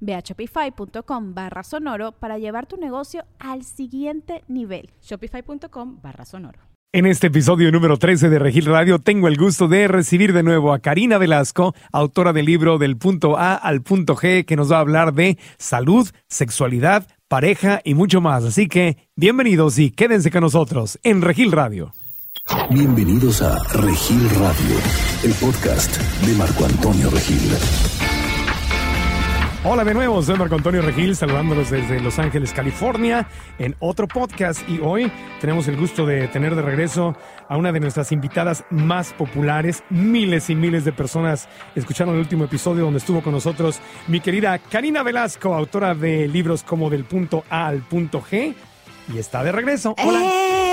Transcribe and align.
Ve 0.00 0.14
a 0.14 0.20
shopify.com 0.20 1.34
barra 1.34 1.62
sonoro 1.62 2.12
para 2.12 2.38
llevar 2.38 2.66
tu 2.66 2.76
negocio 2.76 3.24
al 3.38 3.64
siguiente 3.64 4.44
nivel. 4.48 4.90
Shopify.com 5.02 6.00
barra 6.02 6.24
sonoro. 6.24 6.60
En 6.90 7.04
este 7.04 7.26
episodio 7.26 7.70
número 7.70 7.98
13 7.98 8.30
de 8.30 8.38
Regil 8.38 8.64
Radio 8.64 8.98
tengo 8.98 9.28
el 9.28 9.36
gusto 9.36 9.68
de 9.68 9.88
recibir 9.88 10.32
de 10.32 10.42
nuevo 10.42 10.72
a 10.72 10.78
Karina 10.78 11.18
Velasco, 11.18 11.74
autora 11.92 12.32
del 12.32 12.46
libro 12.46 12.78
Del 12.78 12.96
punto 12.96 13.36
A 13.36 13.56
al 13.56 13.82
punto 13.82 14.16
G, 14.16 14.46
que 14.46 14.56
nos 14.56 14.72
va 14.72 14.78
a 14.78 14.80
hablar 14.80 15.12
de 15.12 15.36
salud, 15.58 16.08
sexualidad, 16.28 17.06
pareja 17.28 17.82
y 17.84 17.92
mucho 17.92 18.22
más. 18.22 18.42
Así 18.44 18.68
que 18.68 18.96
bienvenidos 19.16 19.78
y 19.78 19.90
quédense 19.90 20.30
con 20.30 20.40
nosotros 20.40 20.98
en 21.02 21.20
Regil 21.20 21.52
Radio. 21.52 21.92
Bienvenidos 22.70 23.42
a 23.42 23.62
Regil 23.74 24.30
Radio, 24.30 24.76
el 25.24 25.32
podcast 25.34 25.94
de 26.24 26.34
Marco 26.36 26.64
Antonio 26.64 27.10
Regil. 27.10 28.17
Hola 29.64 29.82
de 29.82 29.92
nuevo, 29.92 30.22
soy 30.22 30.36
Marco 30.36 30.54
Antonio 30.54 30.82
Regil, 30.82 31.16
saludándolos 31.16 31.70
desde 31.70 31.98
Los 31.98 32.20
Ángeles, 32.20 32.52
California, 32.52 33.26
en 33.58 33.74
otro 33.80 34.06
podcast. 34.06 34.62
Y 34.68 34.78
hoy 34.78 35.10
tenemos 35.40 35.66
el 35.66 35.76
gusto 35.76 36.06
de 36.06 36.28
tener 36.28 36.54
de 36.54 36.62
regreso 36.62 37.16
a 37.48 37.56
una 37.56 37.72
de 37.72 37.80
nuestras 37.80 38.12
invitadas 38.12 38.64
más 38.70 39.12
populares. 39.14 39.82
Miles 39.90 40.48
y 40.48 40.54
miles 40.54 40.84
de 40.84 40.92
personas 40.92 41.48
escucharon 41.74 42.14
el 42.14 42.20
último 42.20 42.44
episodio 42.44 42.84
donde 42.84 42.98
estuvo 43.00 43.20
con 43.20 43.32
nosotros 43.32 43.80
mi 44.06 44.20
querida 44.20 44.60
Karina 44.60 45.02
Velasco, 45.02 45.52
autora 45.52 45.92
de 45.92 46.28
libros 46.28 46.62
como 46.62 46.88
Del 46.88 47.02
punto 47.02 47.42
A 47.50 47.66
al 47.66 47.80
punto 47.80 48.22
G. 48.22 48.54
Y 49.12 49.18
está 49.18 49.42
de 49.42 49.52
regreso. 49.52 49.94
Hola. 50.04 50.20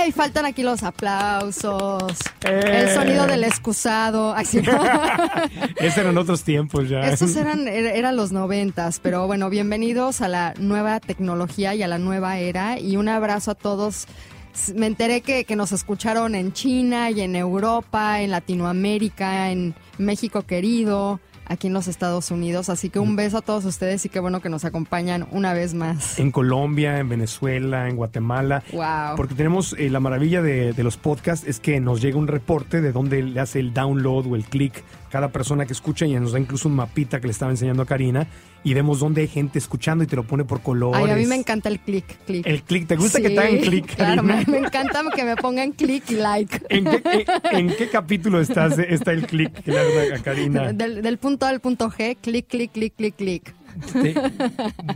¡Ey! 0.04 0.12
Faltan 0.12 0.46
aquí 0.46 0.62
los 0.62 0.84
aplausos. 0.84 2.04
El 2.44 2.90
sonido 2.94 3.26
del 3.28 3.44
excusado. 3.44 4.36
Esos 5.78 5.98
eran 5.98 6.18
otros 6.18 6.44
tiempos 6.44 6.90
ya. 6.90 7.00
Estos 7.02 7.36
eran, 7.36 7.66
er- 7.68 7.96
eran 7.96 8.16
los 8.16 8.32
noventas, 8.32 9.00
pero 9.00 9.26
bueno, 9.28 9.50
bienvenidos 9.50 10.22
a 10.22 10.28
la 10.28 10.54
nueva 10.60 11.00
tecnología 11.00 11.74
y 11.76 11.84
a 11.84 11.88
la 11.88 11.98
nueva 11.98 12.38
era. 12.38 12.78
Y 12.80 12.98
un 12.98 13.08
abrazo 13.08 13.52
a 13.52 13.56
todos. 13.56 14.06
Me 14.76 14.88
enteré 14.88 15.22
que, 15.22 15.46
que 15.46 15.56
nos 15.56 15.72
escucharon 15.72 16.36
en 16.36 16.54
China 16.54 17.10
y 17.12 17.22
en 17.22 17.36
Europa, 17.36 18.22
en 18.22 18.32
Latinoamérica, 18.32 19.52
en 19.52 19.76
México 19.98 20.44
querido, 20.44 21.20
aquí 21.46 21.68
en 21.68 21.74
los 21.74 21.88
Estados 21.88 22.32
Unidos. 22.32 22.70
Así 22.70 22.90
que 22.90 23.00
un 23.00 23.16
beso 23.16 23.38
a 23.38 23.42
todos 23.42 23.66
ustedes 23.66 24.06
y 24.06 24.10
qué 24.10 24.20
bueno 24.20 24.42
que 24.42 24.50
nos 24.50 24.66
acompañan 24.66 25.28
una 25.32 25.54
vez 25.54 25.74
más. 25.74 26.20
En 26.20 26.32
Colombia, 26.32 27.00
en 27.00 27.10
Venezuela, 27.10 27.90
en 27.90 27.96
Guatemala. 27.96 28.64
Wow. 28.72 29.16
Porque 29.16 29.36
tenemos 29.36 29.76
eh, 29.78 29.90
la 29.90 30.00
maravilla 30.00 30.42
de, 30.42 30.74
de 30.74 30.84
los 30.84 30.98
podcasts 30.98 31.48
es 31.48 31.60
que 31.60 31.80
nos 31.80 32.02
llega 32.02 32.18
un 32.18 32.28
reporte 32.28 32.82
de 32.82 32.92
dónde 32.92 33.22
le 33.22 33.40
hace 33.40 33.60
el 33.60 33.74
download 33.74 34.28
o 34.28 34.36
el 34.36 34.46
clic 34.46 34.84
cada 35.16 35.30
persona 35.30 35.66
que 35.66 35.72
escucha 35.72 36.06
y 36.06 36.14
nos 36.16 36.34
da 36.34 36.40
incluso 36.40 36.68
un 36.68 36.76
mapita 36.76 37.22
que 37.22 37.28
le 37.28 37.32
estaba 37.32 37.50
enseñando 37.50 37.82
a 37.82 37.86
Karina 37.86 38.28
y 38.66 38.74
vemos 38.74 39.00
dónde 39.00 39.22
hay 39.22 39.30
gente 39.30 39.58
escuchando 39.58 40.04
y 40.04 40.08
te 40.08 40.18
lo 40.18 40.24
pone 40.24 40.44
por 40.44 40.62
colores. 40.62 41.02
Ay, 41.02 41.10
a 41.10 41.16
mí 41.16 41.26
me 41.26 41.36
encanta 41.36 41.70
el 41.70 41.80
click, 41.80 42.06
click. 42.26 42.46
El 42.46 42.64
clic, 42.64 42.86
¿te 42.86 42.98
gusta 42.98 43.22
que 43.22 43.30
te 43.30 43.40
hagan 43.40 43.60
clic? 43.60 43.86
Claro, 43.96 44.24
me, 44.24 44.44
me 44.46 44.58
encanta 44.58 45.02
que 45.16 45.24
me 45.24 45.38
pongan 45.38 45.72
click 45.72 46.12
y 46.12 46.16
like. 46.16 46.66
¿En 46.68 46.84
qué, 46.84 47.26
en, 47.54 47.70
en 47.70 47.78
qué 47.78 47.88
capítulo 47.88 48.42
estás, 48.42 48.78
está 48.78 49.14
el 49.14 49.26
clic 49.26 49.54
que 49.64 49.72
le 49.72 50.16
a 50.16 50.20
Karina? 50.22 50.74
Del, 50.74 51.02
del 51.02 51.18
punto 51.18 51.46
A 51.46 51.50
al 51.50 51.62
punto 51.62 51.90
G, 51.90 52.18
click, 52.22 52.48
click, 52.48 52.74
click, 52.74 52.94
click, 52.98 53.16
click. 53.16 53.56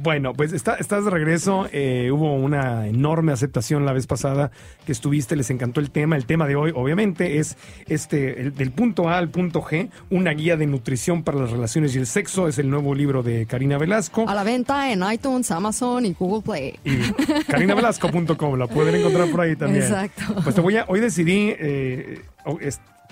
Bueno, 0.02 0.34
pues 0.34 0.54
está- 0.54 0.76
estás 0.76 1.06
de 1.06 1.12
regreso. 1.12 1.68
Eh, 1.72 2.10
hubo 2.12 2.34
una 2.36 2.88
enorme 2.88 3.32
aceptación 3.32 3.86
la 3.86 3.94
vez 3.94 4.08
pasada 4.08 4.52
que 4.86 4.92
estuviste, 4.92 5.36
les 5.36 5.50
encantó 5.50 5.80
el 5.80 5.92
tema. 5.92 6.16
El 6.16 6.26
tema 6.26 6.48
de 6.48 6.56
hoy, 6.56 6.72
obviamente, 6.76 7.40
es 7.40 7.58
este 7.88 8.42
el- 8.42 8.56
del 8.56 8.72
punto 8.72 9.10
A 9.10 9.18
al 9.18 9.30
punto 9.30 9.62
G, 9.62 9.90
una 10.10 10.32
guía 10.32 10.58
de 10.58 10.66
nutrición 10.68 11.24
para 11.24 11.40
las 11.40 11.52
relaciones 11.52 11.96
y 11.96 12.00
el 12.00 12.08
sexo. 12.08 12.48
Es 12.48 12.58
el 12.60 12.70
nuevo 12.70 12.94
libro 12.96 13.24
de 13.24 13.46
Karina 13.46 13.78
Velasco. 13.78 14.26
A 14.28 14.34
la 14.36 14.44
venta 14.44 14.92
en 14.92 15.04
iTunes, 15.12 15.50
Amazon 15.52 16.06
y 16.06 16.14
Google 16.14 16.42
Play. 16.44 16.80
Y 16.84 17.44
carinavelasco.com, 17.44 18.58
la 18.58 18.68
pueden 18.68 18.96
encontrar 18.96 19.30
por 19.30 19.42
ahí 19.42 19.56
también. 19.56 19.84
Exacto. 19.84 20.24
Pues 20.44 20.56
te 20.56 20.62
voy 20.62 20.78
a, 20.78 20.86
hoy 20.88 21.00
decidí, 21.00 21.54
eh, 21.58 22.22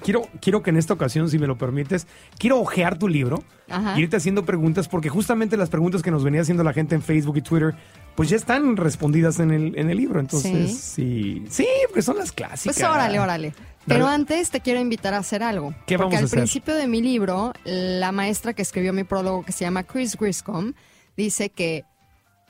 quiero, 0.04 0.24
quiero 0.42 0.62
que 0.64 0.70
en 0.70 0.78
esta 0.78 0.94
ocasión, 0.94 1.30
si 1.30 1.40
me 1.40 1.48
lo 1.48 1.58
permites, 1.58 2.08
quiero 2.38 2.60
ojear 2.60 2.98
tu 2.98 3.08
libro 3.08 3.44
Ajá. 3.70 3.98
y 3.98 4.04
irte 4.04 4.18
haciendo 4.18 4.46
preguntas, 4.46 4.88
porque 4.88 5.10
justamente 5.10 5.58
las 5.58 5.70
preguntas 5.70 6.02
que 6.02 6.12
nos 6.12 6.24
venía 6.24 6.42
haciendo 6.42 6.64
la 6.64 6.74
gente 6.74 6.96
en 6.96 7.02
Facebook 7.02 7.38
y 7.38 7.42
Twitter, 7.42 7.76
pues 8.16 8.30
ya 8.30 8.36
están 8.36 8.78
respondidas 8.78 9.40
en 9.40 9.52
el, 9.52 9.78
en 9.78 9.90
el 9.90 9.98
libro. 9.98 10.20
Entonces, 10.20 10.78
sí, 10.78 11.44
sí, 11.50 11.68
porque 11.88 12.02
son 12.02 12.18
las 12.18 12.32
clásicas. 12.32 12.76
Pues 12.78 12.90
órale, 12.90 13.20
órale. 13.20 13.54
Pero 13.86 14.06
antes 14.06 14.50
te 14.50 14.60
quiero 14.60 14.82
invitar 14.82 15.14
a 15.14 15.20
hacer 15.20 15.42
algo. 15.44 15.74
¿Qué 15.86 15.96
vamos 15.96 16.08
Porque 16.08 16.16
a 16.18 16.20
al 16.20 16.26
hacer? 16.26 16.40
principio 16.40 16.76
de 16.76 16.88
mi 16.88 17.02
libro, 17.02 17.54
la 17.64 18.12
maestra 18.12 18.54
que 18.54 18.62
escribió 18.62 18.92
mi 18.92 19.06
prólogo, 19.06 19.46
que 19.46 19.54
se 19.54 19.64
llama 19.64 19.84
Chris 19.84 20.18
Griscom, 20.18 20.74
dice 21.16 21.50
que 21.50 21.86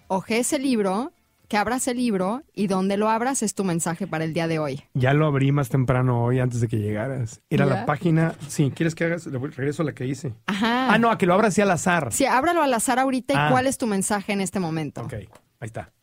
ojees 0.07 0.51
el 0.53 0.63
libro, 0.63 1.11
que 1.47 1.57
abras 1.57 1.87
el 1.87 1.97
libro 1.97 2.43
y 2.53 2.67
donde 2.67 2.97
lo 2.97 3.09
abras 3.09 3.41
es 3.43 3.55
tu 3.55 3.63
mensaje 3.63 4.05
para 4.07 4.23
el 4.25 4.33
día 4.33 4.47
de 4.47 4.59
hoy. 4.59 4.83
Ya 4.93 5.13
lo 5.13 5.25
abrí 5.27 5.51
más 5.51 5.69
temprano 5.69 6.23
hoy 6.23 6.39
antes 6.39 6.59
de 6.61 6.67
que 6.67 6.77
llegaras. 6.77 7.41
Era 7.49 7.65
¿Ya? 7.65 7.73
la 7.73 7.85
página. 7.85 8.35
Sí, 8.47 8.71
¿quieres 8.75 8.95
que 8.95 9.05
hagas? 9.05 9.25
Regreso 9.25 9.83
a 9.83 9.85
la 9.85 9.93
que 9.93 10.05
hice. 10.05 10.33
Ajá. 10.45 10.93
Ah, 10.93 10.97
no, 10.97 11.09
a 11.09 11.17
que 11.17 11.25
lo 11.25 11.33
abra 11.33 11.47
así 11.47 11.61
al 11.61 11.71
azar. 11.71 12.11
Sí, 12.11 12.25
ábralo 12.25 12.61
al 12.63 12.73
azar 12.73 12.99
ahorita 12.99 13.33
Ah. 13.35 13.47
y 13.47 13.51
cuál 13.51 13.67
es 13.67 13.77
tu 13.77 13.87
mensaje 13.87 14.33
en 14.33 14.41
este 14.41 14.59
momento. 14.59 15.01
Ok, 15.01 15.13
ahí 15.13 15.27
está. 15.61 15.93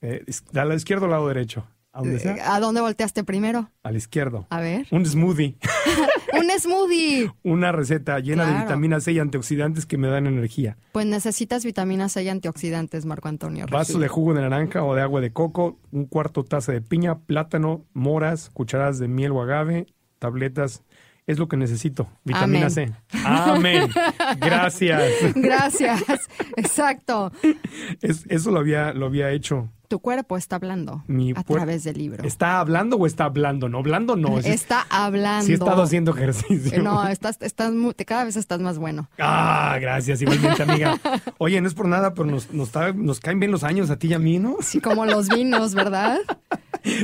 Eh, 0.00 0.24
¿A 0.54 0.64
la 0.64 0.74
izquierda 0.74 1.02
o 1.02 1.04
al 1.06 1.10
lado 1.12 1.28
derecho? 1.28 1.66
A 1.98 2.02
Eh, 2.04 2.18
sea. 2.20 2.54
¿A 2.54 2.60
dónde 2.60 2.80
volteaste 2.80 3.24
primero? 3.24 3.70
Al 3.82 3.96
izquierdo. 3.96 4.46
A 4.50 4.60
ver. 4.60 4.86
Un 4.90 5.04
smoothie. 5.04 5.56
Un 6.32 6.48
smoothie. 6.60 7.32
Una 7.42 7.72
receta 7.72 8.18
llena 8.20 8.46
de 8.46 8.60
vitamina 8.62 9.00
C 9.00 9.12
y 9.12 9.18
antioxidantes 9.18 9.84
que 9.86 9.98
me 9.98 10.06
dan 10.08 10.26
energía. 10.26 10.76
Pues 10.92 11.06
necesitas 11.06 11.64
vitaminas 11.64 12.12
C 12.12 12.22
y 12.22 12.28
antioxidantes, 12.28 13.04
Marco 13.06 13.28
Antonio. 13.28 13.66
Vaso 13.70 13.98
de 13.98 14.06
jugo 14.08 14.34
de 14.34 14.42
naranja 14.42 14.84
o 14.84 14.94
de 14.94 15.02
agua 15.02 15.20
de 15.20 15.32
coco, 15.32 15.78
un 15.90 16.04
cuarto 16.06 16.44
taza 16.44 16.70
de 16.72 16.80
piña, 16.82 17.18
plátano, 17.18 17.84
moras, 17.94 18.50
cucharadas 18.52 18.98
de 19.00 19.08
miel 19.08 19.32
o 19.32 19.42
agave, 19.42 19.86
tabletas. 20.20 20.84
Es 21.26 21.38
lo 21.38 21.46
que 21.48 21.56
necesito. 21.58 22.08
Vitamina 22.24 22.66
Amén. 22.68 22.70
C. 22.70 22.92
Amén. 23.24 23.90
Gracias. 24.40 25.02
Gracias. 25.34 26.02
Exacto. 26.56 27.32
Es- 28.00 28.24
eso 28.28 28.50
lo 28.50 28.60
había, 28.60 28.92
lo 28.94 29.06
había 29.06 29.30
hecho. 29.32 29.68
Tu 29.88 30.00
cuerpo 30.00 30.36
está 30.36 30.56
hablando 30.56 31.02
Mi 31.06 31.32
a 31.34 31.42
través 31.42 31.82
del 31.84 31.96
libro. 31.96 32.22
¿Está 32.22 32.60
hablando 32.60 32.96
o 32.96 33.06
está 33.06 33.24
hablando? 33.24 33.70
No, 33.70 33.78
hablando 33.78 34.16
no. 34.16 34.38
Está 34.38 34.86
hablando. 34.90 35.46
Sí 35.46 35.52
he 35.52 35.54
estado 35.54 35.82
haciendo 35.82 36.14
ejercicio. 36.14 36.82
No, 36.82 37.06
estás, 37.08 37.38
estás 37.40 37.72
mu- 37.72 37.94
te- 37.94 38.04
cada 38.04 38.24
vez 38.24 38.36
estás 38.36 38.60
más 38.60 38.78
bueno. 38.78 39.08
Ah, 39.18 39.78
gracias, 39.80 40.20
igualmente, 40.20 40.62
amiga. 40.62 40.98
Oye, 41.38 41.58
no 41.62 41.68
es 41.68 41.72
por 41.72 41.88
nada, 41.88 42.12
pero 42.12 42.26
nos, 42.26 42.52
nos, 42.52 42.70
caen 43.20 43.40
bien 43.40 43.50
los 43.50 43.64
años 43.64 43.88
a 43.88 43.98
ti 43.98 44.08
y 44.08 44.12
a 44.14 44.18
mí, 44.18 44.38
¿no? 44.38 44.56
Sí, 44.60 44.78
como 44.80 45.06
los 45.06 45.28
vinos, 45.28 45.74
¿verdad? 45.74 46.18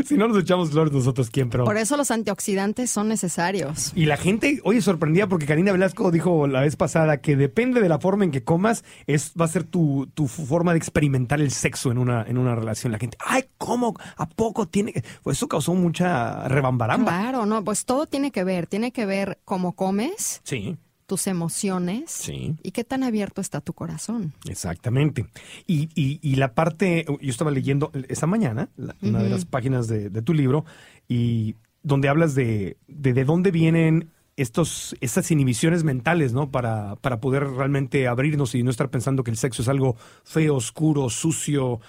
Si 0.07 0.17
no 0.17 0.29
nos 0.29 0.39
echamos 0.39 0.71
flores 0.71 0.93
nosotros, 0.93 1.29
¿quién? 1.31 1.51
Pero... 1.51 1.65
Por 1.65 1.77
eso 1.77 1.97
los 1.97 2.11
antioxidantes 2.13 2.91
son 2.91 3.09
necesarios. 3.09 3.93
Y 3.97 4.07
la 4.07 4.17
gente, 4.17 4.61
oye, 4.63 4.81
sorprendía 4.81 5.27
porque 5.27 5.47
Karina 5.47 5.73
Velasco 5.73 6.11
dijo 6.13 6.47
la 6.47 6.61
vez 6.61 6.77
pasada 6.77 7.19
que 7.19 7.37
depende 7.37 7.81
de 7.81 7.89
la 7.89 7.99
forma 7.99 8.25
en 8.25 8.31
que 8.31 8.45
comas, 8.45 8.85
es, 9.07 9.33
va 9.39 9.47
a 9.47 9.49
ser 9.49 9.65
tu, 9.65 10.09
tu 10.15 10.29
forma 10.29 10.73
de 10.73 10.79
experimentar 10.79 11.41
el 11.41 11.51
sexo 11.51 11.91
en 11.91 11.99
una, 11.99 12.23
en 12.23 12.39
una 12.39 12.55
relación. 12.55 12.74
La 12.89 12.99
gente, 12.99 13.17
ay, 13.25 13.45
¿cómo? 13.59 13.95
¿A 14.17 14.29
poco 14.29 14.67
tiene? 14.67 14.93
que-?" 14.93 15.05
Pues 15.23 15.37
eso 15.39 15.49
causó 15.49 15.75
mucha 15.75 16.49
rebambaramba. 16.49 17.11
Claro, 17.11 17.47
no, 17.47 17.63
pues 17.65 17.85
todo 17.85 18.07
tiene 18.07 18.31
que 18.31 18.45
ver. 18.45 18.67
Tiene 18.67 18.93
que 18.93 19.07
ver 19.07 19.39
cómo 19.45 19.73
comes, 19.73 20.41
Sí, 20.45 20.77
tus 21.07 21.27
emociones 21.27 22.11
sí. 22.11 22.57
y 22.63 22.71
qué 22.71 22.83
tan 22.83 23.03
abierto 23.03 23.41
está 23.41 23.61
tu 23.61 23.75
corazón. 23.75 24.33
Exactamente. 24.49 25.27
Y, 25.67 25.89
y, 25.95 26.19
y 26.23 26.37
la 26.37 26.55
parte, 26.55 27.05
yo 27.07 27.31
estaba 27.31 27.51
leyendo 27.51 27.91
esta 28.09 28.27
mañana 28.27 28.71
la- 28.77 28.97
una 29.03 29.23
de 29.23 29.29
las 29.29 29.45
páginas 29.45 29.87
de, 29.87 30.09
de 30.09 30.23
tu 30.23 30.33
libro 30.33 30.65
y 31.07 31.57
donde 31.83 32.09
hablas 32.09 32.35
de, 32.35 32.79
de, 32.89 33.13
de 33.13 33.25
dónde 33.27 33.51
vienen 33.51 34.11
estos, 34.37 34.97
estas 35.03 35.31
inhibiciones 35.31 35.85
mentales, 35.85 36.33
¿no? 36.33 36.51
Para, 36.51 36.97
para 36.97 37.21
poder 37.21 37.47
realmente 37.51 38.09
abrirnos 38.09 38.55
y 38.55 38.63
no 38.63 38.71
estar 38.71 38.89
pensando 38.89 39.23
que 39.23 39.31
el 39.31 39.37
sexo 39.37 39.61
es 39.63 39.69
algo 39.69 39.97
feo, 40.25 40.57
oscuro, 40.57 41.09
sucio, 41.11 41.81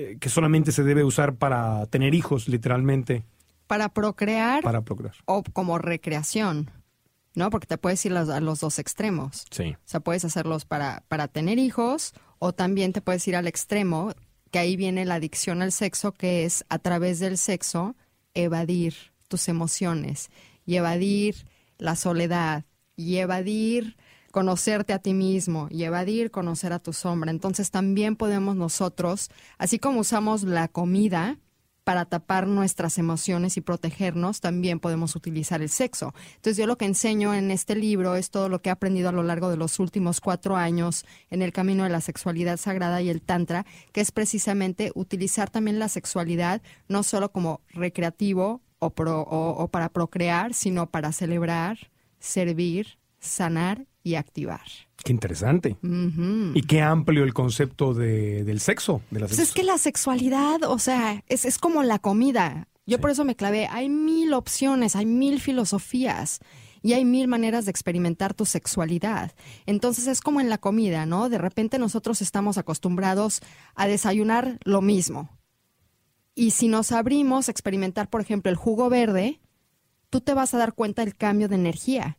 eh, 0.00 0.16
que 0.20 0.28
solamente 0.28 0.72
se 0.72 0.82
debe 0.82 1.04
usar 1.04 1.34
para 1.36 1.86
tener 1.86 2.14
hijos, 2.14 2.48
literalmente. 2.48 3.24
Para 3.66 3.88
procrear 3.88 4.62
Para 4.62 4.80
procrear. 4.82 5.14
o 5.26 5.42
como 5.52 5.78
recreación, 5.78 6.70
¿no? 7.34 7.50
Porque 7.50 7.66
te 7.66 7.78
puedes 7.78 8.04
ir 8.06 8.12
a 8.12 8.20
los- 8.20 8.28
a 8.30 8.40
los 8.40 8.60
dos 8.60 8.78
extremos. 8.78 9.44
Sí. 9.50 9.76
O 9.78 9.78
sea, 9.88 10.00
puedes 10.00 10.24
hacerlos 10.24 10.64
para, 10.64 11.02
para 11.08 11.28
tener 11.28 11.58
hijos 11.58 12.12
o 12.38 12.52
también 12.52 12.92
te 12.92 13.00
puedes 13.00 13.26
ir 13.28 13.36
al 13.36 13.46
extremo, 13.46 14.12
que 14.50 14.58
ahí 14.58 14.74
viene 14.76 15.04
la 15.04 15.16
adicción 15.16 15.62
al 15.62 15.70
sexo, 15.70 16.12
que 16.12 16.44
es 16.44 16.64
a 16.68 16.78
través 16.78 17.20
del 17.20 17.38
sexo 17.38 17.94
evadir 18.34 18.94
tus 19.28 19.48
emociones 19.48 20.30
y 20.66 20.76
evadir 20.76 21.46
la 21.78 21.94
soledad 21.94 22.64
y 22.96 23.16
evadir 23.18 23.96
conocerte 24.30 24.92
a 24.92 24.98
ti 24.98 25.14
mismo 25.14 25.68
y 25.70 25.84
evadir 25.84 26.30
conocer 26.30 26.72
a 26.72 26.78
tu 26.78 26.92
sombra. 26.92 27.30
Entonces 27.30 27.70
también 27.70 28.16
podemos 28.16 28.56
nosotros, 28.56 29.30
así 29.58 29.78
como 29.78 30.00
usamos 30.00 30.42
la 30.42 30.68
comida, 30.68 31.38
para 31.84 32.04
tapar 32.04 32.46
nuestras 32.46 32.98
emociones 32.98 33.56
y 33.56 33.62
protegernos, 33.62 34.40
también 34.40 34.78
podemos 34.78 35.16
utilizar 35.16 35.60
el 35.60 35.68
sexo. 35.68 36.14
Entonces 36.36 36.56
yo 36.56 36.66
lo 36.66 36.78
que 36.78 36.84
enseño 36.84 37.34
en 37.34 37.50
este 37.50 37.74
libro 37.74 38.14
es 38.14 38.30
todo 38.30 38.48
lo 38.48 38.62
que 38.62 38.68
he 38.68 38.72
aprendido 38.72 39.08
a 39.08 39.12
lo 39.12 39.24
largo 39.24 39.50
de 39.50 39.56
los 39.56 39.80
últimos 39.80 40.20
cuatro 40.20 40.56
años 40.56 41.04
en 41.30 41.42
el 41.42 41.52
camino 41.52 41.82
de 41.82 41.90
la 41.90 42.00
sexualidad 42.00 42.58
sagrada 42.58 43.02
y 43.02 43.08
el 43.08 43.22
tantra, 43.22 43.66
que 43.92 44.00
es 44.02 44.12
precisamente 44.12 44.92
utilizar 44.94 45.50
también 45.50 45.80
la 45.80 45.88
sexualidad 45.88 46.62
no 46.86 47.02
solo 47.02 47.32
como 47.32 47.60
recreativo 47.70 48.60
o, 48.78 48.92
o 48.96 49.68
para 49.68 49.88
procrear, 49.88 50.54
sino 50.54 50.86
para 50.90 51.10
celebrar, 51.10 51.90
servir, 52.20 52.98
sanar 53.18 53.86
y 54.02 54.14
activar. 54.14 54.62
Qué 55.02 55.12
interesante. 55.12 55.76
Y 55.82 56.62
qué 56.62 56.82
amplio 56.82 57.24
el 57.24 57.34
concepto 57.34 57.94
de, 57.94 58.44
del 58.44 58.60
sexo, 58.60 59.02
de 59.10 59.20
la 59.20 59.26
Pues 59.26 59.38
es 59.38 59.52
que 59.52 59.62
la 59.62 59.78
sexualidad, 59.78 60.62
o 60.64 60.78
sea, 60.78 61.22
es, 61.28 61.44
es 61.44 61.58
como 61.58 61.82
la 61.82 61.98
comida. 61.98 62.68
Yo 62.86 62.96
Sí. 62.96 63.00
por 63.02 63.10
eso 63.10 63.24
me 63.24 63.36
clavé. 63.36 63.66
Hay 63.68 63.88
mil 63.88 64.32
opciones, 64.34 64.96
hay 64.96 65.06
mil 65.06 65.40
filosofías 65.40 66.40
y 66.82 66.94
hay 66.94 67.04
mil 67.04 67.28
maneras 67.28 67.66
de 67.66 67.70
experimentar 67.70 68.34
tu 68.34 68.46
sexualidad. 68.46 69.32
Entonces 69.66 70.06
es 70.06 70.20
como 70.20 70.40
en 70.40 70.48
la 70.48 70.58
comida, 70.58 71.06
¿no? 71.06 71.28
De 71.28 71.38
repente 71.38 71.78
nosotros 71.78 72.20
estamos 72.22 72.58
acostumbrados 72.58 73.40
a 73.74 73.86
desayunar 73.86 74.58
lo 74.64 74.80
mismo. 74.82 75.38
Y 76.34 76.52
si 76.52 76.68
nos 76.68 76.90
abrimos 76.92 77.48
a 77.48 77.50
experimentar, 77.52 78.08
por 78.08 78.20
ejemplo, 78.22 78.50
el 78.50 78.56
jugo 78.56 78.88
verde, 78.88 79.40
tú 80.08 80.20
te 80.20 80.32
vas 80.34 80.54
a 80.54 80.58
dar 80.58 80.74
cuenta 80.74 81.04
del 81.04 81.14
cambio 81.16 81.48
de 81.48 81.56
energía. 81.56 82.18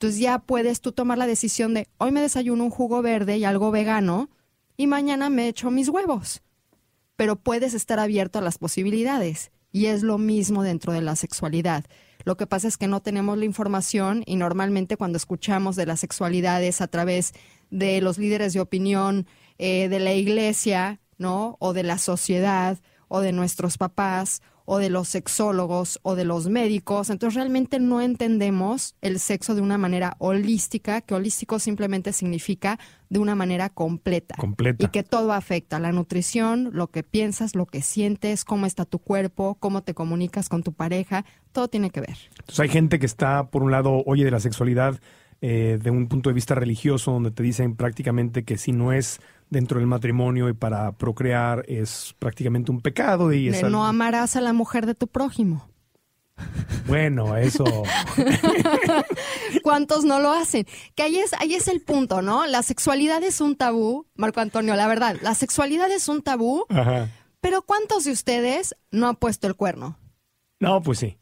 Entonces 0.00 0.18
ya 0.18 0.38
puedes 0.38 0.80
tú 0.80 0.92
tomar 0.92 1.18
la 1.18 1.26
decisión 1.26 1.74
de 1.74 1.86
hoy 1.98 2.10
me 2.10 2.22
desayuno 2.22 2.64
un 2.64 2.70
jugo 2.70 3.02
verde 3.02 3.36
y 3.36 3.44
algo 3.44 3.70
vegano 3.70 4.30
y 4.78 4.86
mañana 4.86 5.28
me 5.28 5.46
echo 5.46 5.70
mis 5.70 5.90
huevos. 5.90 6.40
Pero 7.16 7.36
puedes 7.36 7.74
estar 7.74 7.98
abierto 7.98 8.38
a 8.38 8.42
las 8.42 8.56
posibilidades 8.56 9.50
y 9.72 9.86
es 9.86 10.02
lo 10.02 10.16
mismo 10.16 10.62
dentro 10.62 10.94
de 10.94 11.02
la 11.02 11.16
sexualidad. 11.16 11.84
Lo 12.24 12.38
que 12.38 12.46
pasa 12.46 12.66
es 12.66 12.78
que 12.78 12.86
no 12.86 13.02
tenemos 13.02 13.36
la 13.36 13.44
información 13.44 14.22
y 14.24 14.36
normalmente 14.36 14.96
cuando 14.96 15.18
escuchamos 15.18 15.76
de 15.76 15.84
las 15.84 16.00
sexualidades 16.00 16.80
a 16.80 16.86
través 16.86 17.34
de 17.68 18.00
los 18.00 18.16
líderes 18.16 18.54
de 18.54 18.60
opinión 18.60 19.26
eh, 19.58 19.90
de 19.90 20.00
la 20.00 20.14
iglesia, 20.14 20.98
¿no? 21.18 21.58
O 21.60 21.74
de 21.74 21.82
la 21.82 21.98
sociedad, 21.98 22.78
o 23.08 23.20
de 23.20 23.32
nuestros 23.32 23.76
papás, 23.76 24.40
o 24.72 24.78
de 24.78 24.88
los 24.88 25.08
sexólogos, 25.08 25.98
o 26.02 26.14
de 26.14 26.24
los 26.24 26.48
médicos. 26.48 27.10
Entonces 27.10 27.34
realmente 27.34 27.80
no 27.80 28.00
entendemos 28.00 28.94
el 29.00 29.18
sexo 29.18 29.56
de 29.56 29.62
una 29.62 29.78
manera 29.78 30.14
holística, 30.20 31.00
que 31.00 31.12
holístico 31.12 31.58
simplemente 31.58 32.12
significa 32.12 32.78
de 33.08 33.18
una 33.18 33.34
manera 33.34 33.68
completa. 33.70 34.36
Completa. 34.38 34.84
Y 34.84 34.90
que 34.90 35.02
todo 35.02 35.32
afecta, 35.32 35.80
la 35.80 35.90
nutrición, 35.90 36.70
lo 36.72 36.86
que 36.86 37.02
piensas, 37.02 37.56
lo 37.56 37.66
que 37.66 37.82
sientes, 37.82 38.44
cómo 38.44 38.64
está 38.64 38.84
tu 38.84 39.00
cuerpo, 39.00 39.56
cómo 39.58 39.82
te 39.82 39.92
comunicas 39.92 40.48
con 40.48 40.62
tu 40.62 40.72
pareja, 40.72 41.24
todo 41.50 41.66
tiene 41.66 41.90
que 41.90 42.02
ver. 42.02 42.16
Entonces 42.38 42.60
hay 42.60 42.68
gente 42.68 43.00
que 43.00 43.06
está, 43.06 43.50
por 43.50 43.64
un 43.64 43.72
lado, 43.72 44.04
oye 44.06 44.24
de 44.24 44.30
la 44.30 44.38
sexualidad 44.38 45.00
eh, 45.40 45.80
de 45.82 45.90
un 45.90 46.06
punto 46.06 46.30
de 46.30 46.34
vista 46.34 46.54
religioso, 46.54 47.10
donde 47.10 47.32
te 47.32 47.42
dicen 47.42 47.74
prácticamente 47.74 48.44
que 48.44 48.56
si 48.56 48.70
no 48.70 48.92
es 48.92 49.20
dentro 49.50 49.78
del 49.78 49.86
matrimonio 49.86 50.48
y 50.48 50.52
para 50.54 50.92
procrear 50.92 51.64
es 51.68 52.14
prácticamente 52.18 52.70
un 52.70 52.80
pecado 52.80 53.32
y 53.32 53.48
es 53.48 53.52
De 53.54 53.58
algo- 53.66 53.70
no 53.70 53.84
amarás 53.86 54.36
a 54.36 54.40
la 54.40 54.52
mujer 54.52 54.86
de 54.86 54.94
tu 54.94 55.06
prójimo. 55.08 55.68
bueno, 56.86 57.36
eso 57.36 57.64
¿Cuántos 59.62 60.04
no 60.04 60.20
lo 60.20 60.32
hacen? 60.32 60.66
Que 60.94 61.02
ahí 61.02 61.18
es, 61.18 61.32
ahí 61.34 61.54
es 61.54 61.68
el 61.68 61.80
punto, 61.82 62.22
¿no? 62.22 62.46
La 62.46 62.62
sexualidad 62.62 63.22
es 63.22 63.40
un 63.40 63.56
tabú, 63.56 64.06
Marco 64.14 64.40
Antonio, 64.40 64.74
la 64.76 64.86
verdad, 64.86 65.16
la 65.22 65.34
sexualidad 65.34 65.90
es 65.90 66.08
un 66.08 66.22
tabú, 66.22 66.64
Ajá. 66.68 67.08
pero 67.40 67.62
¿cuántos 67.62 68.04
de 68.04 68.12
ustedes 68.12 68.74
no 68.90 69.08
han 69.08 69.16
puesto 69.16 69.46
el 69.46 69.54
cuerno? 69.56 69.98
No, 70.60 70.80
pues 70.82 70.98
sí. 70.98 71.18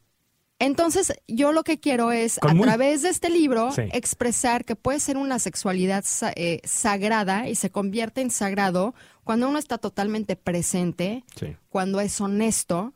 Entonces, 0.59 1.13
yo 1.27 1.53
lo 1.53 1.63
que 1.63 1.79
quiero 1.79 2.11
es, 2.11 2.37
Con 2.39 2.51
a 2.51 2.53
muy- 2.53 2.67
través 2.67 3.01
de 3.01 3.09
este 3.09 3.29
libro, 3.29 3.71
Sí. 3.71 3.83
expresar 3.93 4.65
que 4.65 4.75
puede 4.75 4.99
ser 4.99 5.15
una 5.17 5.39
sexualidad 5.39 6.03
eh, 6.35 6.59
sagrada 6.65 7.47
y 7.47 7.55
se 7.55 7.69
convierte 7.69 8.19
en 8.21 8.29
sagrado 8.29 8.93
cuando 9.23 9.47
uno 9.47 9.57
está 9.57 9.77
totalmente 9.77 10.35
presente, 10.35 11.23
Sí. 11.37 11.55
cuando 11.69 12.01
es 12.01 12.19
honesto, 12.19 12.93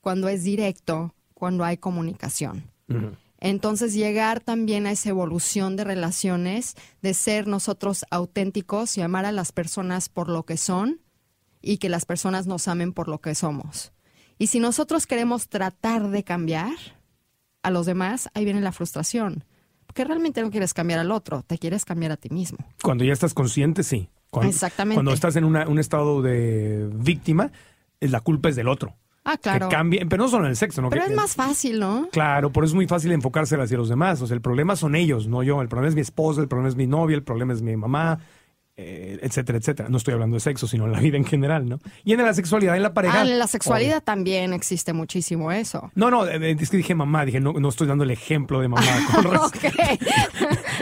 cuando 0.00 0.28
es 0.28 0.42
directo, 0.42 1.14
cuando 1.34 1.64
hay 1.64 1.76
comunicación. 1.76 2.64
Entonces 3.40 3.94
llegar 3.94 4.40
también 4.40 4.86
a 4.86 4.90
esa 4.90 5.10
evolución 5.10 5.76
de 5.76 5.84
relaciones, 5.84 6.74
de 7.02 7.14
ser 7.14 7.46
nosotros 7.46 8.04
auténticos 8.10 8.96
y 8.98 9.02
amar 9.02 9.26
a 9.26 9.32
las 9.32 9.52
personas 9.52 10.08
por 10.08 10.28
lo 10.28 10.44
que 10.44 10.56
son 10.56 11.00
y 11.62 11.78
que 11.78 11.88
las 11.88 12.04
personas 12.04 12.46
nos 12.48 12.66
amen 12.66 12.92
por 12.92 13.06
lo 13.08 13.20
que 13.20 13.34
somos. 13.36 13.92
Y 14.38 14.46
si 14.48 14.60
nosotros 14.60 15.06
queremos 15.06 15.48
tratar 15.48 16.08
de 16.08 16.22
cambiar 16.24 16.72
a 17.62 17.70
los 17.70 17.86
demás, 17.86 18.28
ahí 18.34 18.44
viene 18.44 18.60
la 18.60 18.72
frustración. 18.72 19.44
Porque 19.86 20.04
realmente 20.04 20.42
no 20.42 20.50
quieres 20.50 20.74
cambiar 20.74 21.00
al 21.00 21.10
otro, 21.10 21.42
te 21.42 21.58
quieres 21.58 21.84
cambiar 21.84 22.12
a 22.12 22.16
ti 22.16 22.28
mismo. 22.30 22.58
Cuando 22.82 23.04
ya 23.04 23.12
estás 23.12 23.34
consciente, 23.34 23.82
sí. 23.82 24.08
Cuando, 24.30 24.50
Exactamente. 24.50 24.96
Cuando 24.96 25.12
estás 25.12 25.36
en 25.36 25.44
una- 25.44 25.66
un 25.66 25.78
estado 25.78 26.20
de 26.22 26.88
víctima, 26.92 27.50
es 27.98 28.10
la 28.10 28.20
culpa 28.20 28.50
es 28.50 28.56
del 28.56 28.68
otro. 28.68 28.94
Ah, 29.24 29.36
claro. 29.38 29.68
Que 29.68 29.74
cambie, 29.74 30.06
pero 30.06 30.22
no 30.22 30.28
solo 30.28 30.44
en 30.44 30.50
el 30.50 30.56
sexo, 30.56 30.80
¿no? 30.82 30.88
Pero 30.90 31.04
Que- 31.04 31.10
es 31.10 31.16
más 31.16 31.34
fácil, 31.34 31.80
¿no? 31.80 32.08
Claro, 32.12 32.52
por 32.52 32.64
eso 32.64 32.72
es 32.72 32.76
muy 32.76 32.86
fácil 32.86 33.12
enfocarse 33.12 33.56
hacia 33.60 33.76
los 33.76 33.88
demás. 33.88 34.20
O 34.22 34.26
sea, 34.26 34.34
el 34.34 34.40
problema 34.40 34.76
son 34.76 34.94
ellos, 34.94 35.26
no 35.26 35.42
yo. 35.42 35.60
El 35.60 35.68
problema 35.68 35.88
es 35.88 35.94
mi 35.94 36.00
esposa, 36.02 36.40
el 36.40 36.48
problema 36.48 36.68
es 36.68 36.76
mi 36.76 36.86
novia, 36.86 37.14
el 37.16 37.22
problema 37.24 37.52
es 37.52 37.60
mi 37.62 37.76
mamá, 37.76 38.20
eh, 38.80 39.18
etcétera, 39.22 39.58
etcétera. 39.58 39.88
No 39.88 39.96
estoy 39.96 40.14
hablando 40.14 40.34
de 40.36 40.40
sexo, 40.40 40.68
sino 40.68 40.86
en 40.86 40.92
la 40.92 41.00
vida 41.00 41.16
en 41.16 41.24
general, 41.24 41.68
¿no? 41.68 41.80
Y 42.04 42.12
en 42.12 42.24
la 42.24 42.32
sexualidad, 42.32 42.76
en 42.76 42.84
la 42.84 42.94
pareja. 42.94 43.22
Ah, 43.22 43.22
en 43.22 43.36
la 43.36 43.48
sexualidad 43.48 44.04
también 44.04 44.52
existe 44.52 44.92
muchísimo 44.92 45.50
eso. 45.50 45.90
No, 45.96 46.12
no, 46.12 46.28
eh, 46.28 46.56
es 46.56 46.70
que 46.70 46.76
dije 46.76 46.94
mamá, 46.94 47.24
dije, 47.24 47.40
no, 47.40 47.54
no 47.54 47.68
estoy 47.70 47.88
dando 47.88 48.04
el 48.04 48.12
ejemplo 48.12 48.60
de 48.60 48.68
mamá. 48.68 48.86
con. 49.12 49.24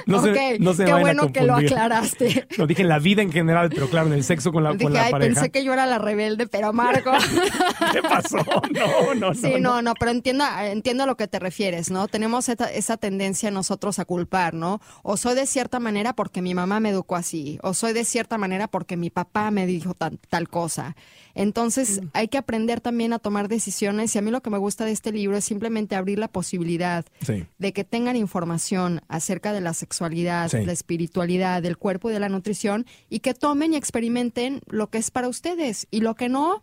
No 0.17 0.23
se- 0.23 0.31
Ok, 0.31 0.61
no 0.61 0.73
se 0.73 0.85
Qué 0.85 0.95
bueno 0.95 1.33
que 1.33 1.43
lo 1.43 1.55
aclaraste. 1.57 2.47
No, 2.59 2.67
dije 2.67 2.83
en 2.83 2.89
la 2.89 2.99
vida 3.01 3.23
en 3.23 3.33
general, 3.33 3.71
pero 3.71 3.89
claro, 3.89 4.07
en 4.07 4.13
el 4.13 4.23
sexo 4.25 4.53
con 4.53 4.63
la, 4.63 4.71
con 4.71 4.79
Dije, 4.79 4.91
la 4.93 5.05
ay, 5.07 5.11
pareja. 5.11 5.35
pensé 5.35 5.51
que 5.51 5.65
yo 5.65 5.73
era 5.73 5.85
la 5.87 5.99
rebelde, 5.99 6.47
pero 6.47 6.73
Marco. 6.73 7.11
¿Qué 7.93 8.03
pasó? 8.03 8.39
No, 8.71 9.15
no, 9.15 9.33
no. 9.33 9.35
Sí, 9.35 9.55
no, 9.61 9.83
no, 9.83 9.95
pero 9.99 10.13
entiendo, 10.13 10.45
entiendo 10.61 11.05
a 11.05 11.07
lo 11.07 11.17
que 11.17 11.27
te 11.29 11.39
refieres, 11.39 11.91
¿no? 11.91 12.07
Tenemos 12.09 12.49
esa, 12.49 12.67
esa 12.73 12.97
tendencia 12.97 13.51
nosotros 13.51 13.99
a 13.99 14.05
culpar, 14.05 14.55
¿no? 14.55 14.81
O 15.03 15.17
soy 15.17 15.35
de 15.35 15.47
cierta 15.47 15.81
manera 15.81 16.15
porque 16.15 16.41
mi 16.41 16.55
mamá 16.55 16.79
me 16.81 16.91
educó 16.91 17.17
así, 17.17 17.59
o 17.63 17.75
soy 17.75 17.93
de 17.93 18.05
cierta 18.05 18.39
manera 18.39 18.69
porque 18.69 18.97
mi 18.97 19.11
papá 19.11 19.51
me 19.51 19.67
dijo 19.67 19.95
tan- 19.95 20.19
tal 20.29 20.49
cosa. 20.49 20.97
Entonces 21.35 22.01
Mm. 22.03 22.07
hay 22.15 22.29
que 22.29 22.39
aprender 22.39 22.81
también 22.81 23.13
a 23.13 23.19
tomar 23.19 23.49
decisiones 23.49 24.15
y 24.15 24.19
a 24.19 24.23
mí 24.23 24.31
lo 24.31 24.41
que 24.43 24.51
me 24.51 24.59
gusta 24.59 24.85
de 24.85 24.93
este 24.93 25.13
libro 25.13 25.37
es 25.37 25.45
simplemente 25.45 25.95
abrir 25.97 26.19
la 26.19 26.29
posibilidad 26.29 27.05
Sí. 27.21 27.45
de 27.59 27.73
que 27.73 27.85
tengan 27.85 28.17
información 28.17 29.03
acerca 29.09 29.53
de 29.53 29.61
la 29.61 29.75
sexualidad, 29.75 29.96
Sí. 30.51 30.65
la 30.65 30.73
espiritualidad, 30.73 31.63
del 31.63 31.77
cuerpo 31.77 32.11
y 32.11 32.13
de 32.13 32.21
la 32.21 32.29
nutrición 32.29 32.87
y 33.09 33.21
que 33.21 33.35
tomen 33.35 33.73
y 33.73 33.77
experimenten 33.77 34.61
lo 34.69 34.89
que 34.89 34.99
es 34.99 35.11
para 35.11 35.29
ustedes 35.29 35.87
y 35.91 36.01
lo 36.01 36.15
que 36.15 36.29
no, 36.29 36.63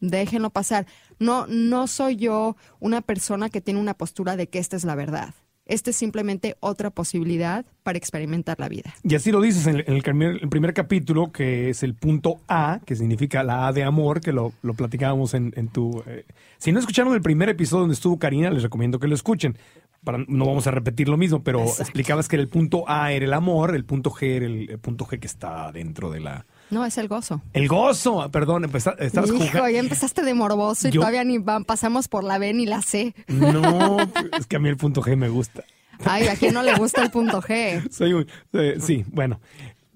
déjenlo 0.00 0.50
pasar. 0.50 0.86
No, 1.18 1.46
no 1.46 1.86
soy 1.86 2.16
yo 2.16 2.56
una 2.80 3.00
persona 3.00 3.48
que 3.48 3.60
tiene 3.60 3.80
una 3.80 3.94
postura 3.94 4.36
de 4.36 4.48
que 4.48 4.58
esta 4.58 4.76
es 4.76 4.84
la 4.84 4.94
verdad. 4.94 5.34
Esta 5.68 5.90
es 5.90 5.96
simplemente 5.96 6.56
otra 6.60 6.90
posibilidad 6.90 7.66
para 7.82 7.98
experimentar 7.98 8.60
la 8.60 8.68
vida. 8.68 8.94
Y 9.02 9.16
así 9.16 9.32
lo 9.32 9.40
dices 9.40 9.66
en 9.66 9.76
el, 9.76 9.84
en 9.88 9.94
el 9.94 10.02
primer, 10.02 10.38
el 10.40 10.48
primer 10.48 10.72
capítulo, 10.72 11.32
que 11.32 11.70
es 11.70 11.82
el 11.82 11.94
punto 11.94 12.40
A, 12.46 12.78
que 12.86 12.94
significa 12.94 13.42
la 13.42 13.66
A 13.66 13.72
de 13.72 13.82
amor, 13.82 14.20
que 14.20 14.32
lo, 14.32 14.52
lo 14.62 14.74
platicábamos 14.74 15.34
en, 15.34 15.52
en 15.56 15.66
tu... 15.66 16.04
eh, 16.06 16.24
si 16.58 16.70
no 16.70 16.78
escucharon 16.78 17.12
el 17.14 17.20
primer 17.20 17.48
episodio 17.48 17.80
donde 17.80 17.94
estuvo 17.94 18.16
Karina, 18.16 18.48
les 18.50 18.62
recomiendo 18.62 19.00
que 19.00 19.08
lo 19.08 19.16
escuchen. 19.16 19.58
Para, 20.06 20.18
no 20.28 20.46
vamos 20.46 20.66
a 20.68 20.70
repetir 20.70 21.08
lo 21.08 21.16
mismo, 21.16 21.42
pero 21.42 21.60
Exacto. 21.62 21.82
explicabas 21.82 22.28
que 22.28 22.36
el 22.36 22.46
punto 22.46 22.84
A 22.88 23.10
era 23.10 23.24
el 23.26 23.32
amor, 23.32 23.74
el 23.74 23.84
punto 23.84 24.10
G 24.12 24.36
era 24.36 24.46
el, 24.46 24.70
el 24.70 24.78
punto 24.78 25.04
G 25.04 25.18
que 25.18 25.26
está 25.26 25.72
dentro 25.72 26.10
de 26.12 26.20
la, 26.20 26.46
No, 26.70 26.84
es 26.84 26.96
el 26.96 27.08
gozo. 27.08 27.42
El 27.52 27.66
gozo, 27.66 28.30
perdón, 28.30 28.62
empeza- 28.64 28.94
estabas 29.00 29.30
Hijo, 29.30 29.38
jugando. 29.40 29.68
ya 29.68 29.80
empezaste 29.80 30.22
de 30.22 30.32
morboso 30.32 30.86
y 30.86 30.92
Yo- 30.92 31.00
todavía 31.00 31.24
ni 31.24 31.38
van- 31.38 31.64
pasamos 31.64 32.06
por 32.06 32.22
la 32.22 32.38
B 32.38 32.54
ni 32.54 32.66
la 32.66 32.82
C. 32.82 33.14
No, 33.26 33.98
es 34.38 34.46
que 34.46 34.54
a 34.54 34.58
mí 34.60 34.68
el 34.68 34.76
punto 34.76 35.02
G 35.02 35.16
me 35.16 35.28
gusta. 35.28 35.64
Ay, 36.04 36.28
¿a 36.28 36.36
quién 36.36 36.54
no 36.54 36.62
le 36.62 36.74
gusta 36.76 37.02
el 37.02 37.10
punto 37.10 37.42
G? 37.42 37.90
Soy 37.90 38.12
un, 38.12 38.26
eh, 38.52 38.76
sí, 38.78 39.04
bueno. 39.08 39.40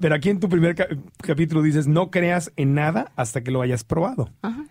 Pero 0.01 0.15
aquí 0.17 0.31
en 0.31 0.41
tu 0.41 0.49
primer 0.49 0.75
ca- 0.75 0.89
capítulo 1.19 1.63
dices, 1.63 1.87
no 1.87 2.11
creas 2.11 2.51
en 2.57 2.75
nada 2.75 3.13
hasta 3.15 3.43
que 3.43 3.51
lo 3.53 3.63
hayas 3.63 3.85
probado. 3.85 4.31
Ajá. 4.43 4.65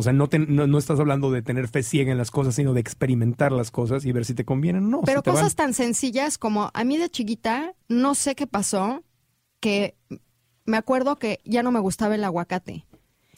O 0.00 0.02
sea, 0.02 0.12
no, 0.14 0.28
te- 0.28 0.38
no, 0.38 0.66
no 0.66 0.78
estás 0.78 0.98
hablando 0.98 1.30
de 1.30 1.42
tener 1.42 1.68
fe 1.68 1.82
ciega 1.82 2.10
en 2.10 2.16
las 2.16 2.30
cosas, 2.30 2.54
sino 2.54 2.72
de 2.72 2.80
experimentar 2.80 3.52
las 3.52 3.70
cosas 3.70 4.06
y 4.06 4.12
ver 4.12 4.24
si 4.24 4.32
te 4.34 4.46
convienen 4.46 4.84
o 4.86 4.88
no. 4.88 5.00
Pero 5.02 5.20
si 5.20 5.24
te 5.24 5.30
van- 5.30 5.36
cosas 5.40 5.54
tan 5.54 5.74
sencillas 5.74 6.38
como 6.38 6.70
a 6.72 6.84
mí 6.84 6.96
de 6.96 7.10
chiquita, 7.10 7.74
no 7.88 8.14
sé 8.14 8.34
qué 8.34 8.46
pasó, 8.46 9.04
que 9.60 9.96
me 10.64 10.78
acuerdo 10.78 11.16
que 11.16 11.40
ya 11.44 11.62
no 11.62 11.70
me 11.70 11.80
gustaba 11.80 12.14
el 12.14 12.24
aguacate. 12.24 12.86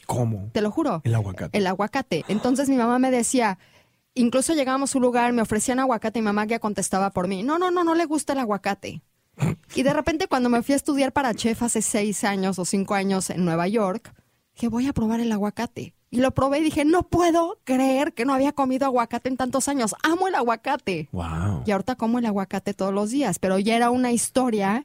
¿Cómo? 0.06 0.50
Te 0.52 0.60
lo 0.60 0.70
juro. 0.70 1.00
El 1.04 1.14
aguacate. 1.16 1.58
El 1.58 1.66
aguacate. 1.66 2.24
Entonces 2.28 2.68
mi 2.68 2.76
mamá 2.76 2.98
me 3.00 3.10
decía, 3.10 3.58
incluso 4.14 4.54
llegábamos 4.54 4.94
a 4.94 4.98
un 4.98 5.02
lugar, 5.02 5.32
me 5.32 5.42
ofrecían 5.42 5.80
aguacate 5.80 6.20
y 6.20 6.22
mi 6.22 6.26
mamá 6.26 6.44
ya 6.44 6.60
contestaba 6.60 7.10
por 7.10 7.26
mí, 7.28 7.42
no, 7.42 7.58
no, 7.58 7.70
no, 7.72 7.82
no 7.82 7.94
le 7.94 8.04
gusta 8.04 8.34
el 8.34 8.38
aguacate. 8.38 9.02
Y 9.74 9.82
de 9.82 9.92
repente 9.94 10.28
cuando 10.28 10.48
me 10.48 10.62
fui 10.62 10.74
a 10.74 10.76
estudiar 10.76 11.12
para 11.12 11.34
chef 11.34 11.62
hace 11.62 11.82
seis 11.82 12.22
años 12.22 12.58
o 12.58 12.64
cinco 12.64 12.94
años 12.94 13.30
en 13.30 13.44
Nueva 13.44 13.66
York, 13.66 14.12
dije, 14.54 14.68
voy 14.68 14.86
a 14.86 14.92
probar 14.92 15.20
el 15.20 15.32
aguacate. 15.32 15.94
Y 16.14 16.20
lo 16.20 16.30
probé 16.32 16.58
y 16.58 16.62
dije, 16.62 16.84
no 16.84 17.04
puedo 17.04 17.58
creer 17.64 18.12
que 18.12 18.26
no 18.26 18.34
había 18.34 18.52
comido 18.52 18.84
aguacate 18.84 19.30
en 19.30 19.38
tantos 19.38 19.66
años. 19.66 19.94
Amo 20.04 20.28
el 20.28 20.34
aguacate. 20.34 21.08
Wow. 21.10 21.62
Y 21.64 21.70
ahorita 21.70 21.96
como 21.96 22.18
el 22.18 22.26
aguacate 22.26 22.74
todos 22.74 22.92
los 22.92 23.10
días, 23.10 23.38
pero 23.38 23.58
ya 23.58 23.74
era 23.76 23.88
una 23.90 24.12
historia 24.12 24.84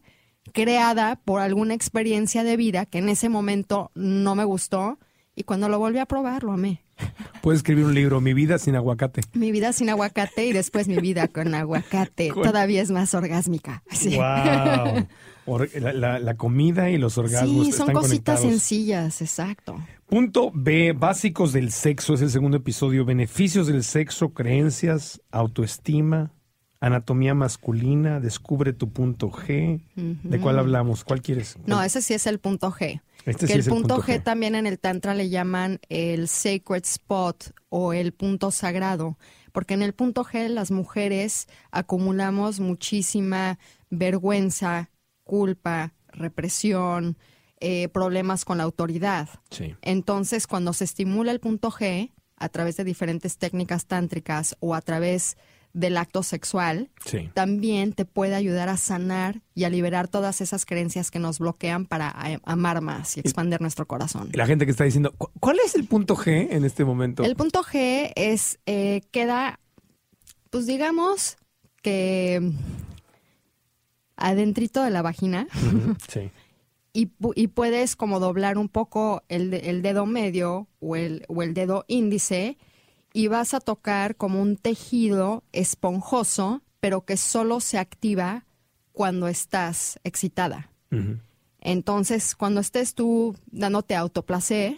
creada 0.54 1.18
por 1.26 1.42
alguna 1.42 1.74
experiencia 1.74 2.44
de 2.46 2.56
vida 2.58 2.86
que 2.86 3.00
en 3.00 3.10
ese 3.10 3.28
momento 3.30 3.92
no 3.94 4.36
me 4.36 4.46
gustó 4.46 4.98
y 5.36 5.44
cuando 5.44 5.68
lo 5.70 5.78
volví 5.80 6.00
a 6.00 6.06
probar 6.06 6.44
lo 6.44 6.54
amé. 6.54 6.82
Puedes 7.42 7.60
escribir 7.60 7.84
un 7.86 7.94
libro, 7.94 8.22
Mi 8.22 8.34
vida 8.34 8.58
sin 8.58 8.76
aguacate. 8.78 9.22
Mi 9.34 9.52
vida 9.52 9.74
sin 9.74 9.90
aguacate 9.90 10.46
y 10.48 10.54
después 10.54 10.88
mi 10.88 10.96
vida 10.98 11.28
con 11.28 11.54
aguacate. 11.54 12.32
Todavía 12.34 12.82
es 12.82 12.90
más 12.92 13.14
orgásmica. 13.14 13.84
Sí, 13.92 14.16
Wow. 14.16 15.06
Or- 15.46 15.70
la, 15.80 15.94
la- 15.94 16.20
la 16.20 16.34
comida 16.36 16.90
y 16.90 16.98
los 16.98 17.18
orgasmos 17.18 17.66
Sí, 17.68 17.72
son 17.74 17.90
están 17.90 17.94
cositas 17.96 18.40
conectados. 18.40 18.42
sencillas, 18.42 19.22
exacto. 19.22 19.76
Punto 20.08 20.52
B, 20.54 20.94
básicos 20.94 21.52
del 21.52 21.70
sexo, 21.74 22.14
es 22.14 22.22
el 22.22 22.30
segundo 22.30 22.56
episodio. 22.56 23.04
Beneficios 23.04 23.68
del 23.68 23.84
sexo, 23.84 24.30
creencias, 24.30 25.22
autoestima, 25.32 26.32
anatomía 26.80 27.34
masculina, 27.34 28.22
descubre 28.22 28.72
tu 28.72 28.90
punto 28.90 29.30
G. 29.30 29.82
¿De 29.96 30.40
cuál 30.40 30.60
hablamos? 30.60 31.04
¿Cuál 31.04 31.22
quieres? 31.22 31.58
No, 31.66 31.84
ese 31.84 32.02
sí 32.02 32.14
es 32.14 32.26
el 32.26 32.40
punto 32.40 32.72
G. 32.72 33.02
Este 33.26 33.42
que 33.42 33.48
sí 33.48 33.54
el 33.54 33.60
es 33.60 33.68
el 33.68 33.74
punto, 33.74 33.96
punto 33.96 34.08
G, 34.08 34.20
G. 34.20 34.24
también 34.24 34.56
en 34.56 34.66
el 34.66 34.80
Tantra 34.80 35.14
le 35.14 35.28
llaman 35.28 35.82
el 35.90 36.30
sacred 36.30 36.84
spot 36.86 37.54
o 37.68 37.92
el 37.92 38.14
punto 38.14 38.52
sagrado, 38.52 39.18
porque 39.52 39.74
en 39.74 39.82
el 39.82 39.92
punto 39.92 40.24
G 40.24 40.48
las 40.48 40.72
mujeres 40.72 41.50
acumulamos 41.70 42.62
muchísima 42.62 43.60
vergüenza, 43.90 44.90
culpa, 45.26 45.94
represión, 46.14 47.18
eh, 47.60 47.88
problemas 47.90 48.46
con 48.46 48.58
la 48.60 48.64
autoridad. 48.66 49.30
Sí. 49.50 49.76
Entonces, 49.82 50.48
cuando 50.48 50.74
se 50.74 50.84
estimula 50.84 51.32
el 51.32 51.40
punto 51.40 51.72
G 51.72 52.12
a 52.38 52.50
través 52.50 52.78
de 52.78 52.84
diferentes 52.84 53.38
técnicas 53.38 53.86
tántricas 53.88 54.56
o 54.60 54.76
a 54.76 54.82
través 54.82 55.38
del 55.74 55.98
acto 55.98 56.24
sexual, 56.24 56.90
Sí. 57.06 57.30
también 57.34 57.94
te 57.94 58.06
puede 58.06 58.34
ayudar 58.36 58.70
a 58.70 58.78
sanar 58.78 59.42
y 59.54 59.64
a 59.66 59.70
liberar 59.70 60.08
todas 60.08 60.42
esas 60.42 60.66
creencias 60.66 61.12
que 61.12 61.20
nos 61.20 61.38
bloquean 61.40 61.86
para 61.86 62.10
a- 62.10 62.40
amar 62.46 62.82
más 62.82 63.18
y 63.18 63.20
expandir 63.20 63.62
nuestro 63.62 63.86
corazón. 63.86 64.30
La 64.34 64.48
gente 64.48 64.66
que 64.66 64.72
está 64.72 64.86
diciendo, 64.86 65.14
"¿Cu- 65.18 65.30
¿cuál 65.40 65.58
es 65.64 65.76
el 65.76 65.86
punto 65.86 66.16
G 66.16 66.48
en 66.52 66.64
este 66.66 66.84
momento? 66.86 67.24
El 67.24 67.36
punto 67.36 67.62
G 67.64 68.12
es, 68.16 68.60
eh, 68.66 69.02
queda, 69.12 69.60
pues 70.50 70.66
digamos 70.66 71.38
que 71.84 72.54
adentrito 74.16 74.84
de 74.84 74.90
la 74.90 75.02
vagina 75.02 75.48
Sí. 76.08 76.32
y, 76.98 77.12
pu- 77.20 77.34
y 77.36 77.48
puedes 77.48 77.96
como 77.96 78.20
doblar 78.20 78.58
un 78.58 78.70
poco 78.70 79.22
el, 79.30 79.52
de- 79.52 79.70
el 79.70 79.84
dedo 79.84 80.08
medio 80.08 80.68
o 80.80 80.96
el, 80.96 81.26
o 81.28 81.44
el 81.44 81.54
dedo 81.54 81.86
índice 81.88 82.58
y 83.14 83.28
vas 83.28 83.54
a 83.54 83.60
tocar 83.60 84.16
como 84.16 84.42
un 84.42 84.58
tejido 84.58 85.44
esponjoso, 85.52 86.64
pero 86.80 87.06
que 87.06 87.16
solo 87.16 87.60
se 87.60 87.78
activa 87.78 88.46
cuando 88.94 89.28
estás 89.28 90.00
excitada. 90.04 90.72
Entonces, 91.62 92.36
cuando 92.36 92.62
estés 92.62 92.96
tú 92.96 93.36
dándote 93.52 93.96
autoplacer, 93.96 94.76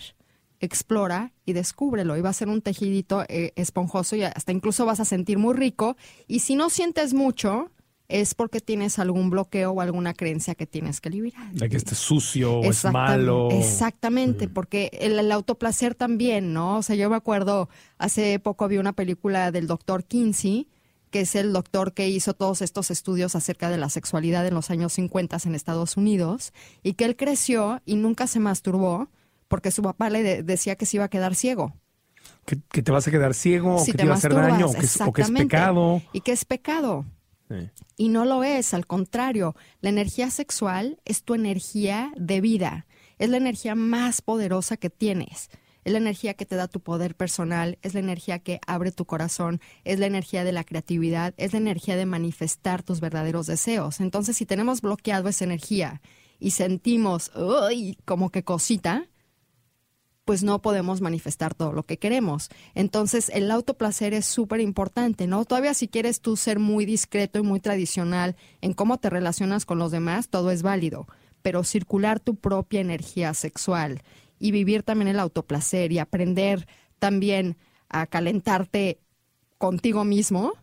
explora 0.60 1.32
y 1.46 1.54
descúbrelo. 1.54 2.18
Y 2.18 2.22
va 2.22 2.32
a 2.32 2.34
ser 2.34 2.50
un 2.50 2.62
tejidito 2.62 3.24
eh, 3.30 3.54
esponjoso 3.56 4.18
y 4.18 4.24
hasta 4.24 4.52
incluso 4.52 4.86
vas 4.86 5.00
a 5.00 5.06
sentir 5.06 5.38
muy 5.38 5.54
rico. 5.54 5.96
Y 6.28 6.40
si 6.40 6.56
no 6.56 6.70
sientes 6.70 7.14
mucho, 7.14 7.72
es 8.10 8.34
porque 8.34 8.60
tienes 8.60 9.00
algún 9.00 9.30
bloqueo 9.30 9.72
o 9.72 9.82
alguna 9.82 10.14
creencia 10.14 10.56
que 10.56 10.66
tienes 10.68 11.00
que 11.00 11.10
liberar. 11.12 11.52
De 11.54 11.70
que 11.70 11.78
esté 11.78 11.96
sucio 11.96 12.60
o 12.60 12.64
es 12.66 12.84
malo. 12.86 13.50
Exactamente, 13.52 14.48
porque 14.48 14.90
el, 15.00 15.18
el 15.20 15.32
autoplacer 15.32 15.96
también, 15.96 16.52
¿no? 16.54 16.78
O 16.78 16.84
sea, 16.84 16.96
yo 16.96 17.10
me 17.10 17.16
acuerdo, 17.16 17.70
hace 17.98 18.40
poco 18.40 18.68
vi 18.68 18.78
una 18.80 18.94
película 18.94 19.52
del 19.52 19.68
doctor 19.68 20.04
Kinsey, 20.04 20.68
que 21.12 21.22
es 21.22 21.36
el 21.36 21.54
doctor 21.54 21.94
que 21.94 22.10
hizo 22.10 22.34
todos 22.34 22.62
estos 22.62 22.92
estudios 22.92 23.36
acerca 23.36 23.70
de 23.70 23.78
la 23.78 23.90
sexualidad 23.90 24.46
en 24.46 24.54
los 24.54 24.70
años 24.70 24.94
50 24.94 25.38
en 25.46 25.56
Estados 25.56 25.96
Unidos, 25.98 26.52
y 26.84 26.94
que 26.94 27.06
él 27.06 27.16
creció 27.16 27.82
y 27.86 27.96
nunca 27.96 28.28
se 28.28 28.40
masturbó 28.40 29.08
porque 29.48 29.72
su 29.72 29.82
papá 29.82 30.10
le 30.10 30.22
de- 30.24 30.44
decía 30.44 30.76
que 30.76 30.86
se 30.86 30.98
iba 30.98 31.06
a 31.06 31.10
quedar 31.10 31.34
ciego. 31.36 31.74
Que, 32.46 32.58
que 32.72 32.82
te 32.84 32.92
vas 32.92 33.08
a 33.08 33.12
quedar 33.12 33.34
ciego, 33.34 33.76
o 33.78 33.86
que 33.86 33.92
te 33.92 34.00
te 34.00 34.06
va 34.06 34.14
a 34.14 34.18
hacer 34.18 34.34
daño, 34.34 34.68
o 34.68 34.74
que, 34.74 34.86
es, 34.86 35.02
o 35.02 35.12
que 35.14 35.22
es 35.24 35.32
pecado. 35.32 36.02
Y 36.14 36.22
que 36.22 36.32
es 36.32 36.46
pecado. 36.46 37.06
Y 37.98 38.10
no 38.10 38.26
lo 38.26 38.44
es, 38.44 38.74
al 38.74 38.86
contrario, 38.86 39.56
la 39.82 39.90
energía 39.90 40.30
sexual 40.30 41.00
es 41.06 41.24
tu 41.24 41.34
energía 41.34 42.12
de 42.16 42.42
vida, 42.42 42.86
es 43.18 43.30
la 43.30 43.38
energía 43.38 43.76
más 43.76 44.22
poderosa 44.22 44.78
que 44.78 44.90
tienes, 44.90 45.50
es 45.84 45.92
la 45.92 45.98
energía 45.98 46.36
que 46.36 46.46
te 46.46 46.56
da 46.56 46.68
tu 46.68 46.80
poder 46.82 47.16
personal, 47.16 47.78
es 47.82 47.94
la 47.94 48.00
energía 48.00 48.40
que 48.40 48.60
abre 48.68 48.92
tu 48.92 49.06
corazón, 49.06 49.60
es 49.84 50.00
la 50.00 50.06
energía 50.06 50.44
de 50.44 50.52
la 50.52 50.64
creatividad, 50.64 51.34
es 51.38 51.54
la 51.54 51.60
energía 51.60 51.96
de 51.96 52.06
manifestar 52.06 52.84
tus 52.84 53.00
verdaderos 53.00 53.48
deseos. 53.48 54.00
Entonces, 54.00 54.38
si 54.38 54.46
tenemos 54.46 54.82
bloqueado 54.82 55.28
esa 55.30 55.46
energía 55.46 56.02
y 56.40 56.52
sentimos, 56.52 57.32
uy, 57.36 57.98
como 58.06 58.30
que 58.30 58.44
cosita, 58.44 59.09
pues 60.30 60.44
no 60.44 60.62
podemos 60.62 61.02
manifestar 61.02 61.56
todo 61.56 61.74
lo 61.74 61.88
que 61.88 61.98
queremos. 61.98 62.50
Entonces, 62.76 63.32
el 63.34 63.50
autoplacer 63.50 64.14
es 64.14 64.28
súper 64.28 64.60
importante, 64.60 65.26
¿no? 65.26 65.44
Todavía 65.44 65.74
si 65.74 65.88
quieres 65.88 66.22
tú 66.22 66.38
ser 66.38 66.60
muy 66.60 66.86
discreto 66.86 67.40
y 67.40 67.42
muy 67.42 67.60
tradicional 67.60 68.36
en 68.62 68.74
cómo 68.76 69.00
te 69.00 69.10
relacionas 69.10 69.66
con 69.66 69.80
los 69.80 69.90
demás, 69.92 70.30
todo 70.30 70.52
es 70.52 70.62
válido, 70.62 71.08
pero 71.42 71.64
circular 71.64 72.20
tu 72.20 72.36
propia 72.36 72.80
energía 72.80 73.34
sexual 73.34 74.04
y 74.38 74.52
vivir 74.52 74.84
también 74.84 75.08
el 75.08 75.20
autoplacer 75.20 75.92
y 75.92 75.98
aprender 75.98 76.68
también 77.00 77.58
a 77.90 78.06
calentarte 78.06 79.00
contigo 79.58 80.04
mismo, 80.06 80.54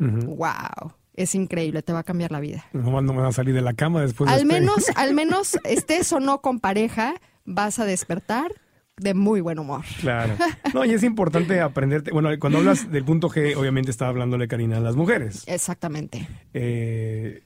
wow, 0.00 0.94
es 1.12 1.36
increíble, 1.36 1.82
te 1.82 1.92
va 1.92 2.00
a 2.00 2.02
cambiar 2.02 2.32
la 2.32 2.40
vida. 2.40 2.64
No 2.72 3.00
me 3.00 3.12
van 3.14 3.26
a 3.26 3.30
salir 3.30 3.54
de 3.54 3.62
la 3.62 3.74
cama 3.74 4.00
después 4.00 4.28
de 4.28 4.34
Al 4.34 4.42
este- 4.42 4.52
menos, 4.52 4.90
al 4.96 5.14
menos 5.14 5.58
estés 5.62 6.12
o 6.12 6.18
no 6.18 6.40
con 6.40 6.58
pareja, 6.58 7.14
vas 7.44 7.78
a 7.78 7.84
despertar 7.84 8.50
de 8.96 9.14
muy 9.14 9.40
buen 9.40 9.58
humor. 9.58 9.84
Claro. 10.00 10.34
No, 10.74 10.84
y 10.84 10.90
es 10.90 11.04
importante 11.04 11.60
aprenderte. 11.60 12.10
Bueno, 12.10 12.30
cuando 12.40 12.58
hablas 12.58 12.90
del 12.90 13.04
punto 13.04 13.28
G, 13.28 13.56
obviamente 13.56 13.92
estaba 13.92 14.10
hablándole 14.10 14.48
Karina 14.48 14.78
a 14.78 14.80
las 14.80 14.96
mujeres. 14.96 15.44
Exactamente. 15.46 16.26
Eh, 16.52 17.44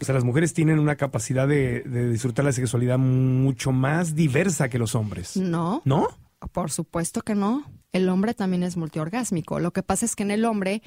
o 0.00 0.04
sea, 0.04 0.16
las 0.16 0.24
mujeres 0.24 0.52
tienen 0.52 0.80
una 0.80 0.96
capacidad 0.96 1.46
de, 1.46 1.82
de 1.82 2.10
disfrutar 2.10 2.44
la 2.44 2.50
sexualidad 2.50 2.98
mucho 2.98 3.70
más 3.70 4.16
diversa 4.16 4.68
que 4.68 4.80
los 4.80 4.96
hombres. 4.96 5.36
No, 5.36 5.80
¿No? 5.84 6.08
por 6.52 6.72
supuesto 6.72 7.22
que 7.22 7.36
no. 7.36 7.64
El 7.92 8.08
hombre 8.08 8.34
también 8.34 8.64
es 8.64 8.76
multiorgásmico. 8.76 9.60
Lo 9.60 9.72
que 9.72 9.84
pasa 9.84 10.06
es 10.06 10.16
que 10.16 10.24
en 10.24 10.32
el 10.32 10.44
hombre 10.44 10.82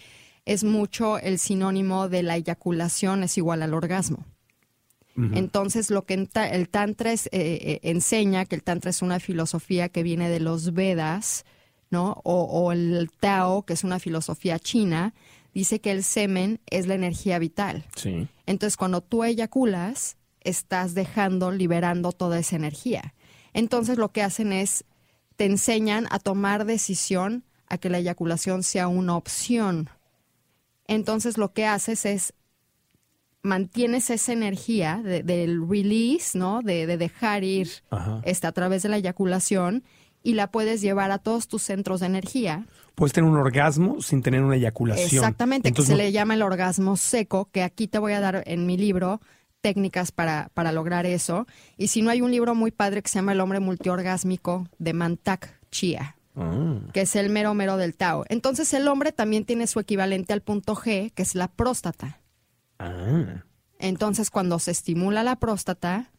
es 0.45 0.65
mucho 0.65 1.17
el 1.17 1.39
sinónimo 1.39 2.09
de 2.09 2.23
la 2.23 2.35
eyaculación 2.35 3.23
es 3.23 3.37
igual 3.37 3.61
al 3.61 3.73
orgasmo. 3.73 4.25
Entonces, 5.33 5.89
lo 5.89 6.05
que 6.05 6.13
el 6.13 6.69
Tantra 6.69 7.11
es, 7.11 7.27
eh, 7.27 7.29
eh, 7.33 7.79
enseña, 7.83 8.45
que 8.45 8.55
el 8.55 8.63
Tantra 8.63 8.89
es 8.89 9.01
una 9.01 9.19
filosofía 9.19 9.89
que 9.89 10.03
viene 10.03 10.29
de 10.29 10.39
los 10.39 10.73
Vedas, 10.73 11.45
¿no? 11.89 12.21
O, 12.23 12.43
o 12.43 12.71
el 12.71 13.09
Tao, 13.19 13.63
que 13.63 13.73
es 13.73 13.83
una 13.83 13.99
filosofía 13.99 14.59
china, 14.59 15.13
dice 15.53 15.81
que 15.81 15.91
el 15.91 16.03
semen 16.03 16.59
es 16.67 16.87
la 16.87 16.95
energía 16.95 17.39
vital. 17.39 17.85
Sí. 17.95 18.27
Entonces, 18.45 18.77
cuando 18.77 19.01
tú 19.01 19.23
eyaculas, 19.23 20.17
estás 20.41 20.93
dejando, 20.93 21.51
liberando 21.51 22.11
toda 22.11 22.39
esa 22.39 22.55
energía. 22.55 23.13
Entonces, 23.53 23.97
lo 23.97 24.11
que 24.11 24.21
hacen 24.21 24.53
es, 24.53 24.85
te 25.35 25.45
enseñan 25.45 26.07
a 26.11 26.19
tomar 26.19 26.65
decisión 26.65 27.43
a 27.67 27.77
que 27.77 27.89
la 27.89 27.99
eyaculación 27.99 28.63
sea 28.63 28.87
una 28.87 29.15
opción. 29.15 29.89
Entonces, 30.87 31.37
lo 31.37 31.53
que 31.53 31.65
haces 31.65 32.05
es 32.05 32.33
mantienes 33.49 34.09
esa 34.09 34.31
energía 34.33 35.01
de- 35.03 35.23
del 35.23 35.67
release, 35.67 36.37
¿no? 36.37 36.61
De, 36.61 36.85
de 36.87 36.97
dejar 36.97 37.43
ir 37.43 37.69
este, 38.23 38.47
a 38.47 38.51
través 38.51 38.83
de 38.83 38.89
la 38.89 38.97
eyaculación 38.97 39.83
y 40.23 40.33
la 40.33 40.51
puedes 40.51 40.81
llevar 40.81 41.11
a 41.11 41.17
todos 41.17 41.47
tus 41.47 41.61
centros 41.63 41.99
de 41.99 42.05
energía. 42.05 42.65
Puedes 42.95 43.13
tener 43.13 43.29
un 43.29 43.37
orgasmo 43.37 44.01
sin 44.01 44.21
tener 44.21 44.43
una 44.43 44.55
eyaculación. 44.57 45.05
Exactamente, 45.07 45.69
Entonces, 45.69 45.89
que 45.89 45.95
se 45.95 45.97
no- 45.97 46.03
le 46.05 46.11
llama 46.11 46.33
el 46.35 46.41
orgasmo 46.41 46.95
seco, 46.97 47.49
que 47.51 47.63
aquí 47.63 47.87
te 47.87 47.99
voy 47.99 48.13
a 48.13 48.19
dar 48.19 48.43
en 48.45 48.65
mi 48.65 48.77
libro 48.77 49.21
técnicas 49.61 50.11
para, 50.11 50.49
para 50.53 50.71
lograr 50.71 51.05
eso. 51.05 51.45
Y 51.77 51.87
si 51.87 52.01
no 52.01 52.09
hay 52.11 52.21
un 52.21 52.31
libro 52.31 52.55
muy 52.55 52.71
padre 52.71 53.01
que 53.01 53.09
se 53.09 53.15
llama 53.19 53.31
El 53.33 53.41
hombre 53.41 53.59
multiorgásmico 53.59 54.67
de 54.77 54.93
Mantak 54.93 55.59
Chia, 55.71 56.15
Ah, 56.35 56.79
que 56.93 57.01
es 57.01 57.15
el 57.17 57.29
mero 57.29 57.53
mero 57.53 57.75
del 57.75 57.95
Tao. 57.95 58.23
Entonces 58.29 58.73
el 58.73 58.87
hombre 58.87 59.11
también 59.11 59.43
tiene 59.43 59.67
su 59.67 59.79
equivalente 59.79 60.31
al 60.31 60.41
punto 60.41 60.73
G, 60.75 61.11
que 61.13 61.21
es 61.23 61.35
la 61.35 61.49
próstata. 61.49 62.18
Ah, 62.79 63.43
Entonces 63.79 64.29
cuando 64.29 64.59
se 64.59 64.71
estimula 64.71 65.23
la 65.23 65.37
próstata, 65.37 66.11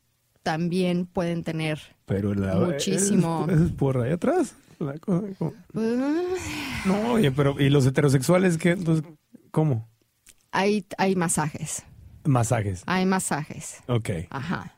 también 0.43 1.07
pueden 1.07 1.43
tener... 1.45 1.81
pero 2.07 2.35
la 2.35 2.55
Muchísimo. 2.55 3.47
Es, 3.51 3.61
es 3.61 3.73
por 3.73 3.99
ahí 4.01 4.13
atrás. 4.13 4.55
La 4.79 4.97
cosa, 4.99 5.27
como- 5.39 5.53
pues, 5.73 5.99
No, 6.87 7.13
oye, 7.13 7.31
pero 7.33 7.61
¿y 7.61 7.69
los 7.69 7.85
heterosexuales 7.87 8.57
qué? 8.57 8.71
Entonces, 8.71 9.05
¿cómo? 9.51 9.89
hay, 10.53 10.85
hay 10.99 11.15
masajes, 11.17 11.83
Masajes. 12.25 12.83
hay 12.87 13.05
masajes. 13.07 13.83
Ok. 13.89 14.11
Ajá. 14.31 14.75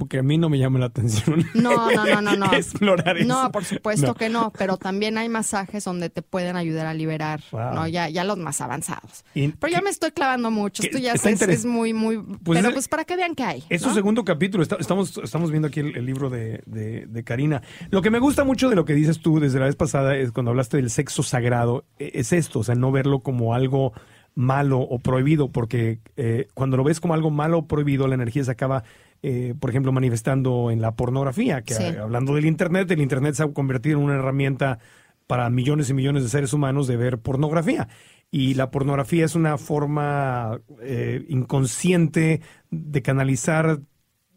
Porque 0.00 0.18
a 0.18 0.22
mí 0.22 0.38
no 0.38 0.48
me 0.48 0.58
llama 0.58 0.78
la 0.78 0.86
atención. 0.86 1.44
No, 1.52 1.90
no, 1.92 2.06
no, 2.06 2.22
no, 2.22 2.34
no. 2.36 2.52
Explorar 2.54 3.18
eso. 3.18 3.28
No, 3.28 3.52
por 3.52 3.66
supuesto 3.66 4.06
No. 4.06 4.14
que 4.14 4.30
no, 4.30 4.50
pero 4.56 4.78
también 4.78 5.18
hay 5.18 5.28
masajes 5.28 5.84
donde 5.84 6.08
te 6.08 6.22
pueden 6.22 6.56
ayudar 6.56 6.86
a 6.86 6.94
liberar, 6.94 7.42
Wow. 7.52 7.74
¿no? 7.74 7.86
Ya, 7.86 8.08
ya 8.08 8.24
los 8.24 8.38
más 8.38 8.62
avanzados. 8.62 9.24
Pero 9.34 9.68
ya 9.70 9.82
me 9.82 9.90
estoy 9.90 10.12
clavando 10.12 10.50
mucho, 10.50 10.82
esto 10.82 10.96
ya 10.96 11.12
es, 11.12 11.26
es- 11.26 11.64
muy, 11.66 11.92
muy... 11.92 12.16
Pues 12.42 12.58
pero 12.58 12.68
es- 12.68 12.74
pues 12.74 12.88
para 12.88 13.04
que 13.04 13.14
vean 13.14 13.34
que 13.34 13.42
hay. 13.44 13.62
Es 13.68 13.82
su 13.82 13.88
¿no? 13.88 13.94
segundo 13.94 14.24
capítulo. 14.24 14.62
Está- 14.62 14.76
estamos, 14.80 15.20
estamos 15.22 15.50
viendo 15.50 15.68
aquí 15.68 15.80
el, 15.80 15.94
el 15.94 16.06
libro 16.06 16.30
de, 16.30 16.62
de, 16.64 17.04
de 17.06 17.22
Karina. 17.24 17.60
Lo 17.90 18.00
que 18.00 18.08
me 18.10 18.20
gusta 18.20 18.42
mucho 18.42 18.70
de 18.70 18.76
lo 18.76 18.86
que 18.86 18.94
dices 18.94 19.20
tú 19.20 19.38
desde 19.38 19.58
la 19.60 19.66
vez 19.66 19.76
pasada 19.76 20.16
es 20.16 20.32
cuando 20.32 20.50
hablaste 20.52 20.78
del 20.78 20.88
sexo 20.88 21.22
sagrado, 21.22 21.84
e- 21.98 22.12
es 22.14 22.32
esto, 22.32 22.60
o 22.60 22.64
sea, 22.64 22.74
no 22.74 22.90
verlo 22.90 23.20
como 23.20 23.52
algo 23.52 23.92
malo 24.34 24.78
o 24.80 24.98
prohibido, 25.00 25.50
porque 25.50 25.98
eh, 26.16 26.48
cuando 26.54 26.76
lo 26.78 26.84
ves 26.84 27.00
como 27.00 27.12
algo 27.14 27.30
malo 27.30 27.58
o 27.58 27.66
prohibido, 27.66 28.06
la 28.08 28.14
energía 28.14 28.44
se 28.44 28.50
acaba, 28.52 28.84
eh, 29.22 29.54
por 29.58 29.70
ejemplo, 29.70 29.92
manifestando 29.92 30.70
en 30.70 30.80
la 30.80 30.92
pornografía, 30.96 31.62
que 31.62 31.74
Sí. 31.74 31.82
hablando 31.84 32.34
del 32.34 32.46
Internet, 32.46 32.90
el 32.90 33.00
Internet 33.00 33.34
se 33.34 33.42
ha 33.42 33.48
convertido 33.52 33.98
en 33.98 34.04
una 34.04 34.14
herramienta 34.14 34.78
para 35.26 35.48
millones 35.50 35.90
y 35.90 35.94
millones 35.94 36.22
de 36.24 36.28
seres 36.28 36.52
humanos 36.52 36.86
de 36.88 36.96
ver 36.96 37.18
pornografía. 37.18 37.88
Y 38.32 38.54
la 38.54 38.70
pornografía 38.70 39.24
es 39.24 39.34
una 39.34 39.58
forma 39.58 40.60
eh, 40.82 41.24
inconsciente 41.28 42.40
de 42.70 43.02
canalizar 43.02 43.80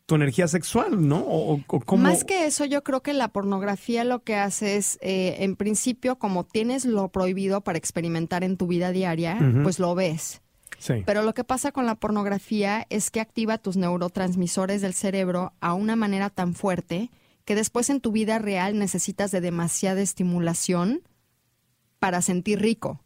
tu 0.05 0.15
energía 0.15 0.47
sexual, 0.49 1.07
¿no? 1.07 1.19
O, 1.21 1.53
o 1.65 1.79
cómo- 1.85 2.03
Más 2.03 2.25
que 2.25 2.45
eso, 2.45 2.65
yo 2.65 2.83
creo 2.83 3.01
que 3.01 3.13
la 3.13 3.29
pornografía 3.29 4.03
lo 4.03 4.21
que 4.23 4.35
hace 4.35 4.75
es, 4.75 4.99
eh, 5.01 5.37
en 5.39 5.55
principio, 5.55 6.17
como 6.19 6.43
tienes 6.43 6.83
lo 6.85 7.07
prohibido 7.09 7.61
para 7.61 7.77
experimentar 7.77 8.43
en 8.43 8.57
tu 8.57 8.67
vida 8.67 8.91
diaria, 8.91 9.37
pues 9.63 9.79
lo 9.79 9.95
ves. 9.95 10.41
Sí. 10.77 11.03
Pero 11.05 11.21
lo 11.23 11.33
que 11.33 11.43
pasa 11.43 11.71
con 11.71 11.85
la 11.85 11.95
pornografía 11.95 12.85
es 12.89 13.09
que 13.11 13.21
activa 13.21 13.57
tus 13.57 13.77
neurotransmisores 13.77 14.81
del 14.81 14.93
cerebro 14.93 15.53
a 15.61 15.73
una 15.73 15.95
manera 15.95 16.29
tan 16.29 16.53
fuerte 16.55 17.09
que 17.45 17.55
después 17.55 17.89
en 17.89 17.99
tu 18.01 18.11
vida 18.11 18.39
real 18.39 18.77
necesitas 18.79 19.31
de 19.31 19.41
demasiada 19.41 20.01
estimulación 20.01 21.01
para 21.99 22.21
sentir 22.21 22.59
rico. 22.61 22.99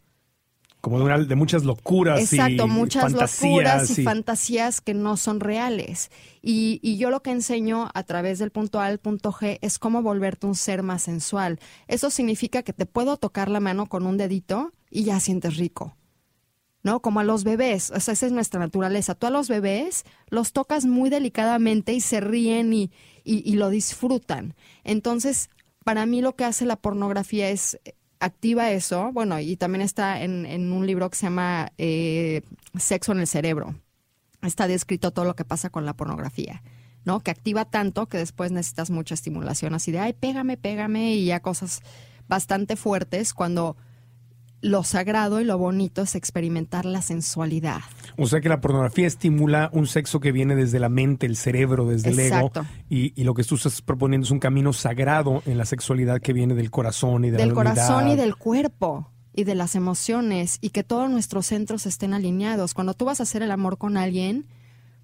Como 0.82 1.00
de, 1.00 1.06
una- 1.06 1.18
de 1.18 1.36
muchas 1.36 1.64
locuras 1.64 2.20
Exacto, 2.22 2.66
y 2.66 2.70
muchas 2.70 3.02
fantasías. 3.04 3.42
locuras 3.52 3.98
y 3.98 4.02
y- 4.02 4.06
fantasías 4.06 4.80
que 4.80 4.94
no 4.94 5.18
son 5.18 5.40
reales. 5.40 6.12
Y, 6.42 6.80
y 6.84 6.98
yo 6.98 7.10
lo 7.10 7.22
que 7.24 7.32
enseño 7.32 7.90
a 7.94 8.04
través 8.04 8.38
del 8.40 8.52
punto 8.52 8.80
A 8.80 8.86
al 8.86 9.00
punto 9.00 9.32
G 9.32 9.58
es 9.62 9.80
cómo 9.80 10.02
volverte 10.04 10.46
un 10.46 10.56
ser 10.56 10.84
más 10.84 11.02
sensual. 11.04 11.60
Eso 11.88 12.10
significa 12.12 12.62
que 12.62 12.74
te 12.74 12.86
puedo 12.86 13.18
tocar 13.18 13.50
la 13.50 13.60
mano 13.60 13.88
con 13.88 14.06
un 14.06 14.18
dedito 14.18 14.72
y 14.92 15.04
ya 15.04 15.20
sientes 15.20 15.58
rico. 15.58 15.96
¿No? 16.88 17.01
Como 17.01 17.20
a 17.20 17.25
los 17.25 17.44
bebés, 17.44 17.91
o 17.91 18.00
sea, 18.00 18.13
esa 18.13 18.27
es 18.27 18.32
nuestra 18.32 18.62
naturaleza. 18.62 19.13
Tú 19.13 19.27
a 19.27 19.29
los 19.29 19.50
bebés 19.50 20.06
los 20.30 20.54
tocas 20.54 20.86
muy 20.86 21.10
delicadamente 21.10 21.91
y 21.91 22.00
se 22.00 22.21
ríen 22.21 22.71
y, 22.71 22.91
y- 23.26 23.56
lo 23.58 23.69
disfrutan. 23.69 24.56
Entonces, 24.86 25.50
para 25.84 26.06
mí 26.06 26.21
lo 26.21 26.38
que 26.38 26.45
hace 26.45 26.65
la 26.65 26.78
pornografía 26.78 27.50
es 27.50 27.78
eh, 27.84 27.93
activa 28.21 28.71
eso, 28.71 29.12
bueno, 29.12 29.38
y 29.38 29.58
también 29.58 29.82
está 29.82 30.23
en, 30.23 30.45
en 30.45 30.71
un 30.71 30.88
libro 30.88 31.10
que 31.10 31.17
se 31.17 31.26
llama 31.26 31.73
eh, 31.78 32.41
Sexo 32.80 33.12
en 33.12 33.19
el 33.19 33.28
Cerebro. 33.28 33.76
Está 34.41 34.65
descrito 34.69 35.12
todo 35.12 35.26
lo 35.26 35.36
que 35.36 35.43
pasa 35.43 35.69
con 35.69 35.86
la 35.86 35.93
pornografía, 35.93 36.63
¿no? 37.04 37.19
Que 37.19 37.32
activa 37.32 37.65
tanto 37.65 38.06
que 38.06 38.17
después 38.17 38.54
necesitas 38.54 38.91
mucha 38.91 39.13
estimulación, 39.13 39.73
así 39.73 39.91
de, 39.91 40.00
ay, 40.00 40.13
pégame, 40.13 40.56
pégame, 40.56 41.15
y 41.15 41.26
ya 41.26 41.41
cosas 41.41 41.82
bastante 42.30 42.78
fuertes 42.78 43.34
cuando 43.34 43.76
lo 44.62 44.84
sagrado 44.84 45.39
y 45.39 45.43
lo 45.43 45.58
bonito 45.58 46.02
es 46.02 46.15
experimentar 46.15 46.86
la 46.86 47.02
sensualidad. 47.02 47.82
O 48.17 48.26
sea 48.28 48.41
que 48.41 48.50
la 48.50 48.60
pornografía 48.60 49.06
estimula 49.06 49.70
un 49.74 49.88
sexo 49.88 50.20
que 50.20 50.32
viene 50.32 50.56
desde 50.56 50.80
la 50.80 50.89
mente, 50.89 51.26
el 51.26 51.36
cerebro, 51.36 51.86
desde 51.86 52.10
el 52.10 52.20
ego. 52.20 52.52
Y, 52.89 53.20
y 53.20 53.24
lo 53.24 53.34
que 53.34 53.43
tú 53.43 53.56
estás 53.56 53.82
proponiendo 53.82 54.26
es 54.26 54.32
un 54.32 54.39
camino 54.39 54.74
sagrado 54.74 55.43
en 55.46 55.58
la 55.58 55.65
sexualidad 55.65 56.20
que 56.22 56.34
viene 56.34 56.56
del 56.56 56.72
corazón 56.72 57.26
y 57.26 57.30
de 57.30 57.38
del 57.38 57.50
la 57.50 57.54
corazón 57.54 58.08
y 58.10 58.15
del 58.15 58.36
cuerpo 58.36 59.12
y 59.34 59.43
de 59.43 59.54
las 59.54 59.76
emociones 59.76 60.58
y 60.62 60.72
que 60.72 60.84
todos 60.84 61.10
nuestros 61.12 61.46
centros 61.46 61.86
estén 61.86 62.15
alineados. 62.15 62.74
Cuando 62.74 62.96
tú 62.96 63.06
vas 63.06 63.20
a 63.20 63.24
hacer 63.24 63.43
el 63.43 63.52
amor 63.52 63.78
con 63.78 63.96
alguien, 63.96 64.48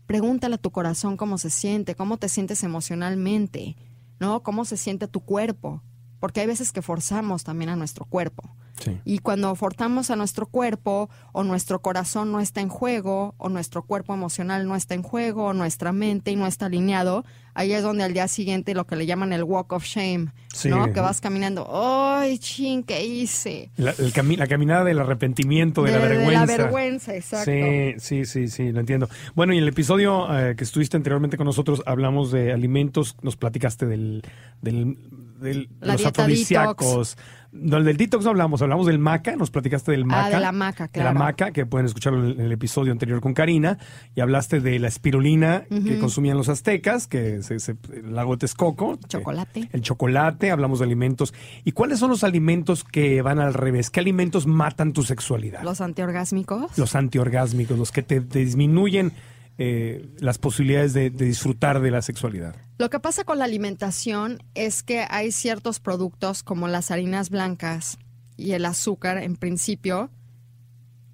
pregúntale 0.07 0.55
a 0.55 0.57
tu 0.57 0.71
corazón 0.71 1.17
cómo 1.17 1.37
se 1.37 1.51
siente, 1.51 1.93
cómo 1.93 2.17
te 2.17 2.29
sientes 2.29 2.63
emocionalmente, 2.63 3.77
¿no? 4.19 4.41
Cómo 4.41 4.65
se 4.65 4.77
siente 4.77 5.07
tu 5.07 5.21
cuerpo, 5.21 5.83
porque 6.19 6.41
hay 6.41 6.47
veces 6.47 6.71
que 6.71 6.81
forzamos 6.81 7.43
también 7.43 7.69
a 7.69 7.75
nuestro 7.75 8.05
cuerpo. 8.05 8.55
Sí. 8.83 8.99
Y 9.05 9.19
cuando 9.19 9.53
forzamos 9.55 10.09
a 10.11 10.15
nuestro 10.15 10.45
cuerpo, 10.47 11.09
o 11.31 11.43
nuestro 11.43 11.79
corazón 11.81 12.31
no 12.31 12.39
está 12.39 12.59
en 12.61 12.69
juego, 12.69 13.33
o 13.37 13.47
nuestro 13.49 13.83
cuerpo 13.83 14.13
emocional 14.13 14.67
no 14.67 14.75
está 14.75 14.93
en 14.95 15.03
juego, 15.03 15.45
o 15.45 15.53
nuestra 15.53 15.91
mente 15.93 16.31
y 16.31 16.35
no 16.35 16.47
está 16.47 16.65
alineado, 16.65 17.23
ahí 17.53 17.71
es 17.71 17.83
donde 17.83 18.03
al 18.03 18.13
día 18.13 18.27
siguiente 18.27 18.73
lo 18.73 18.85
que 18.85 18.95
le 18.95 19.05
llaman 19.05 19.31
el 19.31 19.43
walk 19.43 19.71
of 19.73 19.85
shame, 19.85 20.31
Sí. 20.53 20.69
¿no? 20.69 20.91
Que 20.91 20.99
vas 20.99 21.21
caminando, 21.21 21.67
¡ay, 21.71 22.37
ching, 22.39 22.83
qué 22.83 23.05
hice! 23.05 23.71
La, 23.77 23.91
el 23.91 24.11
cami- 24.11 24.37
la 24.37 24.47
caminada 24.47 24.83
del 24.83 24.99
arrepentimiento, 24.99 25.83
de, 25.83 25.91
la 25.91 25.99
vergüenza. 25.99 26.45
De 26.45 26.57
la 26.57 26.63
vergüenza, 26.63 27.15
exacto. 27.15 27.51
Sí, 27.51 27.93
sí, 27.99 28.25
sí, 28.25 28.47
sí, 28.49 28.71
lo 28.71 28.79
entiendo. 28.81 29.07
Bueno, 29.35 29.53
y 29.53 29.57
en 29.57 29.63
el 29.63 29.69
episodio 29.69 30.27
eh, 30.37 30.55
que 30.55 30.63
estuviste 30.63 30.97
anteriormente 30.97 31.37
con 31.37 31.45
nosotros 31.45 31.81
hablamos 31.85 32.31
de 32.31 32.51
alimentos, 32.51 33.15
nos 33.21 33.37
platicaste 33.37 33.85
del, 33.85 34.23
del, 34.61 34.97
del- 35.39 35.69
de 35.79 35.87
los 35.87 36.05
afrodisíacos. 36.05 37.17
No, 37.55 37.77
el 37.77 37.85
del 37.85 37.97
detox 37.97 38.23
no 38.25 38.31
hablamos, 38.31 38.61
hablamos 38.63 38.87
del 38.87 38.97
maca, 38.97 39.35
nos 39.35 39.51
platicaste 39.51 39.91
del 39.91 40.05
maca. 40.05 40.25
Ah, 40.25 40.29
de 40.31 40.39
la 40.39 40.51
maca, 40.51 40.83
De 40.91 40.99
la 40.99 41.11
claro. 41.11 41.19
maca, 41.19 41.51
que 41.51 41.67
pueden 41.67 41.85
escucharlo 41.85 42.27
en 42.31 42.39
el, 42.41 42.51
episodio 42.51 42.91
anterior 42.91 43.21
con 43.21 43.35
Karina, 43.35 43.77
y 44.15 44.21
hablaste 44.21 44.59
de 44.59 44.79
la 44.79 44.87
espirulina 44.87 45.65
que 45.69 45.99
consumían 45.99 46.35
los 46.35 46.49
aztecas, 46.49 47.05
que 47.07 47.43
se, 47.43 47.59
se- 47.59 47.75
el 47.93 48.15
lago 48.15 48.31
de 48.33 48.39
Texcoco. 48.39 48.97
que- 48.97 49.07
Chocolate. 49.07 49.69
el 49.71 49.81
chocolate, 49.81 50.49
hablamos 50.49 50.79
de 50.79 50.85
alimentos. 50.85 51.33
¿Y 51.63 51.73
cuáles 51.73 51.99
son 51.99 52.09
los 52.09 52.23
alimentos 52.23 52.83
que 52.83 53.21
van 53.21 53.39
al 53.39 53.53
revés? 53.53 53.91
¿Qué 53.91 53.99
alimentos 53.99 54.47
matan 54.47 54.91
tu 54.91 55.03
sexualidad? 55.03 55.61
Los 55.61 55.79
antiorgásmicos. 55.79 56.75
los 56.77 56.95
antiorgásmicos, 56.95 57.77
los 57.77 57.91
que 57.91 58.01
te, 58.01 58.21
te 58.21 58.39
disminuyen 58.39 59.11
eh, 59.57 60.09
las 60.19 60.37
posibilidades 60.37 60.93
de, 60.93 61.09
de 61.09 61.25
disfrutar 61.25 61.79
de 61.81 61.91
la 61.91 62.01
sexualidad. 62.01 62.55
Lo 62.79 62.89
que 62.89 62.99
pasa 62.99 63.23
con 63.23 63.37
la 63.39 63.45
alimentación 63.45 64.41
es 64.55 64.81
que 64.83 65.05
hay 65.09 65.31
ciertos 65.31 65.79
productos 65.79 66.41
como 66.43 66.67
las 66.67 66.89
harinas 66.91 67.29
blancas 67.29 67.97
y 68.35 68.53
el 68.53 68.65
azúcar, 68.65 69.17
en 69.19 69.35
principio, 69.35 70.09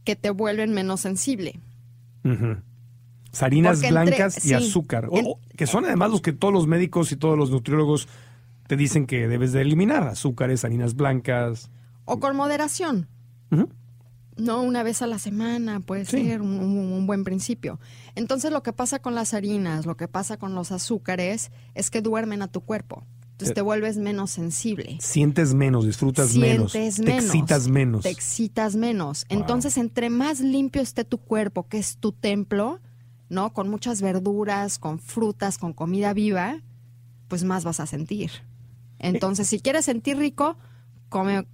que 0.06 0.16
te 0.16 0.30
vuelven 0.30 0.74
menos 0.74 1.02
sensible. 1.02 1.60
Harinas 3.40 3.78
Porque 3.78 3.88
entre- 3.88 4.04
blancas 4.06 4.38
y 4.46 4.50
sí. 4.50 4.54
azúcar, 4.54 5.08
o- 5.12 5.18
En- 5.18 5.26
o- 5.28 5.40
que 5.56 5.68
son 5.68 5.86
además 5.86 6.10
los 6.12 6.22
que 6.22 6.34
todos 6.34 6.54
los 6.54 6.66
médicos 6.68 7.12
y 7.12 7.16
todos 7.16 7.38
los 7.38 7.52
nutriólogos 7.52 8.08
te 8.68 8.76
dicen 8.76 9.06
que 9.06 9.28
debes 9.28 9.52
de 9.52 9.62
eliminar, 9.62 10.04
azúcares, 10.08 10.64
harinas 10.66 10.96
blancas. 10.96 11.70
O 12.06 12.20
con 12.20 12.36
moderación. 12.36 13.08
No, 14.40 14.62
una 14.64 14.84
vez 14.84 15.02
a 15.02 15.08
la 15.08 15.20
semana 15.20 15.80
puede 15.82 16.06
Sí. 16.06 16.24
ser 16.24 16.42
un, 16.42 16.60
un- 16.60 16.94
un 16.94 17.06
buen 17.08 17.24
principio. 17.24 17.80
Entonces 18.16 18.52
lo 18.52 18.64
que 18.64 18.74
pasa 18.74 19.00
con 19.00 19.14
las 19.16 19.34
harinas, 19.34 19.86
lo 19.86 19.98
que 19.98 20.08
pasa 20.08 20.38
con 20.38 20.56
los 20.56 20.72
azúcares, 20.72 21.52
es 21.76 21.90
que 21.92 22.02
duermen 22.02 22.42
a 22.42 22.48
tu 22.48 22.62
cuerpo. 22.62 23.04
Entonces 23.32 23.52
Eh. 23.52 23.56
te 23.56 23.62
vuelves 23.62 23.98
menos 23.98 24.32
sensible. 24.32 24.98
Sientes 25.00 25.54
menos, 25.54 25.86
disfrutas 25.86 26.36
menos, 26.36 26.72
Sientes 26.74 26.96
te 26.98 27.04
menos. 27.04 27.24
excitas 27.26 27.68
menos. 27.68 28.04
Te 28.04 28.10
excitas 28.10 28.76
menos. 28.76 29.26
Wow. 29.30 29.40
Entonces, 29.40 29.78
entre 29.78 30.10
más 30.10 30.40
limpio 30.42 30.82
esté 30.82 31.06
tu 31.06 31.18
cuerpo, 31.20 31.68
que 31.68 31.78
es 31.78 31.98
tu 31.98 32.12
templo, 32.12 32.80
¿no? 33.30 33.54
Con 33.54 33.70
muchas 33.70 34.02
verduras, 34.02 34.78
con 34.80 35.00
frutas, 35.00 35.58
con 35.58 35.72
comida 35.74 36.14
viva, 36.14 36.62
pues 37.30 37.44
más 37.46 37.64
vas 37.64 37.80
a 37.80 37.86
sentir. 37.86 38.32
Entonces, 39.00 39.48
si 39.48 39.60
quieres 39.62 39.86
sentir 39.86 40.18
rico, 40.18 40.58
come, 41.08 41.46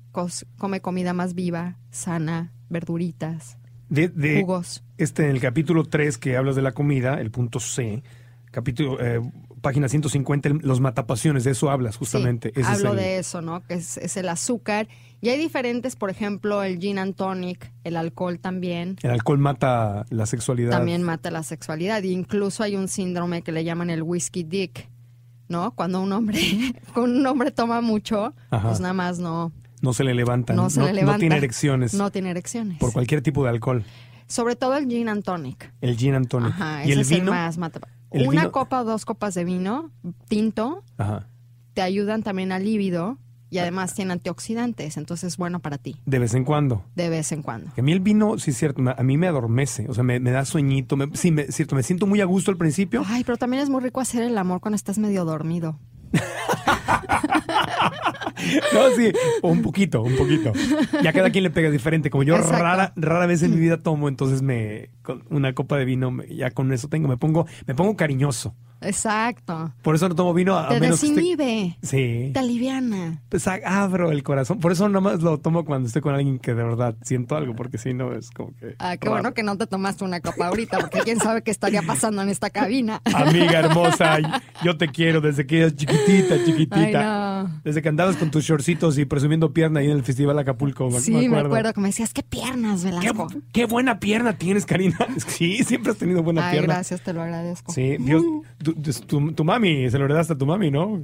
come 0.58 0.82
comida 0.82 1.14
más 1.14 1.34
viva, 1.34 1.78
sana, 1.92 2.54
verduritas. 2.70 3.58
De, 3.90 4.08
de 4.10 4.42
jugos. 4.42 4.84
este, 4.98 5.26
en 5.26 5.32
el 5.32 5.42
capítulo 5.42 5.84
3 5.84 6.18
que 6.18 6.38
hablas 6.38 6.56
de 6.56 6.62
la 6.64 6.72
comida, 6.74 7.20
el 7.22 7.30
punto 7.32 7.60
C, 7.60 8.04
capítulo, 8.52 8.98
eh, 9.00 9.22
página 9.62 9.88
150, 9.90 10.50
el- 10.50 10.58
los 10.64 10.80
matapasiones, 10.82 11.44
de 11.44 11.52
eso 11.52 11.70
hablas 11.70 11.98
justamente. 11.98 12.50
Sí, 12.56 12.62
Ese 12.62 12.72
es 12.72 12.78
hablo 12.78 12.92
el- 12.92 12.98
de 12.98 13.18
eso, 13.20 13.42
¿no? 13.42 13.62
Que 13.66 13.76
es, 13.76 13.98
es 13.98 14.18
el 14.18 14.30
azúcar. 14.30 14.88
Y 15.22 15.30
hay 15.30 15.38
diferentes, 15.40 15.96
por 15.96 16.10
ejemplo, 16.10 16.62
el 16.64 16.80
gin 16.80 16.98
and 17.00 17.16
tonic, 17.16 17.72
el 17.84 17.96
alcohol 17.98 18.40
también. 18.40 18.98
El 19.04 19.12
alcohol 19.12 19.38
mata 19.40 20.06
la 20.10 20.26
sexualidad. 20.26 20.72
También 20.72 21.02
mata 21.04 21.30
la 21.32 21.44
sexualidad. 21.44 22.02
Y 22.04 22.12
incluso 22.12 22.64
hay 22.64 22.76
un 22.76 22.88
síndrome 22.88 23.42
que 23.42 23.52
le 23.52 23.64
llaman 23.64 23.90
el 23.90 24.04
whiskey 24.04 24.44
dick, 24.44 24.88
¿no? 25.48 25.72
Cuando 25.76 26.02
un 26.02 26.12
hombre, 26.12 26.40
cuando 26.94 27.20
un 27.20 27.26
hombre 27.28 27.52
toma 27.52 27.82
mucho, 27.82 28.34
Ajá. 28.50 28.68
pues 28.70 28.80
nada 28.80 28.94
más 28.94 29.20
no, 29.20 29.52
No 29.86 29.94
se 29.94 30.04
le 30.04 30.14
levanta. 30.14 30.54
no 30.54 30.70
se 30.70 30.82
le 30.82 30.92
levanta. 30.94 31.20
tiene 31.20 31.38
erecciones. 31.38 31.94
No 31.94 32.12
tiene 32.12 32.32
erecciones. 32.32 32.78
Por 32.80 32.92
cualquier 32.92 33.22
tipo 33.22 33.44
de 33.44 33.52
alcohol. 33.52 33.86
Sobre 34.28 34.56
todo 34.56 34.76
el 34.76 34.88
gin 34.90 35.08
and 35.08 35.24
tonic. 35.24 35.72
El 35.82 35.96
gin 35.98 36.16
and 36.16 36.28
tonic. 36.28 36.52
Ajá, 36.54 36.80
y 36.84 36.86
ese 36.90 36.94
el 36.94 37.00
es 37.02 37.10
vino. 37.10 37.24
el 37.24 37.30
más 37.30 37.58
mata. 37.58 37.80
el 38.12 38.28
Una 38.28 38.42
vino- 38.42 38.52
copa 38.52 38.82
o 38.82 38.84
dos 38.84 39.06
copas 39.06 39.34
de 39.36 39.44
vino 39.46 39.92
tinto 40.28 40.84
Ajá. 40.98 41.28
te 41.76 41.82
ayudan 41.82 42.24
también 42.24 42.52
al 42.52 42.64
líbido 42.66 43.18
y 43.52 43.60
además 43.60 43.94
tiene 43.94 44.12
antioxidantes, 44.14 44.98
entonces 44.98 45.34
es 45.34 45.38
bueno 45.38 45.60
para 45.60 45.78
ti, 45.78 46.02
De 46.06 46.20
vez 46.20 46.34
en 46.34 46.44
cuando. 46.44 46.84
de 46.96 47.08
vez 47.10 47.32
en 47.32 47.42
cuando. 47.44 47.72
Que 47.74 47.82
a 47.82 47.84
mí 47.84 47.92
el 47.94 48.00
vino, 48.02 48.38
sí 48.40 48.52
es 48.52 48.58
cierto, 48.58 48.82
a 48.98 49.04
mí 49.04 49.18
me 49.18 49.28
adormece, 49.28 49.86
o 49.88 49.94
sea, 49.94 50.04
me, 50.04 50.20
me 50.20 50.32
da 50.32 50.44
sueñito, 50.44 50.98
me, 50.98 51.08
sí, 51.14 51.32
me, 51.32 51.44
es 51.44 51.56
cierto, 51.56 51.76
me 51.76 51.84
siento 51.84 52.06
muy 52.08 52.20
a 52.20 52.26
gusto 52.26 52.50
al 52.52 52.58
principio. 52.58 53.04
Ay, 53.06 53.24
pero 53.24 53.38
también 53.38 53.62
es 53.64 53.70
muy 53.70 53.82
rico 53.82 54.02
hacer 54.02 54.24
el 54.24 54.38
amor 54.38 54.60
cuando 54.60 54.76
estás 54.76 54.98
medio 54.98 55.24
dormido. 55.24 55.80
No, 58.74 58.90
sí, 58.96 59.12
un 59.42 59.62
poquito, 59.62 60.02
un 60.02 60.16
poquito. 60.16 60.52
Ya 61.04 61.14
cada 61.14 61.30
quien 61.30 61.44
le 61.44 61.50
pega 61.50 61.70
diferente. 61.70 62.10
Como 62.10 62.24
yo 62.24 62.36
Exacto. 62.36 62.62
rara, 62.64 62.94
rara 62.96 63.26
vez 63.26 63.44
en 63.44 63.52
mi 63.52 63.60
vida 63.60 63.78
tomo, 63.78 64.08
entonces 64.10 64.42
me 64.42 64.90
con 65.02 65.24
una 65.30 65.54
copa 65.54 65.78
de 65.78 65.86
vino, 65.86 66.12
ya 66.30 66.52
con 66.52 66.72
eso 66.74 66.88
tengo, 66.90 67.08
me 67.08 67.18
pongo, 67.18 67.48
me 67.68 67.76
pongo 67.76 67.96
cariñoso. 67.96 68.56
Exacto. 68.86 69.74
Por 69.82 69.96
eso 69.96 70.10
no 70.10 70.16
tomo 70.16 70.34
vino 70.34 70.58
a 70.58 70.70
Te 70.70 70.80
menos 70.80 71.00
que 71.00 71.08
esté- 71.08 71.16
desinhibe, 71.16 71.78
Sí. 71.82 72.32
te 72.34 72.40
aliviana. 72.40 73.22
Pues 73.30 73.48
abro 73.48 74.12
el 74.12 74.24
corazón. 74.24 74.60
Por 74.60 74.72
eso 74.72 74.88
nomás 74.90 75.22
lo 75.22 75.38
tomo 75.40 75.66
cuando 75.66 75.88
estoy 75.88 76.02
con 76.02 76.14
alguien 76.16 76.40
que 76.40 76.54
de 76.54 76.64
verdad 76.64 76.96
siento 77.04 77.36
algo, 77.36 77.56
porque 77.56 77.78
si 77.78 77.94
no 77.94 78.14
es 78.14 78.32
como 78.32 78.54
que. 78.56 78.76
Ah, 78.80 78.98
qué 78.98 79.06
raro. 79.08 79.12
bueno 79.22 79.34
que 79.34 79.44
no 79.44 79.58
te 79.58 79.68
tomaste 79.68 80.04
una 80.04 80.20
copa 80.22 80.48
ahorita, 80.48 80.80
porque 80.80 81.00
quién 81.00 81.20
sabe 81.20 81.42
qué 81.42 81.52
estaría 81.52 81.82
pasando 81.82 82.22
en 82.22 82.30
esta 82.30 82.50
cabina. 82.50 83.02
Amiga 83.14 83.60
hermosa, 83.60 84.18
yo 84.64 84.78
te 84.78 84.88
quiero 84.90 85.22
desde 85.22 85.46
que 85.46 85.60
eras 85.62 85.76
chiquitita, 85.76 86.44
chiquitita. 86.46 87.40
Ay, 87.42 87.44
no. 87.46 87.62
Desde 87.64 87.82
que 87.82 87.90
andabas 87.90 88.16
con 88.18 88.32
tus 88.32 88.44
shortcitos 88.44 88.98
y 88.98 89.06
presumiendo 89.06 89.54
pierna 89.54 89.80
ahí 89.82 89.88
en 89.92 89.98
el 89.98 90.04
Festival 90.04 90.38
Acapulco. 90.40 90.90
me- 90.90 91.00
Sí, 91.00 91.12
me 91.12 91.20
me 91.22 91.26
acuerdo. 91.28 91.46
acuerdo 91.48 91.74
que 91.74 91.82
me 91.82 91.88
decías, 91.90 92.14
qué 92.14 92.24
piernas, 92.24 92.82
Qué, 92.84 92.90
Velasco. 92.92 93.28
qué 93.52 93.66
buena 93.66 94.00
pierna 94.00 94.38
tienes, 94.38 94.66
Karina. 94.66 94.98
Sí, 95.28 95.64
siempre 95.64 95.92
has 95.92 95.98
tenido 95.98 96.24
buena 96.24 96.48
Ay, 96.48 96.54
pierna. 96.58 96.76
gracias, 96.76 97.02
te 97.02 97.14
lo 97.14 97.22
agradezco. 97.22 97.72
Sí, 97.74 97.98
Dios, 98.00 98.24
tu, 98.84 98.92
tu- 99.06 99.32
tu 99.34 99.44
mami, 99.44 99.90
se 99.90 99.98
lo 99.98 100.06
heredaste 100.06 100.34
a 100.34 100.38
tu 100.38 100.46
mami, 100.46 100.72
¿no? 100.72 101.02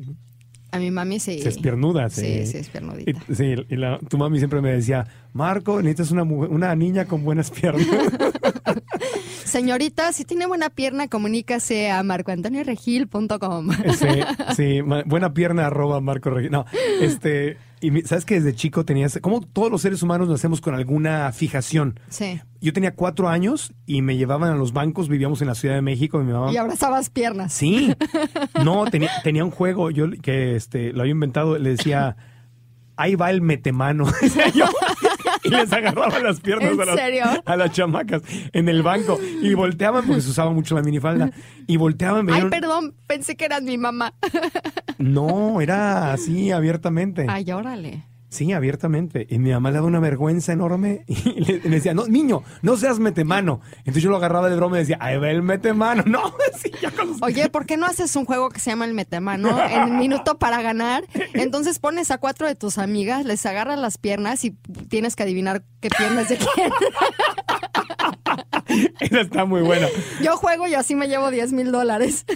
A 0.72 0.80
mi 0.80 0.90
mami 0.90 1.20
sí. 1.20 1.40
Sí, 1.42 1.48
es 1.50 1.58
piernuda, 1.58 2.10
sí. 2.10 2.22
Sí, 2.22 2.46
sí, 2.48 2.58
es 2.60 2.70
piernudita. 2.70 3.12
Y, 3.30 3.36
sí, 3.36 3.56
y 3.70 3.76
la- 3.76 4.00
tu 4.00 4.18
mami 4.18 4.38
siempre 4.38 4.62
me 4.62 4.72
decía, 4.72 5.06
Marco, 5.34 5.82
necesitas 5.82 6.12
una, 6.12 6.24
una 6.24 6.74
niña 6.76 7.06
con 7.06 7.24
buenas 7.26 7.52
piernas. 7.52 7.86
Señorita, 9.52 10.14
si 10.14 10.24
tiene 10.24 10.46
buena 10.46 10.70
pierna, 10.70 11.10
comunícase 11.10 11.92
a 11.92 12.02
marcoantonioregil.com. 12.04 13.70
sí, 13.98 14.08
sí, 14.56 14.82
buena 14.82 15.34
pierna 15.34 15.68
arroba 15.68 16.00
Marco 16.00 16.30
Regil. 16.30 16.52
No, 16.52 16.66
este, 17.02 17.58
y 17.82 17.92
sabes 18.04 18.24
que 18.24 18.36
desde 18.36 18.56
chico 18.56 18.86
tenías, 18.86 19.20
como 19.22 19.42
todos 19.42 19.70
los 19.70 19.82
seres 19.82 20.02
humanos 20.04 20.30
nacemos 20.30 20.62
con 20.62 20.74
alguna 20.74 21.30
fijación. 21.34 22.00
Sí. 22.08 22.40
Yo 22.62 22.72
tenía 22.72 22.96
cuatro 22.96 23.28
años 23.28 23.74
y 23.86 24.02
me 24.02 24.16
llevaban 24.16 24.54
a 24.54 24.56
los 24.56 24.72
bancos, 24.72 25.10
vivíamos 25.10 25.42
en 25.42 25.48
la 25.50 25.56
Ciudad 25.56 25.76
de 25.76 25.82
México, 25.82 26.22
y 26.22 26.24
mi 26.24 26.32
mamá 26.32 26.54
Y 26.54 26.56
abrazabas 26.56 27.10
piernas. 27.10 27.52
Sí. 27.52 27.94
No, 28.64 28.86
tenía, 28.86 29.10
tenía 29.22 29.44
un 29.44 29.52
juego 29.52 29.92
yo 29.92 30.10
que 30.22 30.56
este, 30.56 30.94
lo 30.94 31.02
había 31.02 31.12
inventado, 31.12 31.58
le 31.58 31.72
decía, 31.72 32.16
ahí 32.96 33.16
va 33.16 33.32
el 33.32 33.42
metemano. 33.42 34.06
yo. 34.56 34.66
Y 35.44 35.50
les 35.50 35.74
agarraba 35.74 36.20
las 36.20 36.40
piernas 36.40 36.72
¿En 36.74 36.82
a 36.82 36.86
las, 36.86 36.96
serio? 36.96 37.24
a 37.46 37.56
las 37.56 37.72
chamacas 37.72 38.22
en 38.54 38.70
el 38.70 38.84
banco. 38.84 39.20
Y 39.42 39.54
volteaban, 39.56 40.06
porque 40.06 40.22
se 40.22 40.30
usaba 40.30 40.52
mucho 40.52 40.76
la 40.76 40.82
minifalda. 40.84 41.32
Y 41.68 41.78
volteaban, 41.78 42.30
Ay, 42.30 42.46
perdón, 42.50 42.94
pensé 43.08 43.36
que 43.36 43.46
eras 43.46 43.62
mi 43.64 43.78
mamá. 43.78 44.14
No, 44.98 45.60
era 45.62 46.14
así, 46.14 46.52
abiertamente. 46.52 47.26
Ay, 47.28 47.52
órale. 47.52 48.06
Sí, 48.32 48.54
abiertamente. 48.54 49.28
Y 49.30 49.40
mi 49.40 49.52
mamá 49.52 49.70
le 49.72 49.76
daba 49.76 49.88
una 49.88 50.00
vergüenza 50.00 50.54
enorme 50.54 51.04
y 51.08 51.16
le, 51.42 51.60
le 51.60 51.70
decía, 51.70 51.94
no, 51.94 52.08
niño, 52.08 52.44
no 52.62 52.78
seas 52.78 52.98
metemano. 52.98 53.60
Entonces 53.80 54.02
yo 54.04 54.10
lo 54.10 54.16
agarraba 54.16 54.50
de 54.50 54.56
broma 54.56 54.78
y 54.78 54.80
decía, 54.80 54.98
ahí 55.02 55.18
va 55.18 55.30
el 55.30 55.44
metemano. 55.44 56.04
No, 56.12 56.34
sí, 56.58 56.72
ya 56.82 56.92
con 56.92 57.10
los- 57.10 57.22
Oye, 57.22 57.50
¿por 57.50 57.66
qué 57.66 57.76
no 57.78 57.86
haces 57.86 58.16
un 58.16 58.24
juego 58.26 58.50
que 58.50 58.60
se 58.62 58.70
llama 58.70 58.86
el 58.86 58.94
metemano 58.94 59.56
en 59.70 59.98
minuto 60.00 60.40
para 60.40 60.62
ganar? 60.62 61.04
Entonces 61.34 61.78
pones 61.80 62.10
a 62.10 62.18
cuatro 62.20 62.48
de 62.48 62.56
tus 62.56 62.78
amigas, 62.78 63.26
les 63.26 63.46
agarras 63.46 63.78
las 63.78 63.98
piernas 63.98 64.46
y 64.46 64.52
tienes 64.90 65.16
que 65.18 65.24
adivinar 65.24 65.64
qué 65.82 65.90
piernas 65.90 66.30
de 66.30 66.38
quién. 66.38 66.72
Esa 69.00 69.22
está 69.22 69.46
muy 69.46 69.62
buena. 69.62 69.88
Yo 70.24 70.38
juego 70.38 70.68
y 70.68 70.74
así 70.76 70.96
me 70.96 71.08
llevo 71.08 71.32
10 71.32 71.54
mil 71.54 71.72
dólares. 71.72 72.26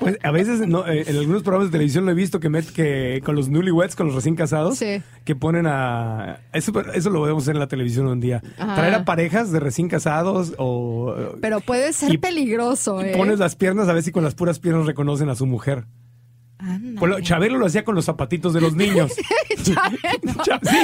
Pues 0.00 0.16
a 0.22 0.30
veces 0.30 0.66
no, 0.66 0.86
eh, 0.88 1.04
en 1.08 1.16
algunos 1.18 1.42
programas 1.42 1.68
de 1.68 1.72
televisión 1.72 2.06
lo 2.06 2.12
he 2.12 2.14
visto 2.14 2.40
que, 2.40 2.48
met- 2.48 2.72
que 2.72 3.20
con 3.22 3.36
los 3.36 3.50
newlyweds, 3.50 3.94
con 3.96 4.06
los 4.06 4.14
recién 4.14 4.34
casados, 4.34 4.78
Sí. 4.78 5.02
que 5.26 5.36
ponen 5.36 5.66
a... 5.66 6.40
Eso, 6.54 6.72
eso 6.94 7.10
lo 7.10 7.18
podemos 7.20 7.42
hacer 7.42 7.54
en 7.56 7.60
la 7.60 7.68
televisión 7.68 8.06
un 8.06 8.18
día. 8.18 8.40
Ajá. 8.58 8.76
Traer 8.76 8.94
a 8.94 9.04
parejas 9.04 9.52
de 9.52 9.60
recién 9.60 9.88
casados 9.90 10.54
o... 10.56 11.14
Pero 11.42 11.60
puede 11.60 11.92
ser 11.92 12.14
Y- 12.14 12.16
peligroso, 12.18 13.04
y 13.04 13.10
¿eh? 13.10 13.14
pones 13.14 13.38
las 13.38 13.56
piernas 13.56 13.88
a 13.88 13.92
ver 13.92 14.02
si 14.02 14.10
con 14.10 14.24
las 14.24 14.34
puras 14.34 14.58
piernas 14.58 14.86
reconocen 14.86 15.28
a 15.28 15.34
su 15.34 15.44
mujer. 15.44 15.84
Pues 17.00 17.10
lo- 17.10 17.20
Chabelo 17.20 17.58
lo 17.58 17.66
hacía 17.66 17.84
con 17.84 17.94
los 17.96 18.04
zapatitos 18.04 18.52
de 18.54 18.60
los 18.60 18.74
niños. 18.74 19.12
Chabelo. 19.62 20.42
Cha- 20.44 20.60
sí, 20.62 20.76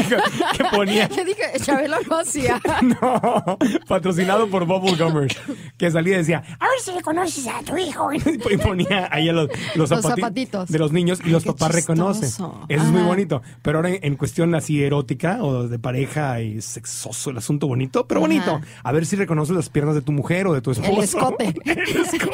que- 0.57 0.65
ponía... 0.77 1.09
Yo 1.17 1.25
dije, 1.25 1.43
Chabelo 1.63 1.97
no 2.09 2.19
hacía. 2.19 2.61
No, 2.83 3.59
patrocinado 3.87 4.49
por 4.49 4.65
Bubble 4.67 4.97
Gummers, 4.97 5.37
que 5.79 5.91
salía 5.91 6.15
y 6.15 6.19
decía, 6.19 6.43
a 6.59 6.65
ver 6.69 6.81
si 6.83 6.91
reconoces 6.93 7.47
a 7.47 7.63
tu 7.63 7.77
hijo. 7.77 8.11
Y 8.13 8.57
ponía 8.59 9.09
ahí 9.13 9.27
los, 9.27 9.49
los, 9.75 9.91
Los 9.91 10.03
zapati- 10.05 10.17
zapatitos. 10.17 10.69
de 10.69 10.79
los 10.79 10.93
niños 10.93 11.21
y 11.25 11.31
los 11.31 11.43
qué 11.45 11.53
papás 11.53 11.73
reconocen. 11.75 12.25
Eso 12.25 12.67
es 12.69 12.83
muy 12.85 13.03
bonito. 13.03 13.43
Pero 13.63 13.79
ahora 13.79 13.91
en, 13.91 13.99
en 14.03 14.17
cuestión 14.17 14.55
así 14.55 14.83
erótica 14.83 15.39
o 15.43 15.69
de 15.69 15.79
pareja 15.79 16.41
y 16.41 16.61
sexoso, 16.63 17.31
el 17.31 17.39
asunto 17.39 17.67
bonito, 17.67 18.07
pero 18.07 18.21
Ajá. 18.21 18.27
bonito. 18.29 18.61
A 18.83 18.93
ver 18.93 19.07
si 19.07 19.17
reconoces 19.17 19.55
las 19.55 19.69
piernas 19.69 19.95
de 19.95 20.03
tu 20.03 20.13
mujer 20.13 20.47
o 20.47 20.55
de 20.55 20.61
tu 20.61 20.71
esposo. 20.71 20.93
El 20.93 21.03
escote. 21.05 21.55
el 21.65 21.79
escote. 21.79 22.31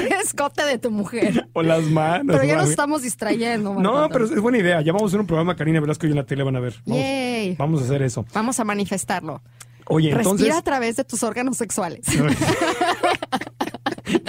El 0.00 0.12
escote 0.22 0.64
de 0.64 0.78
tu 0.78 0.90
mujer. 0.90 1.48
O 1.52 1.62
las 1.62 1.82
manos. 1.84 2.26
Pero 2.36 2.44
ya 2.44 2.54
o 2.54 2.56
nos 2.56 2.62
algo. 2.62 2.70
estamos 2.70 3.02
distrayendo. 3.20 3.74
No, 3.74 4.08
pero 4.10 4.24
es 4.24 4.40
buena 4.40 4.58
idea. 4.58 4.80
Ya 4.80 4.92
vamos 4.92 5.04
a 5.04 5.06
hacer 5.10 5.20
un 5.20 5.26
programa, 5.26 5.54
Karina 5.56 5.80
Velasco 5.80 6.06
y 6.06 6.10
en 6.10 6.16
la 6.16 6.24
tele 6.24 6.42
van 6.42 6.56
a 6.56 6.60
ver. 6.60 6.74
Vamos, 6.86 7.02
Yay. 7.02 7.54
vamos 7.56 7.80
a 7.82 7.84
hacer 7.84 8.02
eso. 8.02 8.24
Vamos 8.34 8.58
a 8.60 8.64
manifestarlo. 8.64 9.40
Oye, 9.86 10.10
entonces... 10.10 10.46
Respira 10.46 10.58
a 10.58 10.62
través 10.62 10.96
de 10.96 11.04
tus 11.04 11.22
órganos 11.22 11.56
sexuales. 11.56 12.00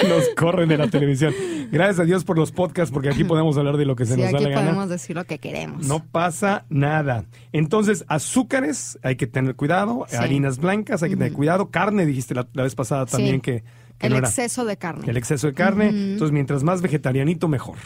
Nos 0.07 0.29
corren 0.35 0.69
de 0.69 0.77
la 0.77 0.87
televisión. 0.87 1.33
Gracias 1.71 1.99
a 1.99 2.03
Dios 2.03 2.23
por 2.23 2.37
los 2.37 2.51
podcasts, 2.51 2.91
porque 2.93 3.09
aquí 3.09 3.23
podemos 3.23 3.57
hablar 3.57 3.77
de 3.77 3.85
lo 3.85 3.95
que 3.95 4.05
se 4.05 4.15
Sí, 4.15 4.21
nos 4.21 4.31
da 4.31 4.37
aquí 4.37 4.43
la 4.45 4.49
gana. 4.51 4.61
podemos 4.63 4.89
decir 4.89 5.15
lo 5.15 5.23
que 5.25 5.39
queremos. 5.39 5.87
No 5.87 6.03
pasa 6.03 6.65
nada. 6.69 7.25
Entonces, 7.51 8.05
azúcares, 8.07 8.99
hay 9.03 9.15
que 9.15 9.25
tener 9.27 9.55
cuidado. 9.55 10.05
Sí. 10.07 10.17
Harinas 10.17 10.59
blancas, 10.59 11.01
hay 11.03 11.11
que 11.11 11.15
tener 11.17 11.33
cuidado. 11.33 11.69
Carne, 11.71 12.05
dijiste 12.05 12.35
la, 12.35 12.47
la 12.53 12.63
vez 12.63 12.75
pasada 12.75 13.05
Sí. 13.07 13.13
también 13.13 13.41
que, 13.41 13.63
que 13.97 14.07
el 14.07 14.13
no 14.13 14.19
exceso 14.19 14.65
de 14.65 14.77
carne. 14.77 15.05
el 15.09 15.17
exceso 15.17 15.47
de 15.47 15.53
carne. 15.53 15.89
Entonces, 15.89 16.31
mientras 16.31 16.63
más 16.63 16.81
vegetarianito, 16.81 17.47
mejor. 17.47 17.77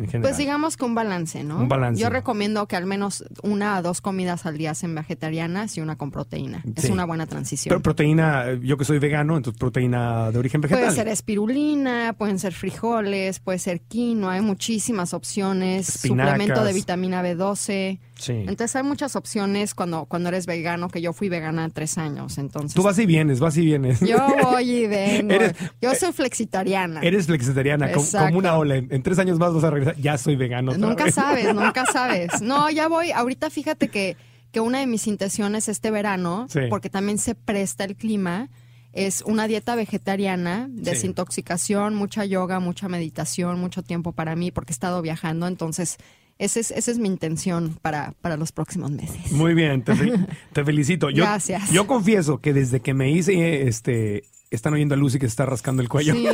En 0.00 0.06
general. 0.06 0.22
Pues 0.22 0.38
digamos 0.38 0.78
que 0.78 0.84
un 0.86 0.94
balance, 0.94 1.44
¿no? 1.44 1.58
Un 1.58 1.68
balance. 1.68 2.00
Yo 2.00 2.08
recomiendo 2.08 2.66
que 2.66 2.76
al 2.76 2.86
menos 2.86 3.24
una 3.42 3.78
o 3.78 3.82
dos 3.82 4.00
comidas 4.00 4.46
al 4.46 4.56
día 4.56 4.74
sean 4.74 4.94
vegetarianas 4.94 5.76
y 5.76 5.82
una 5.82 5.96
con 5.96 6.10
proteína. 6.10 6.64
Es 6.74 6.88
una 6.88 7.04
buena 7.04 7.26
transición. 7.26 7.70
Pero 7.70 7.82
proteína, 7.82 8.50
eh, 8.50 8.60
yo 8.62 8.78
que 8.78 8.86
soy 8.86 8.98
vegano, 8.98 9.36
entonces 9.36 9.58
proteína 9.58 10.30
de 10.30 10.38
origen 10.38 10.62
vegetal. 10.62 10.84
Puede 10.84 10.96
ser 10.96 11.08
espirulina, 11.08 12.14
pueden 12.16 12.38
ser 12.38 12.54
frijoles, 12.54 13.40
puede 13.40 13.58
ser 13.58 13.82
quinoa, 13.82 14.32
hay 14.32 14.40
muchísimas 14.40 15.12
opciones, 15.12 15.88
Espinacas. 15.96 16.32
suplemento 16.32 16.64
de 16.64 16.72
vitamina 16.72 17.22
B12. 17.22 17.98
Sí. 18.20 18.32
Entonces 18.32 18.76
hay 18.76 18.82
muchas 18.82 19.16
opciones 19.16 19.74
cuando, 19.74 20.04
cuando 20.04 20.28
eres 20.28 20.44
vegano, 20.46 20.88
que 20.88 21.00
yo 21.00 21.12
fui 21.12 21.28
vegana 21.28 21.68
tres 21.70 21.96
años, 21.98 22.36
entonces 22.38 22.74
Tú 22.74 22.82
vas 22.82 22.98
y 22.98 23.06
vienes, 23.06 23.40
vas 23.40 23.56
y 23.56 23.64
vienes. 23.64 23.98
yo 24.00 24.18
voy 24.42 24.70
y 24.70 24.86
vengo. 24.86 25.32
Eres- 25.32 25.54
yo 25.80 25.94
soy 25.94 26.12
flexitariana. 26.12 27.00
Eres 27.00 27.26
flexitariana, 27.26 27.90
como, 27.92 28.06
una 28.38 28.56
ola. 28.58 28.76
En, 28.76 28.88
en 28.92 29.02
tres 29.02 29.18
años 29.18 29.38
más 29.38 29.54
vas 29.54 29.64
a 29.64 29.70
regresar. 29.70 29.96
Ya 29.96 30.18
soy 30.18 30.36
vegano. 30.36 30.72
otra 30.72 30.86
Nunca 30.86 31.04
vez. 31.04 31.14
sabes, 31.14 31.54
nunca 31.54 31.86
sabes. 31.86 32.42
No, 32.42 32.68
ya 32.70 32.88
voy. 32.88 33.10
Ahorita 33.10 33.48
fíjate 33.50 33.88
que, 33.88 34.16
que 34.52 34.60
una 34.60 34.80
de 34.80 34.86
mis 34.86 35.06
intenciones 35.06 35.68
este 35.68 35.90
verano, 35.90 36.46
Sí. 36.50 36.60
porque 36.68 36.90
también 36.90 37.16
se 37.18 37.34
presta 37.34 37.84
el 37.84 37.96
clima, 37.96 38.50
es 38.92 39.22
una 39.22 39.46
dieta 39.46 39.76
vegetariana, 39.76 40.66
desintoxicación, 41.14 41.94
mucha 41.94 42.24
yoga, 42.24 42.60
mucha 42.60 42.88
meditación, 42.88 43.58
mucho 43.60 43.82
tiempo 43.82 44.12
para 44.12 44.36
mí, 44.36 44.50
porque 44.50 44.72
he 44.72 44.74
estado 44.74 45.02
viajando. 45.02 45.46
Entonces, 45.46 45.96
Esa 46.40 46.58
es, 46.58 46.70
esa 46.70 46.90
es 46.90 46.98
mi 46.98 47.06
intención 47.08 47.76
para, 47.82 48.14
para 48.22 48.36
los 48.36 48.50
próximos 48.50 48.90
meses. 48.90 49.30
Muy 49.32 49.54
bien, 49.54 49.82
te, 49.82 49.94
fe- 49.94 50.12
te 50.52 50.64
felicito. 50.64 51.10
Yo, 51.10 51.22
Gracias. 51.24 51.70
Yo 51.70 51.86
confieso 51.86 52.38
que 52.38 52.52
desde 52.54 52.80
que 52.80 52.94
me 52.94 53.10
hice, 53.10 53.68
este, 53.68 54.24
están 54.50 54.72
oyendo 54.72 54.94
a 54.94 54.98
Lucy 54.98 55.18
que 55.18 55.26
se 55.26 55.32
está 55.32 55.44
rascando 55.46 55.82
el 55.82 55.88
cuello. 55.90 56.14
Sí, 56.14 56.26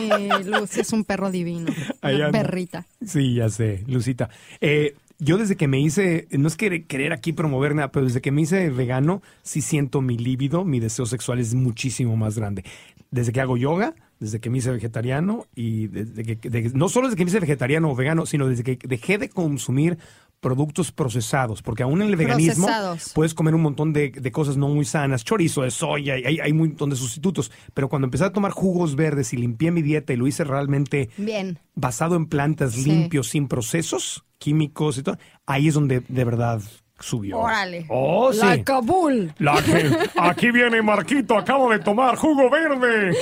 Lucy 0.45 0.81
es 0.81 0.93
un 0.93 1.05
perro 1.05 1.31
divino. 1.33 1.73
Una 2.03 2.31
perrita. 2.31 2.87
Sí, 3.05 3.35
ya 3.35 3.49
sé, 3.51 3.83
Lucita. 3.89 4.31
Eh, 4.61 4.95
yo 5.19 5.39
desde 5.39 5.57
que 5.57 5.67
me 5.67 5.81
hice, 5.81 6.29
no 6.31 6.47
es 6.47 6.57
que 6.57 6.85
querer 6.85 7.13
aquí 7.13 7.33
promover 7.33 7.75
nada, 7.75 7.91
pero 7.91 8.07
desde 8.07 8.21
que 8.21 8.31
me 8.31 8.43
hice 8.43 8.71
vegano, 8.71 9.23
sí 9.43 9.61
siento 9.61 10.03
mi 10.03 10.17
líbido, 10.19 10.65
mi 10.65 10.79
deseo 10.79 11.07
sexual 11.07 11.41
es 11.41 11.55
muchísimo 11.55 12.17
más 12.17 12.39
grande. 12.39 12.65
Desde 13.11 13.33
que 13.33 13.41
hago 13.41 13.57
yoga, 13.57 13.95
desde 14.19 14.41
que 14.41 14.51
me 14.51 14.59
hice 14.59 14.71
vegetariano 14.71 15.47
y 15.55 15.89
desde 15.89 16.23
que, 16.25 16.49
de- 16.49 16.71
no 16.75 16.89
solo 16.89 17.07
desde 17.09 17.17
que 17.19 17.25
me 17.25 17.31
hice 17.31 17.41
vegetariano 17.41 17.91
o 17.91 17.95
vegano, 17.95 18.27
sino 18.27 18.47
desde 18.49 18.63
que 18.65 18.79
dejé 18.87 19.19
de 19.19 19.29
consumir 19.29 19.99
productos 20.41 20.93
procesados, 20.93 21.63
porque 21.63 21.83
aún 21.83 22.03
en 22.03 22.09
el 22.09 22.17
veganismo 22.17 22.67
Procesados. 22.67 23.13
puedes 23.15 23.33
comer 23.35 23.55
un 23.55 23.63
montón 23.63 23.93
de, 23.95 24.11
de 24.11 24.33
cosas 24.33 24.57
no 24.59 24.69
muy 24.69 24.85
sanas, 24.85 25.25
chorizo 25.25 25.63
de 25.63 25.71
soya, 25.71 26.19
y 26.19 26.25
hay, 26.25 26.39
hay 26.41 26.53
un 26.53 26.59
montón 26.59 26.91
de 26.91 26.97
sustitutos, 26.97 27.51
pero 27.75 27.89
cuando 27.89 28.05
empecé 28.07 28.25
a 28.25 28.33
tomar 28.33 28.53
jugos 28.53 28.97
verdes 28.97 29.33
y 29.33 29.39
limpié 29.39 29.71
mi 29.71 29.81
dieta 29.83 30.13
y 30.13 30.17
lo 30.17 30.27
hice 30.27 30.45
realmente 30.45 31.09
Bien. 31.17 31.59
basado 31.75 32.17
en 32.17 32.27
plantas 32.27 32.73
Sí. 32.75 32.85
limpios, 32.85 33.29
sin 33.29 33.49
procesos 33.49 34.25
químicos 34.39 34.99
y 34.99 35.03
todo, 35.03 35.19
ahí 35.47 35.69
es 35.69 35.75
donde 35.75 36.01
de 36.07 36.25
verdad 36.25 36.61
subió. 36.99 37.39
Órale. 37.39 37.87
Oh, 37.89 38.33
sí. 38.33 38.41
La 38.41 38.63
Kabul. 38.65 39.35
La 39.39 39.61
que- 39.63 39.97
aquí 40.17 40.51
viene 40.51 40.81
Marquito, 40.83 41.37
acabo 41.37 41.71
de 41.71 41.79
tomar 41.79 42.17
jugo 42.17 42.49
verde. 42.51 43.17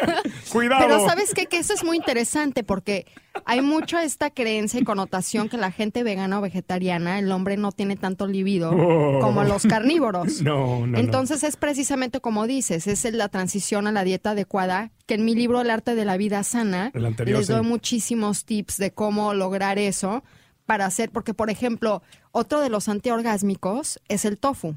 Cuidado. 0.52 0.82
Pero 0.86 1.06
¿sabes 1.06 1.32
qué? 1.34 1.46
Que 1.46 1.58
eso 1.58 1.72
es 1.74 1.84
muy 1.84 1.96
interesante 1.96 2.64
porque 2.64 3.06
hay 3.44 3.60
mucho 3.60 3.98
esta 3.98 4.30
creencia 4.30 4.80
y 4.80 4.84
connotación 4.84 5.48
que 5.48 5.56
la 5.56 5.70
gente 5.70 6.02
vegana 6.02 6.38
o 6.38 6.42
vegetariana, 6.42 7.18
el 7.18 7.30
hombre 7.30 7.56
no 7.56 7.70
tiene 7.72 7.96
tanto 7.96 8.26
libido 8.26 8.70
Oh. 8.72 9.20
como 9.20 9.44
los 9.44 9.64
carnívoros. 9.64 10.42
No, 10.50 10.80
no, 10.80 10.86
no. 10.88 10.98
Entonces 10.98 11.44
es 11.44 11.56
precisamente 11.56 12.20
como 12.20 12.46
dices, 12.46 12.86
es 12.86 13.04
la 13.12 13.28
transición 13.28 13.86
a 13.86 13.92
la 13.92 14.04
dieta 14.04 14.30
adecuada, 14.30 14.90
que 15.06 15.14
en 15.14 15.24
mi 15.24 15.34
libro 15.34 15.60
El 15.60 15.70
arte 15.70 15.94
de 15.94 16.04
la 16.04 16.16
vida 16.16 16.42
sana 16.42 16.90
El 16.94 17.04
anterior, 17.06 17.38
les 17.38 17.46
sí. 17.46 17.52
doy 17.52 17.62
muchísimos 17.62 18.44
tips 18.44 18.76
de 18.78 18.90
cómo 18.92 19.34
lograr 19.34 19.78
eso 19.78 20.24
para 20.70 20.86
hacer, 20.86 21.10
porque 21.10 21.34
por 21.34 21.50
ejemplo, 21.50 22.00
otro 22.30 22.60
de 22.60 22.68
los 22.68 22.88
antiorgásmicos 22.88 23.98
es 24.08 24.24
el 24.24 24.38
tofu 24.38 24.76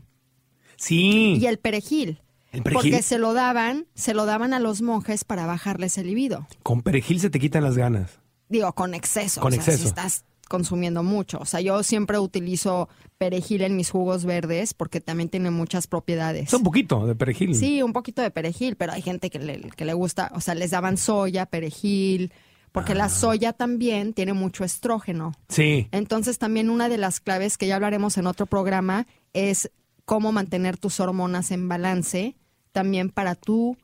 Sí. 0.75 1.37
y 1.39 1.45
el 1.45 1.59
perejil. 1.59 2.19
¿El 2.51 2.63
perejil? 2.63 2.91
Porque 2.91 3.03
se 3.03 3.19
lo 3.19 3.33
daban, 3.33 3.85
se 3.93 4.15
lo 4.15 4.25
daban 4.25 4.55
a 4.55 4.59
los 4.59 4.81
monjes 4.81 5.23
para 5.23 5.45
bajarles 5.45 5.99
el 5.99 6.07
libido. 6.07 6.47
Con 6.63 6.81
perejil 6.81 7.19
se 7.19 7.29
te 7.29 7.39
quitan 7.39 7.63
las 7.63 7.77
ganas. 7.77 8.19
Digo, 8.49 8.73
con 8.73 8.95
exceso. 8.95 9.39
Con 9.39 9.53
o 9.53 9.55
sea, 9.55 9.63
si 9.65 9.69
exceso. 9.69 9.87
estás 9.89 10.25
consumiendo 10.49 11.03
mucho. 11.03 11.37
O 11.39 11.45
sea, 11.45 11.61
yo 11.61 11.83
siempre 11.83 12.17
utilizo 12.17 12.89
perejil 13.19 13.61
en 13.61 13.75
mis 13.75 13.91
jugos 13.91 14.25
verdes 14.25 14.73
porque 14.73 14.99
también 14.99 15.29
tiene 15.29 15.51
muchas 15.51 15.85
propiedades. 15.85 16.47
Es 16.47 16.53
un 16.55 16.63
poquito 16.63 17.05
de 17.05 17.13
perejil. 17.13 17.53
Sí, 17.53 17.83
un 17.83 17.93
poquito 17.93 18.23
de 18.23 18.31
perejil, 18.31 18.77
pero 18.77 18.93
hay 18.93 19.03
gente 19.03 19.29
que 19.29 19.37
le, 19.37 19.61
que 19.61 19.85
le 19.85 19.93
gusta, 19.93 20.31
o 20.33 20.41
sea, 20.41 20.55
les 20.55 20.71
daban 20.71 20.97
soya, 20.97 21.45
perejil, 21.45 22.33
porque 22.73 22.91
Ah. 22.91 22.95
la 22.95 23.09
soya 23.09 23.53
también 23.53 24.11
tiene 24.13 24.33
mucho 24.33 24.65
estrógeno. 24.65 25.31
Sí. 25.47 25.87
Entonces 25.91 26.37
también 26.39 26.69
una 26.69 26.89
de 26.89 26.97
las 26.97 27.21
claves 27.21 27.57
que 27.57 27.67
ya 27.67 27.75
hablaremos 27.75 28.17
en 28.17 28.27
otro 28.27 28.45
programa 28.47 29.07
es 29.31 29.71
cómo 30.03 30.33
mantener 30.33 30.75
tus 30.77 30.99
hormonas 30.99 31.51
en 31.51 31.69
balance, 31.69 32.35
también 32.73 33.09
para 33.09 33.35
tu 33.35 33.77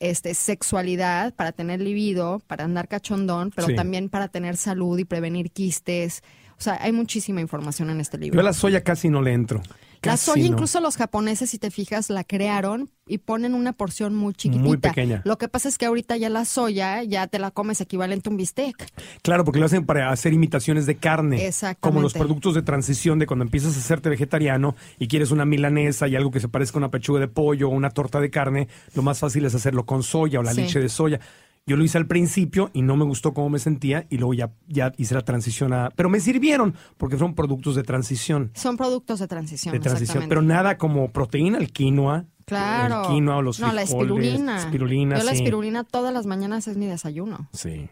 este, 0.00 0.32
sexualidad, 0.32 1.34
para 1.34 1.52
tener 1.52 1.80
libido, 1.82 2.40
para 2.46 2.64
andar 2.64 2.88
cachondón, 2.88 3.52
pero 3.54 3.68
Sí. 3.68 3.74
también 3.76 4.08
para 4.08 4.28
tener 4.28 4.56
salud 4.56 4.98
y 4.98 5.04
prevenir 5.04 5.50
quistes. 5.50 6.22
O 6.58 6.62
sea, 6.62 6.78
hay 6.80 6.90
muchísima 6.92 7.42
información 7.42 7.90
en 7.90 8.00
este 8.00 8.16
libro. 8.16 8.36
Yo 8.36 8.40
a 8.40 8.44
la 8.44 8.54
soya 8.54 8.82
casi 8.82 9.10
no 9.10 9.20
le 9.20 9.34
entro. 9.34 9.60
La 10.02 10.16
soya, 10.16 10.42
no. 10.44 10.52
incluso 10.54 10.80
los 10.80 10.96
japoneses, 10.96 11.50
si 11.50 11.58
te 11.58 11.70
fijas, 11.70 12.08
la 12.10 12.24
crearon 12.24 12.90
y 13.06 13.18
ponen 13.18 13.54
una 13.54 13.72
porción 13.72 14.14
muy 14.14 14.32
chiquitita. 14.34 14.66
Muy 14.66 14.76
pequeña. 14.78 15.20
Lo 15.24 15.36
que 15.36 15.48
pasa 15.48 15.68
es 15.68 15.76
que 15.78 15.86
ahorita 15.86 16.16
ya 16.16 16.28
la 16.30 16.44
soya 16.44 17.02
ya 17.02 17.26
te 17.26 17.38
la 17.38 17.50
comes 17.50 17.80
equivalente 17.80 18.28
a 18.28 18.30
un 18.30 18.36
bistec. 18.36 18.86
Claro, 19.22 19.44
porque 19.44 19.58
lo 19.60 19.66
hacen 19.66 19.84
para 19.84 20.10
hacer 20.10 20.32
imitaciones 20.32 20.86
de 20.86 20.96
carne. 20.96 21.46
Exactamente. 21.46 21.80
Como 21.80 22.00
los 22.00 22.14
productos 22.14 22.54
de 22.54 22.62
transición 22.62 23.18
de 23.18 23.26
cuando 23.26 23.44
empiezas 23.44 23.76
a 23.76 23.80
hacerte 23.80 24.08
vegetariano 24.08 24.74
y 24.98 25.08
quieres 25.08 25.30
una 25.32 25.44
milanesa 25.44 26.08
y 26.08 26.16
algo 26.16 26.30
que 26.30 26.40
se 26.40 26.48
parezca 26.48 26.78
a 26.78 26.80
una 26.80 26.90
pechuga 26.90 27.20
de 27.20 27.28
pollo 27.28 27.68
o 27.68 27.72
una 27.72 27.90
torta 27.90 28.20
de 28.20 28.30
carne, 28.30 28.68
lo 28.94 29.02
más 29.02 29.18
fácil 29.18 29.44
es 29.44 29.54
hacerlo 29.54 29.84
con 29.86 30.02
soya 30.02 30.40
o 30.40 30.42
la 30.42 30.54
Sí. 30.54 30.62
leche 30.62 30.80
de 30.80 30.88
soya. 30.88 31.20
Yo 31.70 31.76
lo 31.76 31.84
hice 31.84 31.98
al 31.98 32.08
principio 32.08 32.68
y 32.72 32.82
no 32.82 32.96
me 32.96 33.04
gustó 33.04 33.32
cómo 33.32 33.48
me 33.48 33.60
sentía 33.60 34.04
y 34.10 34.18
luego 34.18 34.34
ya, 34.34 34.50
ya 34.66 34.90
hice 34.96 35.14
la 35.14 35.20
transición 35.20 35.72
a... 35.72 35.90
Pero 35.94 36.08
me 36.08 36.18
sirvieron 36.18 36.74
porque 36.98 37.16
fueron 37.16 37.36
productos 37.36 37.76
de 37.76 37.84
transición. 37.84 38.50
Son 38.54 38.76
productos 38.76 39.20
de 39.20 39.28
transición. 39.28 39.72
De 39.72 39.78
transición, 39.78 40.24
pero 40.28 40.42
nada 40.42 40.78
como 40.78 41.12
proteína, 41.12 41.58
el 41.58 41.70
quinoa. 41.70 42.24
Claro. 42.44 43.02
El 43.02 43.06
quinoa 43.14 43.36
o 43.36 43.42
los 43.42 43.60
No, 43.60 43.72
la 43.72 43.82
espirulina. 43.82 44.58
espirulina, 44.58 45.18
Yo 45.18 45.24
la 45.24 45.30
espirulina 45.30 45.84
todas 45.84 46.12
las 46.12 46.26
mañanas 46.26 46.66
es 46.66 46.76
mi 46.76 46.86
desayuno. 46.86 47.48
Sí. 47.52 47.88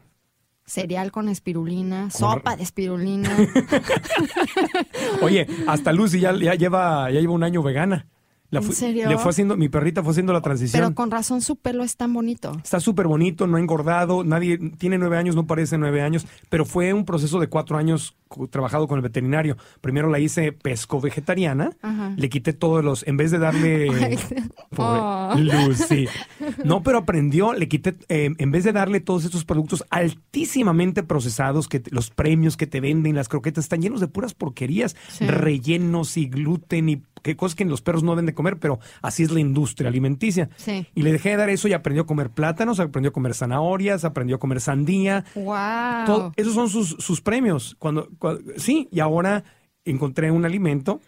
Cereal 0.66 1.12
con 1.12 1.28
espirulina, 1.28 2.08
Con- 2.10 2.10
sopa 2.10 2.56
de 2.56 2.64
espirulina. 2.64 3.30
Oye, 5.22 5.46
hasta 5.68 5.92
Lucy 5.92 6.18
ya, 6.18 6.34
ya 6.34 6.54
lleva 6.54 7.12
ya 7.12 7.20
lleva 7.20 7.32
un 7.32 7.44
año 7.44 7.62
vegana. 7.62 8.08
La 8.50 8.60
¿En 8.60 8.72
serio? 8.72 9.08
Le 9.08 9.18
fue 9.18 9.30
haciendo, 9.30 9.56
mi 9.58 9.68
perrita 9.68 10.02
fue 10.02 10.12
haciendo 10.12 10.32
la 10.32 10.40
transición. 10.40 10.80
pero 10.82 10.94
con 10.94 11.10
razón 11.10 11.42
su 11.42 11.56
pelo 11.56 11.84
es 11.84 11.96
tan 11.96 12.14
bonito. 12.14 12.52
Está 12.64 12.80
súper 12.80 13.06
bonito, 13.06 13.46
no 13.46 13.58
ha 13.58 13.60
engordado, 13.60 14.24
nadie 14.24 14.56
tiene 14.78 14.96
nueve 14.96 15.18
años, 15.18 15.36
no 15.36 15.46
parece 15.46 15.76
nueve 15.76 16.00
años, 16.00 16.26
pero 16.48 16.64
fue 16.64 16.94
un 16.94 17.04
proceso 17.04 17.40
de 17.40 17.48
cuatro 17.48 17.76
años 17.76 18.16
trabajado 18.50 18.88
con 18.88 18.96
el 18.98 19.02
veterinario. 19.02 19.56
Primero 19.82 20.08
la 20.10 20.18
hice 20.18 20.52
pesco 20.52 20.98
vegetariana, 21.00 21.72
Ajá. 21.82 22.14
le 22.16 22.28
quité 22.30 22.52
todos 22.54 22.82
los, 22.84 23.06
en 23.06 23.16
vez 23.18 23.30
de 23.30 23.38
darle 23.38 23.88
Pobre 24.74 25.00
oh. 25.00 25.34
Lucy. 25.36 26.06
No, 26.64 26.82
pero 26.82 26.98
aprendió, 26.98 27.52
le 27.52 27.68
quité, 27.68 27.96
eh, 28.08 28.30
en 28.36 28.50
vez 28.50 28.64
de 28.64 28.72
darle 28.72 29.00
todos 29.00 29.24
estos 29.24 29.44
productos 29.44 29.84
altísimamente 29.90 31.02
procesados, 31.02 31.68
que 31.68 31.82
los 31.90 32.10
premios 32.10 32.56
que 32.56 32.66
te 32.66 32.80
venden, 32.80 33.14
las 33.14 33.28
croquetas, 33.28 33.64
están 33.64 33.80
llenos 33.82 34.00
de 34.00 34.08
puras 34.08 34.34
porquerías, 34.34 34.96
Sí. 35.08 35.26
rellenos 35.26 36.16
y 36.16 36.26
gluten 36.28 36.88
y 36.88 37.02
qué 37.28 37.36
cosas 37.36 37.54
que 37.54 37.64
los 37.64 37.80
perros 37.82 38.02
no 38.02 38.12
deben 38.12 38.26
de 38.26 38.34
comer, 38.34 38.58
pero 38.58 38.78
así 39.02 39.22
es 39.22 39.30
la 39.30 39.40
industria 39.40 39.88
alimenticia. 39.88 40.48
Sí. 40.56 40.86
Y 40.94 41.02
le 41.02 41.12
dejé 41.12 41.30
de 41.30 41.36
dar 41.36 41.50
eso 41.50 41.68
y 41.68 41.72
aprendió 41.72 42.02
a 42.02 42.06
comer 42.06 42.30
plátanos, 42.30 42.80
aprendió 42.80 43.10
a 43.10 43.12
comer 43.12 43.34
zanahorias, 43.34 44.04
aprendió 44.04 44.36
a 44.36 44.38
comer 44.38 44.60
sandía. 44.60 45.24
Wow. 45.34 46.06
Todo- 46.06 46.32
esos 46.36 46.54
son 46.54 46.68
sus, 46.68 46.96
sus 46.98 47.20
premios. 47.20 47.76
Cuando, 47.78 48.08
cua- 48.18 48.40
sí, 48.56 48.88
y 48.90 49.00
ahora 49.00 49.44
encontré 49.84 50.30
un 50.30 50.44
alimento 50.44 51.00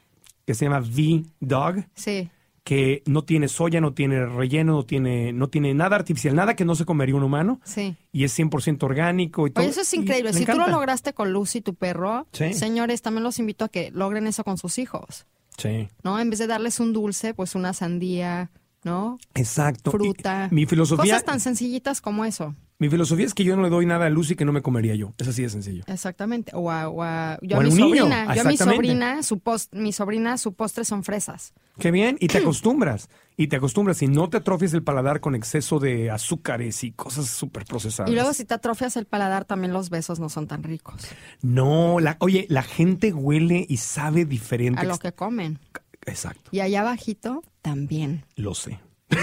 que 0.46 0.54
se 0.54 0.64
llama 0.64 0.80
V-Dog 0.80 1.84
Sí. 1.94 2.30
Que 2.64 3.02
no 3.06 3.22
tiene 3.22 3.48
soya, 3.48 3.80
no 3.80 3.94
tiene 3.94 4.26
relleno, 4.26 4.72
no 4.74 4.82
tiene, 4.84 5.32
no 5.32 5.48
tiene 5.48 5.72
nada 5.74 5.96
artificial, 5.96 6.34
nada 6.34 6.54
que 6.54 6.64
no 6.64 6.74
se 6.74 6.84
comería 6.84 7.14
un 7.16 7.22
humano. 7.22 7.60
Sí. 7.64 7.96
Y 8.12 8.24
es 8.24 8.38
100% 8.38 8.82
orgánico 8.82 9.46
y 9.46 9.50
todo. 9.50 9.62
Oye, 9.62 9.70
eso 9.70 9.80
es 9.80 9.94
increíble. 9.94 10.32
Si 10.32 10.44
tú 10.44 10.56
lo 10.58 10.68
lograste 10.68 11.12
con 11.14 11.32
Lucy, 11.32 11.60
tu 11.62 11.74
perro, 11.74 12.26
Sí. 12.32 12.52
señores, 12.54 13.02
también 13.02 13.24
los 13.24 13.38
invito 13.38 13.64
a 13.64 13.68
que 13.68 13.90
logren 13.92 14.26
eso 14.26 14.44
con 14.44 14.58
sus 14.58 14.78
hijos. 14.78 15.26
Sí, 15.58 15.88
¿No? 16.04 16.18
En 16.18 16.30
vez 16.30 16.38
de 16.38 16.46
darles 16.46 16.80
un 16.80 16.92
dulce, 16.94 17.34
pues 17.34 17.54
una 17.54 17.72
sandía, 17.74 18.50
¿no? 18.84 19.18
exacto. 19.34 19.90
Y 19.90 19.92
Fruta. 19.92 20.48
mi 20.50 20.66
filosofía, 20.66 21.14
Cosas 21.14 21.24
tan 21.24 21.40
sencillitas 21.40 22.00
como 22.00 22.24
eso. 22.24 22.54
mi 22.78 22.88
filosofía 22.88 23.26
es 23.26 23.34
que 23.34 23.44
yo 23.44 23.56
no 23.56 23.62
le 23.62 23.68
doy 23.68 23.84
nada 23.86 24.06
a 24.06 24.10
Lucy 24.10 24.36
que 24.36 24.44
no 24.44 24.52
me 24.52 24.62
comería 24.62 24.94
yo. 24.94 25.12
Es 25.18 25.28
así 25.28 25.42
de 25.42 25.50
sencillo. 25.50 25.84
Exactamente. 25.86 26.52
O 26.54 26.70
a, 26.70 26.88
o 26.88 27.02
a- 27.02 27.38
yo 27.42 27.58
O 27.58 27.60
a 27.60 27.64
mi 27.64 27.70
niño. 27.70 27.84
sobrina, 28.06 28.34
yo 28.34 28.40
a 28.40 28.44
mi 28.44 28.56
sobrina, 28.56 29.22
su 29.22 29.38
post, 29.38 29.74
mi 29.74 29.92
sobrina, 29.92 30.38
su 30.38 30.54
postre 30.54 30.84
son 30.84 31.04
fresas. 31.04 31.52
Qué 31.78 31.90
bien. 31.90 32.16
Y 32.20 32.28
te 32.28 32.38
acostumbras. 32.42 33.08
Y 33.36 33.46
te 33.48 33.56
acostumbras. 33.56 34.00
Y 34.02 34.06
no 34.08 34.28
te 34.30 34.38
atrofies 34.38 34.72
el 34.74 34.82
paladar 34.82 35.20
con 35.20 35.34
exceso 35.34 35.78
de 35.78 36.10
azúcares 36.10 36.82
y 36.84 36.92
cosas 36.92 37.26
súper 37.26 37.64
procesadas. 37.64 38.10
Y 38.10 38.14
luego 38.14 38.32
si 38.32 38.44
te 38.44 38.54
atrofias 38.54 38.96
el 38.96 39.06
paladar, 39.06 39.44
también 39.44 39.72
los 39.72 39.88
besos 39.90 40.18
no 40.20 40.28
son 40.30 40.46
tan 40.46 40.62
ricos. 40.62 41.06
No, 41.42 42.00
la, 42.00 42.16
oye, 42.20 42.46
la 42.48 42.62
gente 42.62 43.12
huele 43.12 43.64
y 43.68 43.76
sabe 43.78 44.24
diferente. 44.24 44.80
A 44.80 44.84
lo 44.84 44.98
que 44.98 45.12
comen. 45.12 45.58
Exacto. 46.06 46.48
Y 46.52 46.60
allá 46.60 46.80
abajito, 46.80 47.42
también. 47.62 48.24
Lo 48.36 48.54
sé. 48.54 48.80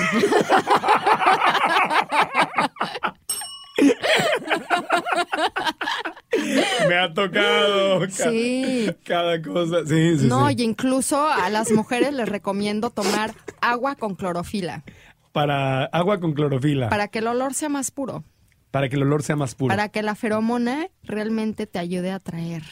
Me 6.88 6.96
ha 6.96 7.14
tocado. 7.14 8.00
ca- 8.02 8.10
Sí. 8.10 8.90
Cada 9.04 9.42
cosa. 9.42 9.86
Sí, 9.86 10.20
sí, 10.20 10.28
No, 10.28 10.48
sí. 10.50 10.56
y 10.60 10.64
incluso 10.64 11.28
a 11.28 11.50
las 11.50 11.72
mujeres 11.72 12.14
les 12.14 12.28
recomiendo 12.30 12.90
tomar 12.90 13.34
agua 13.62 13.96
con 13.96 14.16
clorofila 14.16 14.84
Para 15.32 15.86
agua 15.86 16.20
con 16.20 16.34
clorofila. 16.34 16.88
Para, 16.90 16.92
para 16.98 17.08
que 17.10 17.20
el 17.20 17.28
olor 17.28 17.54
sea 17.54 17.70
más 17.70 17.92
puro, 17.92 18.24
que 18.72 18.96
el 18.96 19.02
olor 19.04 19.24
sea 19.24 19.36
más 19.36 19.56
puro. 19.56 19.70
Para, 19.70 19.84
para 19.84 19.90
que 19.92 20.02
la 20.04 20.16
feromona 20.16 20.88
realmente 21.04 21.68
te 21.68 21.80
ayude 21.80 22.12
a 22.12 22.16
atraer 22.16 22.64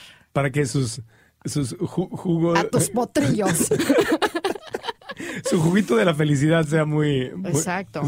que 0.52 0.66
sus, 0.66 1.02
sus 1.46 1.78
ju- 1.78 2.10
jugos. 2.12 2.58
a 2.60 2.68
tus 2.70 2.90
potrillos. 2.90 3.70
su 5.50 5.60
juguito 5.62 5.96
de 5.96 6.06
la 6.06 6.14
felicidad 6.14 6.66
sea 6.66 6.86
muy. 6.86 7.32
muy- 7.36 7.52
Exacto. 7.52 8.02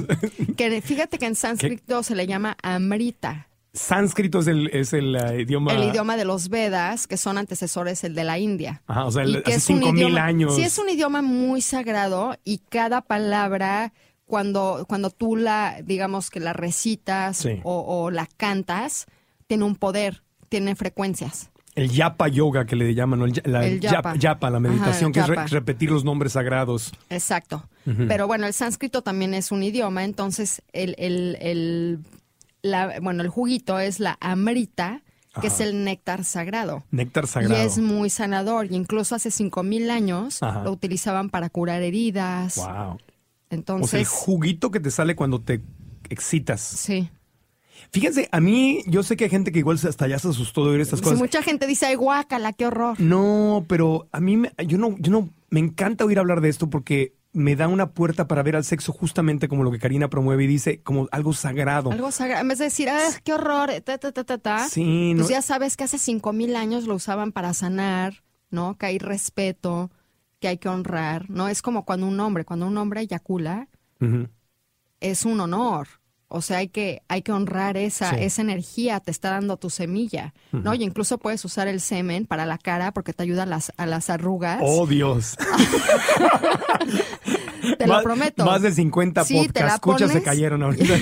Que 0.56 0.82
fíjate 0.82 1.18
que 1.18 1.26
en 1.26 1.36
sánscrito 1.36 2.04
se 2.04 2.16
le 2.16 2.28
llama 2.28 2.58
amrita. 2.64 3.48
sánscrito 3.74 4.40
es 4.40 4.48
el, 4.48 4.68
es 4.74 4.94
el 4.94 5.16
eh, 5.16 5.42
idioma. 5.42 5.74
El 5.74 5.84
idioma 5.84 6.18
de 6.18 6.26
los 6.26 6.50
Vedas, 6.50 7.08
que 7.08 7.18
son 7.18 7.38
antecesores 7.38 8.04
el 8.04 8.16
de 8.16 8.24
la 8.24 8.40
India. 8.40 8.82
Ajá, 8.88 9.06
o 9.06 9.12
sea, 9.12 9.24
el- 9.24 9.38
hace 9.46 9.56
es 9.56 9.70
un 9.70 9.78
cinco 9.80 9.94
mil 9.94 10.04
idioma- 10.08 10.24
años. 10.26 10.56
Sí, 10.56 10.64
es 10.64 10.78
un 10.78 10.90
idioma 10.90 11.22
muy 11.22 11.62
sagrado 11.62 12.36
y 12.44 12.58
cada 12.70 13.02
palabra, 13.02 13.94
cuando, 14.26 14.86
cuando 14.90 15.10
tú 15.10 15.36
la, 15.38 15.82
digamos 15.84 16.30
que 16.30 16.40
la 16.40 16.54
recitas 16.54 17.38
Sí. 17.38 17.60
o, 17.64 17.82
o 18.04 18.12
la 18.12 18.28
cantas, 18.38 19.06
tiene 19.48 19.64
un 19.64 19.76
poder, 19.76 20.24
tiene 20.50 20.76
frecuencias. 20.76 21.50
El 21.78 21.90
yapa 21.92 22.28
yoga 22.28 22.66
que 22.66 22.76
le 22.76 22.94
llaman, 22.96 23.20
¿no? 23.20 23.26
el, 23.26 23.42
la, 23.46 23.66
El 23.66 23.80
yapa. 23.80 24.16
yapa. 24.16 24.50
la 24.50 24.60
meditación, 24.60 25.12
Ajá, 25.12 25.14
que 25.14 25.20
es 25.20 25.28
re- 25.28 25.48
repetir 25.60 25.92
los 25.92 26.04
nombres 26.04 26.34
sagrados. 26.34 26.92
Exacto. 27.10 27.68
Pero 27.86 28.28
bueno, 28.28 28.48
el 28.48 28.54
sánscrito 28.54 29.02
también 29.02 29.34
es 29.34 29.52
un 29.52 29.64
idioma, 29.64 30.04
entonces 30.04 30.62
el, 30.74 30.94
el, 30.98 31.38
el, 31.40 32.00
la, 32.62 33.00
bueno, 33.00 33.24
el 33.24 33.30
juguito 33.30 33.80
es 33.80 34.00
la 34.02 34.18
amrita, 34.20 35.02
que 35.40 35.48
es 35.48 35.60
el 35.60 35.84
néctar 35.84 36.24
sagrado. 36.26 36.84
Néctar 36.90 37.28
sagrado. 37.28 37.54
Y 37.62 37.66
es 37.66 37.78
muy 37.78 38.10
sanador. 38.10 38.66
Y 38.72 38.76
incluso 38.76 39.14
hace 39.16 39.30
5000 39.32 39.92
años 39.92 40.42
Ajá. 40.42 40.64
lo 40.64 40.72
utilizaban 40.72 41.30
para 41.30 41.50
curar 41.52 41.84
heridas. 41.84 42.56
Wow. 42.56 42.66
O 42.66 42.68
sea, 42.68 42.94
el 42.94 42.98
Entonces, 43.52 44.08
juguito 44.10 44.72
que 44.72 44.80
te 44.80 44.90
sale 44.92 45.16
cuando 45.16 45.40
te 45.42 45.62
excitas. 46.10 46.60
sí. 46.62 47.10
Fíjense, 47.92 48.28
a 48.32 48.40
mí, 48.40 48.84
yo 48.88 49.04
sé 49.04 49.16
que 49.18 49.26
hay 49.26 49.30
gente 49.30 49.52
que 49.52 49.60
igual 49.60 49.80
se- 49.80 49.88
hasta 49.88 50.08
ya 50.08 50.20
se 50.20 50.28
asustó 50.30 50.66
de 50.66 50.72
oír 50.72 50.82
estas 50.82 51.00
Si 51.00 51.04
cosas. 51.04 51.20
mucha 51.20 51.42
gente 51.42 51.68
dice, 51.68 51.86
ay, 51.86 51.96
guácala, 51.96 52.54
qué 52.54 52.66
horror. 52.68 53.00
No, 53.00 53.66
pero 53.68 54.08
a 54.12 54.20
mí, 54.20 54.38
me- 54.38 54.52
yo 54.68 54.78
no, 54.78 54.96
yo 55.00 55.12
no, 55.12 55.30
me 55.50 55.60
encanta 55.60 56.06
oír 56.06 56.20
hablar 56.20 56.42
de 56.42 56.50
esto 56.50 56.70
porque 56.70 57.14
me 57.34 57.56
da 57.56 57.68
una 57.68 57.92
puerta 57.92 58.28
para 58.28 58.42
ver 58.42 58.56
al 58.56 58.64
sexo 58.64 58.92
justamente 58.92 59.48
como 59.48 59.64
lo 59.64 59.72
que 59.72 59.78
Karina 59.80 60.10
promueve 60.10 60.46
y 60.46 60.48
dice, 60.48 60.82
como 60.82 61.08
algo 61.12 61.34
sagrado. 61.34 61.92
Algo 61.92 62.12
sagrado. 62.12 62.42
En 62.42 62.48
vez 62.48 62.58
de 62.58 62.66
decir, 62.66 62.90
ay, 62.90 63.14
qué 63.24 63.34
horror, 63.34 63.70
ta, 63.84 63.98
ta, 64.00 64.12
ta, 64.12 64.24
ta, 64.24 64.38
ta. 64.38 64.68
Sí, 64.70 65.14
Pues 65.16 65.28
no- 65.28 65.34
ya 65.36 65.42
sabes 65.42 65.78
que 65.78 65.84
hace 65.84 65.98
5000 66.00 66.56
años 66.56 66.86
lo 66.88 66.96
usaban 66.96 67.32
para 67.32 67.54
sanar, 67.54 68.24
¿no? 68.50 68.78
Que 68.78 68.88
hay 68.88 68.98
respeto, 68.98 69.92
que 70.40 70.48
hay 70.48 70.58
que 70.58 70.70
honrar, 70.70 71.30
¿no? 71.30 71.48
Es 71.48 71.62
como 71.62 71.86
cuando 71.86 72.08
un 72.08 72.20
hombre, 72.20 72.44
cuando 72.44 72.66
un 72.68 72.78
hombre 72.78 73.02
eyacula, 73.02 73.68
es 75.00 75.26
un 75.26 75.40
honor. 75.40 75.88
O 76.30 76.42
sea, 76.42 76.58
hay 76.58 76.68
que, 76.68 77.04
hay 77.08 77.22
que 77.22 77.32
honrar 77.32 77.78
esa, 77.78 78.10
Sí. 78.12 78.18
esa 78.20 78.42
energía, 78.42 79.00
te 79.00 79.12
está 79.12 79.32
dando 79.32 79.56
tu 79.56 79.70
semilla, 79.70 80.34
¿no? 80.52 80.74
Y 80.74 80.84
incluso 80.84 81.18
puedes 81.20 81.44
usar 81.46 81.70
el 81.70 81.80
semen 81.80 82.26
para 82.26 82.46
la 82.46 82.58
cara 82.58 82.92
porque 82.92 83.14
te 83.14 83.24
ayuda 83.24 83.44
a 83.44 83.46
las, 83.46 83.72
a 83.78 83.86
las 83.86 84.10
arrugas. 84.10 84.60
Oh, 84.62 84.86
Dios. 84.86 85.38
te 87.78 87.88
lo 87.88 87.94
Más- 87.94 88.04
prometo. 88.04 88.46
Más 88.46 88.62
de 88.62 88.72
50 88.74 89.24
Sí, 89.26 89.48
te 89.50 89.62
la 89.62 89.66
podcast 89.68 89.74
escuchas 89.76 90.12
se 90.12 90.24
cayeron 90.24 90.64
ahorita. 90.64 90.94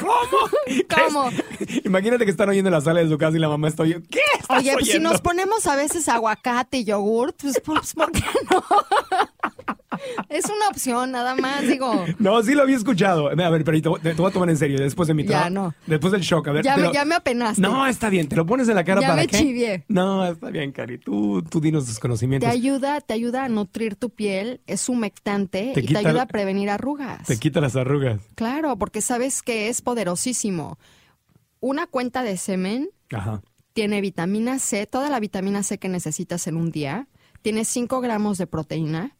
¿Cómo? 0.00 0.48
¿Cómo? 0.94 1.30
Imagínate 1.84 2.24
que 2.24 2.30
están 2.30 2.48
oyendo 2.48 2.68
en 2.68 2.74
la 2.74 2.80
sala 2.80 3.00
de 3.00 3.08
su 3.08 3.18
casa 3.18 3.36
y 3.36 3.40
la 3.40 3.48
mamá 3.48 3.68
está 3.68 3.82
oyendo. 3.84 4.06
¿Qué? 4.10 4.20
estás 4.38 4.58
Oye, 4.58 4.72
pues 4.74 4.88
si 4.88 4.98
nos 4.98 5.20
ponemos 5.20 5.66
a 5.66 5.76
veces 5.76 6.08
aguacate 6.08 6.78
y 6.78 6.84
yogur, 6.84 7.34
pues, 7.34 7.60
pues 7.64 7.94
¿por 7.94 8.10
qué 8.12 8.22
no? 8.50 8.64
Es 10.28 10.44
una 10.46 10.68
opción, 10.70 11.10
nada 11.12 11.34
más, 11.34 11.62
digo. 11.62 12.04
No, 12.18 12.42
sí 12.42 12.54
lo 12.54 12.62
había 12.62 12.76
escuchado. 12.76 13.28
A 13.28 13.34
ver, 13.50 13.64
pero 13.64 13.80
te, 13.82 13.88
voy- 13.88 14.00
te 14.00 14.12
voy 14.14 14.30
a 14.30 14.32
tomar 14.32 14.50
en 14.50 14.56
serio 14.56 14.78
después 14.78 15.06
de 15.08 15.14
mi 15.14 15.22
Ya, 15.24 15.28
trabajo. 15.28 15.50
no. 15.50 15.74
Después 15.86 16.12
del 16.12 16.22
shock. 16.22 16.48
A 16.48 16.52
ver, 16.52 16.64
Ya 16.64 16.76
me, 16.76 16.92
ya 16.92 17.04
me 17.04 17.14
apenaste. 17.14 17.60
No, 17.60 17.86
está 17.86 18.08
bien. 18.10 18.28
Te 18.28 18.36
lo 18.36 18.46
pones 18.46 18.68
en 18.68 18.74
la 18.74 18.84
cara 18.84 19.00
Ya 19.00 19.08
para 19.08 19.22
me 19.22 19.26
qué? 19.28 19.38
chivié. 19.38 19.84
No, 19.88 20.24
está 20.26 20.50
bien, 20.50 20.72
Cari. 20.72 20.98
Tú, 20.98 21.42
tú 21.42 21.60
dinos 21.60 21.86
tus 21.86 21.94
Te 21.96 22.00
conocimientos. 22.00 22.48
ayuda, 22.50 23.00
te 23.00 23.14
ayuda 23.14 23.44
a 23.44 23.48
nutrir 23.48 23.96
tu 23.96 24.10
piel, 24.10 24.60
es 24.66 24.88
humectante 24.88 25.72
Te 25.74 25.80
y 25.80 25.86
quita 25.86 26.00
te 26.02 26.08
ayuda 26.08 26.22
a 26.22 26.26
prevenir 26.26 26.70
arrugas. 26.70 27.26
Te 27.26 27.38
quita 27.38 27.60
las 27.60 27.76
arrugas. 27.76 28.20
Claro, 28.34 28.76
porque 28.78 29.00
sabes 29.00 29.42
que 29.42 29.68
es 29.68 29.82
poderosísimo. 29.82 30.78
Una 31.60 31.86
cuenta 31.86 32.22
de 32.22 32.36
semen 32.36 32.90
Ajá. 33.12 33.42
tiene 33.72 34.00
vitamina 34.00 34.58
C, 34.58 34.86
toda 34.86 35.08
la 35.10 35.20
vitamina 35.20 35.62
C 35.62 35.78
que 35.78 35.88
necesitas 35.88 36.46
en 36.46 36.56
un 36.56 36.70
día, 36.70 37.08
tiene 37.42 37.64
5 37.64 38.00
gramos 38.00 38.38
de 38.38 38.46
proteína 38.46 39.16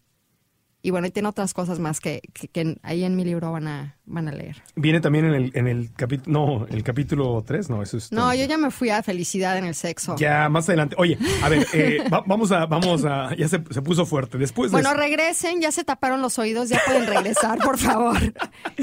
y 0.84 0.90
bueno, 0.90 1.06
y 1.06 1.10
tiene 1.10 1.28
otras 1.30 1.54
cosas 1.54 1.78
más 1.80 1.98
que, 1.98 2.20
que- 2.34 2.48
que 2.48 2.76
ahí 2.82 3.02
en 3.04 3.16
mi 3.16 3.24
libro 3.24 3.50
van 3.50 3.66
a, 3.66 3.96
van 4.04 4.28
a 4.28 4.32
leer. 4.32 4.62
Viene 4.76 5.00
también 5.00 5.24
en 5.24 5.34
el, 5.34 5.50
en 5.54 5.66
el 5.66 5.90
capítulo. 5.96 6.30
No, 6.60 6.66
el 6.68 6.82
capítulo 6.82 7.42
3, 7.44 7.70
no, 7.70 7.82
eso 7.82 7.96
es. 7.96 8.12
No, 8.12 8.34
yo 8.34 8.44
ya 8.44 8.58
me 8.58 8.70
fui 8.70 8.90
a 8.90 9.02
felicidad 9.02 9.56
en 9.56 9.64
el 9.64 9.74
sexo. 9.74 10.14
Ya, 10.18 10.48
más 10.50 10.68
adelante. 10.68 10.94
Oye, 10.98 11.18
a 11.42 11.48
ver, 11.48 11.66
eh, 11.72 12.04
va- 12.12 12.22
vamos 12.26 12.52
a, 12.52 12.66
vamos 12.66 13.04
a. 13.06 13.34
Ya 13.34 13.48
se, 13.48 13.62
se 13.70 13.80
puso 13.82 14.04
fuerte. 14.04 14.36
Después 14.36 14.70
de. 14.70 14.76
Bueno, 14.76 14.92
regresen, 14.94 15.60
ya 15.62 15.72
se 15.72 15.84
taparon 15.84 16.20
los 16.20 16.38
oídos, 16.38 16.68
ya 16.68 16.78
pueden 16.86 17.06
regresar, 17.06 17.58
por 17.58 17.78
favor. 17.78 18.18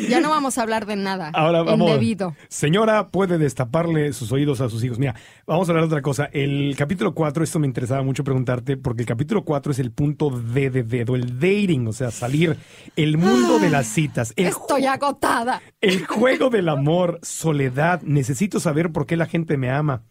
Ya 0.09 0.21
no 0.21 0.29
vamos 0.29 0.57
a 0.57 0.61
hablar 0.63 0.85
de 0.85 0.95
nada. 0.95 1.29
Ahora 1.33 1.63
vamos. 1.63 1.87
Indebido. 1.89 2.35
Señora, 2.47 3.09
puede 3.09 3.37
destaparle 3.37 4.13
sus 4.13 4.31
oídos 4.31 4.61
a 4.61 4.69
sus 4.69 4.83
hijos. 4.83 4.97
Mira, 4.99 5.15
vamos 5.45 5.67
a 5.67 5.71
hablar 5.73 5.83
de 5.83 5.87
otra 5.87 6.01
cosa. 6.01 6.29
El 6.31 6.73
capítulo 6.77 7.13
4, 7.13 7.43
esto 7.43 7.59
me 7.59 7.67
interesaba 7.67 8.01
mucho 8.01 8.23
preguntarte, 8.23 8.77
porque 8.77 9.01
el 9.03 9.07
capítulo 9.07 9.43
4 9.43 9.73
es 9.73 9.79
el 9.79 9.91
punto 9.91 10.29
D 10.29 10.69
de 10.69 10.83
dedo, 10.83 11.15
el 11.15 11.39
dating, 11.39 11.87
o 11.91 11.93
sea, 11.93 12.09
salir, 12.11 12.57
el 12.95 13.17
mundo 13.17 13.59
de 13.59 13.69
las 13.69 13.85
citas, 13.87 14.33
el, 14.35 14.47
Estoy 14.47 14.85
agotada. 14.87 15.61
el 15.79 16.05
juego 16.07 16.49
del 16.49 16.67
amor, 16.69 17.19
soledad. 17.21 18.01
Necesito 18.01 18.59
saber 18.59 18.91
por 18.91 19.05
qué 19.05 19.15
la 19.17 19.27
gente 19.27 19.57
me 19.57 19.69
ama. 19.69 20.01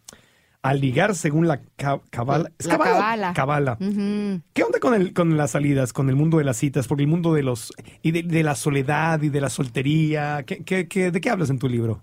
Al 0.62 0.78
ligar 0.78 1.14
según 1.14 1.48
la 1.48 1.62
ca- 1.76 2.00
cabala. 2.10 2.52
¿Es 2.58 2.66
La 2.66 2.76
cabala? 2.76 3.32
cabala. 3.32 3.32
Cabala. 3.32 3.72
Ujú. 3.80 4.42
¿Qué 4.52 4.62
onda 4.62 4.78
con, 4.78 4.92
el, 4.92 5.14
con 5.14 5.36
las 5.38 5.52
salidas, 5.52 5.94
con 5.94 6.10
el 6.10 6.16
mundo 6.16 6.36
de 6.36 6.44
las 6.44 6.58
citas? 6.58 6.86
Porque 6.86 7.02
el 7.04 7.08
mundo 7.08 7.32
de 7.32 7.42
los. 7.42 7.72
y 8.02 8.10
de, 8.10 8.22
de 8.24 8.42
la 8.42 8.54
soledad 8.54 9.22
y 9.22 9.30
de 9.30 9.40
la 9.40 9.48
soltería. 9.48 10.42
¿Qué, 10.46 10.62
qué, 10.62 10.86
qué- 10.86 11.10
de 11.10 11.20
qué 11.22 11.30
hablas 11.30 11.48
en 11.48 11.58
tu 11.58 11.66
libro 11.68 12.02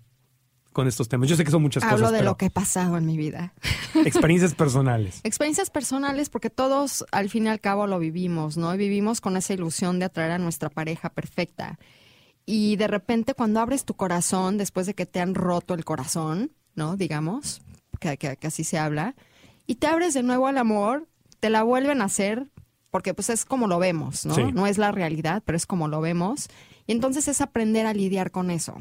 con 0.78 0.88
estos 0.88 1.10
temas? 1.10 1.28
Yo 1.28 1.36
sé 1.36 1.44
que 1.44 1.52
son 1.52 1.62
muchas 1.62 1.84
Hablo 1.84 1.98
cosas, 1.98 2.12
de 2.14 2.18
pero 2.20 2.32
lo 2.32 2.38
que 2.38 2.46
he 2.46 2.50
pasado 2.50 2.96
en 2.98 3.06
mi 3.06 3.18
vida. 3.18 3.54
experiencias 4.06 4.54
personales. 4.54 5.20
Experiencias 5.24 5.70
personales, 5.70 6.30
porque 6.30 6.50
todos 6.50 7.04
al 7.12 7.30
fin 7.30 7.48
y 7.48 7.50
al 7.50 7.60
cabo 7.60 7.88
lo 7.88 8.00
vivimos, 8.00 8.56
¿no? 8.58 8.74
Y 8.74 8.78
vivimos 8.78 9.20
con 9.20 9.36
esa 9.38 9.54
ilusión 9.54 10.00
de 10.00 10.06
atraer 10.06 10.32
a 10.32 10.38
nuestra 10.38 10.70
pareja 10.70 11.10
perfecta. 11.10 11.80
Y 12.46 12.76
de 12.78 12.88
repente 12.88 13.34
cuando 13.34 13.60
abres 13.60 13.84
tu 13.86 13.96
corazón, 13.96 14.58
después 14.58 14.86
de 14.86 14.94
que 14.94 15.06
te 15.06 15.20
han 15.20 15.36
roto 15.36 15.74
el 15.74 15.84
corazón, 15.84 16.52
¿no? 16.76 16.96
Digamos, 16.96 17.62
que, 18.00 18.18
que- 18.18 18.38
que 18.38 18.48
así 18.48 18.64
se 18.64 18.78
habla, 18.78 19.16
y 19.66 19.76
te 19.76 19.88
abres 19.88 20.14
de 20.14 20.24
nuevo 20.24 20.48
al 20.48 20.58
amor, 20.58 21.08
te 21.40 21.50
la 21.50 21.64
vuelven 21.64 22.02
a 22.02 22.06
hacer, 22.06 22.48
porque 22.92 23.14
pues 23.14 23.30
es 23.30 23.44
como 23.46 23.68
lo 23.68 23.80
vemos, 23.80 24.26
¿no? 24.26 24.34
Sí. 24.36 24.44
No 24.54 24.66
es 24.68 24.78
la 24.78 24.92
realidad, 24.92 25.44
pero 25.46 25.58
es 25.58 25.66
como 25.66 25.88
lo 25.88 26.00
vemos. 26.02 26.48
Y 26.86 26.94
entonces 26.94 27.28
es 27.28 27.42
aprender 27.42 27.86
a 27.86 27.94
lidiar 27.94 28.32
con 28.32 28.50
eso. 28.50 28.78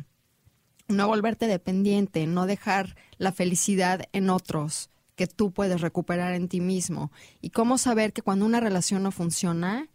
No 0.88 1.08
volverte 1.08 1.46
dependiente, 1.46 2.26
no 2.26 2.46
dejar 2.46 2.96
la 3.18 3.32
felicidad 3.32 4.02
en 4.12 4.30
otros 4.30 4.90
que 5.16 5.26
tú 5.26 5.50
puedes 5.50 5.80
recuperar 5.80 6.34
en 6.34 6.48
ti 6.48 6.60
mismo. 6.60 7.10
Y 7.40 7.50
cómo 7.50 7.78
saber 7.78 8.12
que 8.12 8.22
cuando 8.22 8.44
una 8.44 8.60
relación 8.60 9.02
no 9.02 9.10
funciona, 9.10 9.88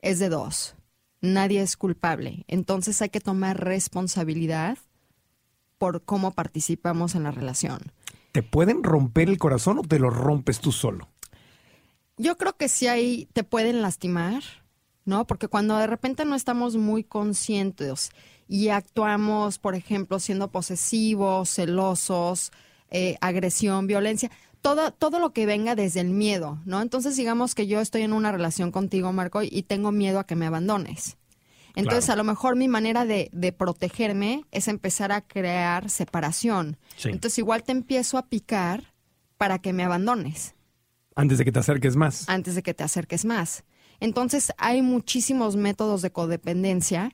es 0.00 0.18
de 0.18 0.28
dos. 0.28 0.74
Nadie 1.20 1.60
es 1.60 1.76
culpable. 1.76 2.44
Entonces 2.48 3.00
hay 3.02 3.10
que 3.10 3.20
tomar 3.20 3.62
responsabilidad 3.62 4.78
por 5.78 6.02
cómo 6.02 6.32
participamos 6.32 7.14
en 7.14 7.22
la 7.22 7.30
relación. 7.30 7.92
¿Te 8.32 8.42
pueden 8.42 8.82
romper 8.82 9.28
el 9.28 9.38
corazón 9.38 9.78
o 9.78 9.82
te 9.82 9.98
lo 9.98 10.10
rompes 10.10 10.60
tú 10.60 10.72
solo? 10.72 11.08
Yo 12.16 12.36
creo 12.36 12.56
que 12.56 12.68
sí 12.68 12.86
ahí 12.86 13.28
te 13.32 13.44
pueden 13.44 13.82
lastimar, 13.82 14.42
¿no? 15.10 15.26
Porque 15.26 15.48
cuando 15.48 15.76
de 15.76 15.86
repente 15.86 16.24
no 16.24 16.34
estamos 16.36 16.76
muy 16.76 17.04
conscientes 17.04 18.10
y 18.48 18.68
actuamos, 18.68 19.58
por 19.58 19.74
ejemplo, 19.74 20.18
siendo 20.20 20.48
posesivos, 20.50 21.50
celosos, 21.54 22.52
eh, 22.90 23.16
agresión, 23.20 23.86
violencia, 23.86 24.30
todo, 24.62 24.92
todo 24.92 25.18
lo 25.18 25.32
que 25.32 25.46
venga 25.46 25.74
desde 25.74 26.00
el 26.00 26.10
miedo, 26.10 26.58
¿no? 26.64 26.80
Entonces 26.80 27.16
digamos 27.16 27.54
que 27.54 27.66
yo 27.66 27.80
estoy 27.80 28.02
en 28.02 28.12
una 28.12 28.30
relación 28.32 28.70
contigo, 28.70 29.12
Marco, 29.12 29.42
y 29.42 29.62
tengo 29.64 29.90
miedo 29.92 30.18
a 30.20 30.24
que 30.26 30.36
me 30.36 30.46
abandones. 30.46 31.16
Entonces, 31.76 32.06
Claro. 32.06 32.20
a 32.20 32.24
lo 32.24 32.30
mejor 32.32 32.56
mi 32.56 32.66
manera 32.68 33.04
de, 33.04 33.30
de 33.32 33.52
protegerme 33.52 34.44
es 34.50 34.66
empezar 34.68 35.12
a 35.12 35.20
crear 35.20 35.88
separación. 35.88 36.76
Sí. 36.96 37.08
Entonces, 37.10 37.38
igual 37.38 37.62
te 37.62 37.72
empiezo 37.72 38.18
a 38.18 38.26
picar 38.26 38.92
para 39.38 39.58
que 39.60 39.72
me 39.72 39.84
abandones 39.84 40.54
Antes 41.14 41.38
de 41.38 41.44
que 41.44 41.52
te 41.52 41.58
acerques 41.60 41.96
más. 41.96 42.28
antes 42.28 42.54
de 42.56 42.62
que 42.62 42.74
te 42.74 42.82
acerques 42.84 43.24
más. 43.24 43.62
Entonces, 44.00 44.52
hay 44.58 44.82
muchísimos 44.82 45.56
métodos 45.56 46.02
de 46.02 46.10
codependencia, 46.10 47.12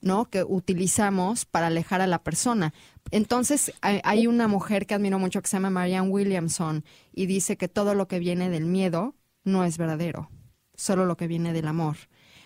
¿no? 0.00 0.26
Que 0.26 0.44
utilizamos 0.44 1.44
para 1.44 1.66
alejar 1.66 2.00
a 2.00 2.06
la 2.06 2.22
persona. 2.22 2.72
Entonces, 3.10 3.72
hay, 3.80 4.26
una 4.26 4.46
mujer 4.46 4.86
que 4.86 4.94
admiro 4.94 5.18
mucho 5.18 5.42
que 5.42 5.48
se 5.48 5.56
llama 5.56 5.70
Marianne 5.70 6.10
Williamson 6.10 6.84
y 7.12 7.26
dice 7.26 7.56
que 7.56 7.68
todo 7.68 7.94
lo 7.94 8.06
que 8.06 8.18
viene 8.18 8.50
del 8.50 8.66
miedo 8.66 9.14
no 9.44 9.64
es 9.64 9.78
verdadero, 9.78 10.30
solo 10.74 11.06
lo 11.06 11.16
que 11.16 11.26
viene 11.26 11.52
del 11.52 11.66
amor. 11.66 11.96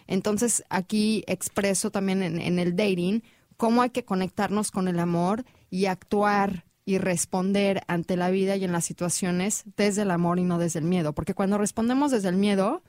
Entonces, 0.06 0.64
aquí 0.70 1.24
expreso 1.26 1.90
también 1.90 2.22
en 2.22 2.58
el 2.58 2.76
dating 2.76 3.22
cómo 3.56 3.82
hay 3.82 3.90
que 3.90 4.04
conectarnos 4.04 4.70
con 4.70 4.88
el 4.88 4.98
amor 4.98 5.44
y 5.70 5.86
actuar 5.86 6.64
y 6.84 6.98
responder 6.98 7.82
ante 7.88 8.16
la 8.16 8.30
vida 8.30 8.56
y 8.56 8.64
en 8.64 8.72
las 8.72 8.84
situaciones 8.84 9.64
desde 9.76 10.02
el 10.02 10.10
amor 10.10 10.38
y 10.38 10.44
no 10.44 10.58
desde 10.58 10.80
el 10.80 10.84
miedo. 10.84 11.14
Porque 11.14 11.34
cuando 11.34 11.58
respondemos 11.58 12.10
desde 12.10 12.28
el 12.28 12.36
miedo, 12.36 12.82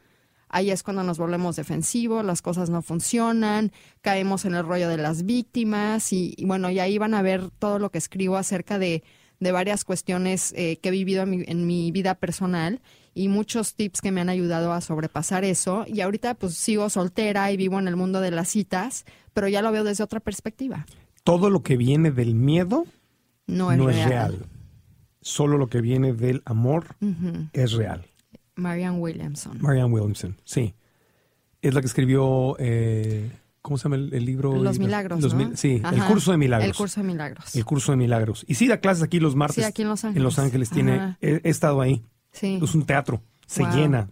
ahí 0.50 0.72
es 0.72 0.84
cuando 0.84 1.04
nos 1.04 1.18
volvemos 1.18 1.56
defensivos, 1.56 2.24
las 2.24 2.42
cosas 2.42 2.70
no 2.70 2.82
funcionan, 2.82 3.72
caemos 4.02 4.46
en 4.46 4.56
el 4.56 4.66
rollo 4.66 4.90
de 4.90 4.98
las 4.98 5.26
víctimas 5.26 6.14
y, 6.14 6.34
y 6.38 6.46
bueno, 6.46 6.70
y 6.70 6.80
ahí 6.80 6.98
van 6.98 7.14
a 7.14 7.22
ver 7.22 7.50
todo 7.60 7.80
lo 7.80 7.90
que 7.92 7.98
escribo 7.98 8.38
acerca 8.38 8.80
de, 8.80 9.04
de 9.40 9.52
varias 9.52 9.84
cuestiones 9.84 10.54
eh, 10.56 10.78
que 10.82 10.90
he 10.90 10.92
vivido 10.92 11.24
en 11.24 11.30
mi, 11.30 11.44
en 11.48 11.68
mi 11.68 11.92
vida 11.92 12.16
personal 12.16 12.82
y 13.14 13.28
muchos 13.30 13.76
tips 13.76 14.02
que 14.02 14.12
me 14.12 14.22
han 14.22 14.30
ayudado 14.30 14.74
a 14.74 14.82
sobrepasar 14.82 15.44
eso. 15.46 15.86
Y 15.88 16.02
ahorita 16.02 16.34
pues 16.36 16.56
sigo 16.56 16.90
soltera 16.90 17.52
y 17.52 17.58
vivo 17.58 17.80
en 17.80 17.88
el 17.88 17.96
mundo 17.96 18.20
de 18.22 18.32
las 18.32 18.50
citas, 18.50 19.06
pero 19.34 19.48
ya 19.48 19.62
lo 19.62 19.72
veo 19.72 19.84
desde 19.84 20.04
otra 20.04 20.20
perspectiva. 20.20 20.86
Todo 21.24 21.50
lo 21.50 21.64
que 21.64 21.78
viene 21.78 22.12
del 22.12 22.36
miedo 22.36 22.86
No 23.48 23.72
es 23.72 23.78
no 23.78 23.88
real. 23.88 24.00
es 24.00 24.08
real. 24.10 24.46
Solo 25.22 25.58
lo 25.58 25.68
que 25.70 25.82
viene 25.82 26.14
del 26.14 26.44
amor 26.46 26.98
es 27.54 27.72
real. 27.72 28.06
Marianne 28.56 28.98
Williamson. 29.00 29.58
Marianne 29.62 29.92
Williamson, 29.94 30.38
sí. 30.44 30.74
Es 31.62 31.74
la 31.74 31.82
que 31.82 31.88
escribió, 31.88 32.56
eh, 32.60 33.32
¿cómo 33.62 33.78
se 33.78 33.84
llama 33.86 33.96
el, 33.96 34.14
el 34.14 34.26
libro? 34.26 34.56
Los 34.56 34.78
milagros, 34.80 35.22
Los 35.22 35.34
¿no? 35.34 35.40
mil- 35.46 35.58
sí, 35.58 35.82
el 35.92 36.04
curso 36.04 36.32
de 36.32 36.38
milagros. 36.38 36.68
El 36.70 36.76
curso 36.76 37.02
de 37.02 37.08
milagros. 37.08 37.56
El 37.56 37.66
curso 37.66 37.92
de 37.92 37.98
milagros. 37.98 38.46
Y 38.48 38.56
sí, 38.56 38.68
da 38.68 38.78
clases 38.80 39.04
aquí 39.04 39.20
los 39.20 39.36
martes. 39.36 39.56
Sí, 39.56 39.64
aquí 39.64 39.82
en 39.82 39.88
Los 39.90 40.04
En 40.04 40.22
Los 40.24 40.38
Ángeles. 40.40 40.70
Ángeles 40.70 40.70
tiene, 40.70 41.18
he, 41.22 41.42
he 41.44 41.50
estado 41.50 41.82
ahí. 41.82 42.04
Sí. 42.32 42.60
Es 42.62 42.76
un 42.76 42.86
teatro, 42.86 43.22
se 43.48 43.64
Wow. 43.64 43.74
llena. 43.76 44.10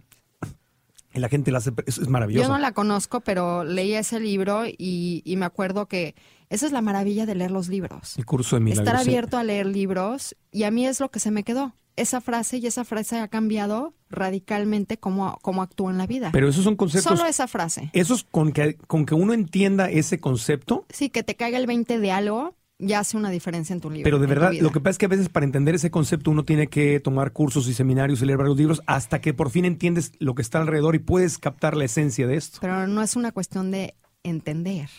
Y 1.12 1.20
la 1.20 1.28
gente 1.28 1.52
la 1.52 1.58
hace, 1.58 1.70
es, 1.86 1.98
es 1.98 2.08
maravilloso. 2.08 2.48
Yo 2.48 2.52
no 2.52 2.58
la 2.58 2.72
conozco, 2.72 3.20
pero 3.20 3.62
leí 3.62 3.94
ese 3.94 4.18
libro 4.18 4.66
y, 4.66 5.22
y 5.24 5.36
me 5.36 5.46
acuerdo 5.46 5.86
que 5.86 6.16
esa 6.48 6.66
es 6.66 6.72
la 6.72 6.82
maravilla 6.82 7.24
de 7.24 7.36
leer 7.36 7.52
los 7.52 7.68
libros. 7.68 8.18
El 8.18 8.26
curso 8.26 8.56
de 8.56 8.60
milagros. 8.60 8.88
Estar 8.88 9.04
sí. 9.04 9.10
abierto 9.10 9.36
a 9.38 9.44
leer 9.44 9.66
libros 9.66 10.34
y 10.50 10.64
a 10.64 10.72
mí 10.72 10.86
es 10.88 10.98
lo 10.98 11.12
que 11.12 11.20
se 11.20 11.30
me 11.30 11.44
quedó. 11.44 11.76
Esa 11.96 12.20
frase 12.20 12.58
y 12.58 12.66
esa 12.66 12.84
frase 12.84 13.18
ha 13.18 13.28
cambiado 13.28 13.94
radicalmente 14.10 14.96
cómo, 14.98 15.38
cómo 15.42 15.62
actúo 15.62 15.90
en 15.90 15.98
la 15.98 16.06
vida. 16.06 16.30
Pero 16.32 16.48
esos 16.48 16.64
son 16.64 16.76
conceptos. 16.76 17.16
Solo 17.18 17.28
esa 17.28 17.46
frase. 17.46 17.90
Esos 17.92 18.24
con 18.24 18.52
que, 18.52 18.74
con 18.76 19.06
que 19.06 19.14
uno 19.14 19.32
entienda 19.32 19.90
ese 19.90 20.18
concepto, 20.18 20.86
Sí, 20.90 21.10
que 21.10 21.22
te 21.22 21.36
caiga 21.36 21.58
el 21.58 21.66
20 21.66 21.98
de 21.98 22.10
algo 22.10 22.56
ya 22.80 22.98
hace 22.98 23.16
una 23.16 23.30
diferencia 23.30 23.72
en 23.72 23.80
tu 23.80 23.88
libro. 23.88 24.04
pero 24.04 24.18
de 24.18 24.26
verdad, 24.26 24.52
lo 24.60 24.72
que 24.72 24.80
pasa 24.80 24.90
es 24.90 24.98
que 24.98 25.06
a 25.06 25.08
veces 25.08 25.28
para 25.28 25.46
entender 25.46 25.76
ese 25.76 25.92
concepto 25.92 26.32
uno 26.32 26.44
tiene 26.44 26.66
que 26.66 26.98
tomar 26.98 27.32
cursos 27.32 27.68
y 27.68 27.72
seminarios 27.74 28.20
y 28.20 28.26
leer 28.26 28.36
varios 28.38 28.56
libros 28.56 28.82
hasta 28.86 29.20
que 29.20 29.32
por 29.32 29.50
fin 29.50 29.64
entiendes 29.64 30.12
lo 30.18 30.34
que 30.34 30.42
está 30.42 30.60
alrededor 30.60 30.96
y 30.96 30.98
puedes 30.98 31.38
captar 31.38 31.76
la 31.76 31.84
esencia 31.84 32.26
de 32.26 32.36
esto. 32.36 32.58
Pero 32.60 32.88
no 32.88 33.00
es 33.02 33.14
una 33.14 33.30
cuestión 33.30 33.70
de 33.70 33.94
entender, 34.24 34.90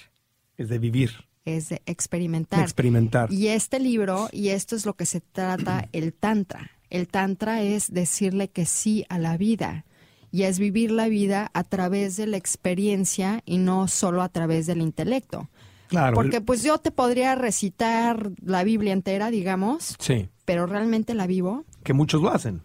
Es 0.57 0.69
de 0.69 0.79
vivir, 0.79 1.25
es 1.43 1.67
de 1.69 1.75
de 1.75 1.81
experimentar. 1.91 2.61
experimentar. 2.61 3.31
Y 3.31 3.47
este 3.47 3.79
libro, 3.79 4.29
y 4.31 4.49
esto 4.49 4.75
es 4.77 4.85
lo 4.85 4.93
que 4.93 5.05
se 5.05 5.19
trata 5.19 5.89
el 5.91 6.13
Tantra. 6.13 6.71
El 6.89 7.07
Tantra 7.07 7.61
es 7.61 7.91
decirle 7.91 8.49
que 8.49 8.65
sí 8.65 9.05
a 9.09 9.19
la 9.19 9.37
vida. 9.37 9.85
Y 10.31 10.43
es 10.43 10.59
vivir 10.59 10.91
la 10.91 11.07
vida 11.07 11.49
a 11.53 11.63
través 11.63 12.17
de 12.17 12.27
la 12.27 12.37
experiencia 12.37 13.41
y 13.45 13.57
no 13.57 13.87
solo 13.87 14.21
a 14.21 14.29
través 14.29 14.67
del 14.67 14.81
intelecto. 14.81 15.49
Claro. 15.87 16.15
Porque 16.15 16.41
pues 16.41 16.63
yo 16.63 16.77
te 16.79 16.91
podría 16.91 17.35
recitar 17.35 18.31
la 18.43 18.63
Biblia 18.63 18.91
entera, 18.91 19.29
digamos, 19.29 19.95
sí, 19.99 20.27
pero 20.43 20.65
realmente 20.65 21.13
la 21.13 21.27
vivo. 21.27 21.63
que 21.83 21.93
muchos 21.93 22.21
lo 22.21 22.31
hacen. 22.31 22.63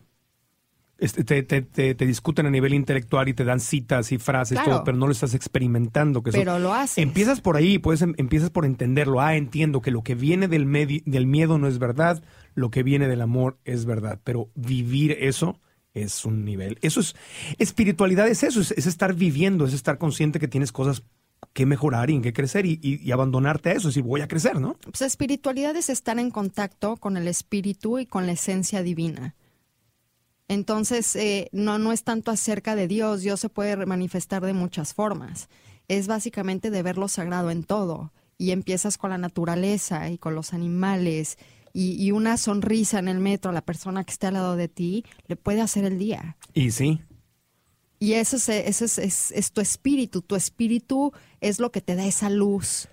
Este, 1.01 1.25
te, 1.25 1.43
te- 1.43 1.63
te- 1.63 1.95
te 1.95 2.07
discuten 2.07 2.47
a 2.47 2.51
nivel 2.51 2.75
intelectual 2.75 3.29
y 3.29 3.35
te 3.35 3.45
dan 3.45 3.59
citas 3.59 4.13
y 4.13 4.19
frases, 4.19 4.59
Claro. 4.59 4.71
todo, 4.73 4.85
pero 4.85 4.97
no 4.99 5.07
lo 5.07 5.13
estás 5.13 5.35
experimentando. 5.35 6.23
Que 6.23 6.31
eso- 6.31 6.39
Pero 6.39 6.59
lo 6.59 6.75
haces. 6.75 6.99
Empiezas 6.99 7.41
por 7.41 7.57
ahí, 7.57 7.79
pues 7.79 8.03
em- 8.03 8.15
empiezas 8.19 8.51
por 8.51 8.65
entenderlo. 8.67 9.21
Ah, 9.21 9.35
entiendo 9.37 9.81
que 9.81 9.91
lo 9.91 10.03
que 10.03 10.15
viene 10.15 10.47
del, 10.47 10.71
del 11.07 11.27
miedo 11.27 11.57
no 11.59 11.67
es 11.69 11.79
verdad, 11.79 12.23
lo 12.55 12.71
que 12.71 12.83
viene 12.83 13.09
del 13.09 13.23
amor 13.23 13.59
es 13.65 13.85
verdad. 13.87 14.21
Pero 14.25 14.51
vivir 14.55 15.17
eso 15.21 15.59
es 15.95 16.25
un 16.25 16.45
nivel. 16.45 16.79
Eso 16.83 17.01
es, 17.01 17.17
espiritualidad 17.59 18.29
es 18.29 18.43
eso, 18.43 18.61
es, 18.61 18.71
es 18.73 18.87
estar 18.87 19.15
viviendo, 19.15 19.65
es 19.67 19.73
estar 19.75 19.99
consciente 19.99 20.39
que 20.39 20.49
tienes 20.49 20.73
cosas 20.73 21.03
que 21.53 21.67
mejorar 21.67 22.11
y 22.11 22.15
en 22.17 22.23
que 22.23 22.33
crecer 22.33 22.67
y, 22.67 22.79
y- 22.83 23.01
y 23.03 23.11
abandonarte 23.13 23.71
a 23.71 23.73
eso, 23.73 23.89
es 23.89 23.95
decir, 23.95 24.03
voy 24.03 24.21
a 24.21 24.29
crecer, 24.29 24.61
¿no? 24.61 24.77
Pues 24.85 25.03
espiritualidad 25.03 25.75
es 25.77 25.89
estar 25.91 26.19
en 26.19 26.31
contacto 26.31 26.97
con 26.97 27.17
el 27.17 27.27
espíritu 27.27 27.99
y 27.99 28.07
con 28.07 28.27
la 28.27 28.33
esencia 28.33 28.83
divina. 28.83 29.35
Entonces, 30.51 31.15
eh, 31.15 31.49
no, 31.53 31.79
no 31.79 31.93
es 31.93 32.03
tanto 32.03 32.33
acerca 32.33 32.75
de 32.75 32.89
Dios, 32.89 33.21
Dios 33.23 33.39
se 33.39 33.49
puede 33.49 33.87
manifestar 33.87 34.45
de 34.45 34.53
muchas 34.53 34.95
formas. 34.95 35.49
Es 35.87 36.09
básicamente 36.09 36.71
de 36.73 36.83
ver 36.83 36.99
lo 36.99 37.07
sagrado 37.07 37.53
en 37.53 37.63
todo. 37.63 38.13
Y 38.37 38.51
empiezas 38.51 38.99
con 38.99 39.11
la 39.11 39.19
naturaleza 39.19 40.11
y 40.11 40.19
con 40.19 40.35
los 40.35 40.53
animales. 40.53 41.39
Y, 41.73 41.93
y 42.05 42.11
una 42.11 42.37
sonrisa 42.37 42.99
en 42.99 43.07
el 43.07 43.21
metro 43.21 43.51
a 43.51 43.55
la 43.55 43.61
persona 43.65 44.03
que 44.03 44.11
esté 44.11 44.27
al 44.27 44.35
lado 44.35 44.57
de 44.57 44.67
ti 44.67 45.05
le 45.29 45.37
puede 45.37 45.61
hacer 45.61 45.85
el 45.85 45.99
día. 45.99 46.37
Y 46.53 46.73
sí, 46.73 47.01
Y 48.01 48.15
eso 48.15 48.35
es, 48.37 48.49
eso 48.49 48.85
es, 48.87 48.99
es- 48.99 49.31
es 49.31 49.53
tu 49.53 49.61
espíritu. 49.61 50.21
Tu 50.23 50.35
espíritu 50.35 51.13
es 51.41 51.61
lo 51.61 51.71
que 51.71 51.81
te 51.81 51.95
da 51.95 52.05
esa 52.07 52.29
luz. 52.29 52.89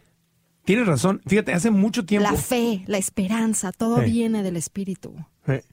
tienes 0.64 0.86
razón. 0.86 1.22
Fíjate, 1.26 1.54
hace 1.54 1.72
mucho 1.72 2.06
tiempo... 2.06 2.30
La 2.30 2.38
fe, 2.38 2.84
la 2.86 2.98
esperanza, 3.00 3.72
todo 3.72 4.04
Sí. 4.04 4.12
viene 4.12 4.44
del 4.44 4.58
espíritu. 4.58 5.16
Eh, 5.48 5.64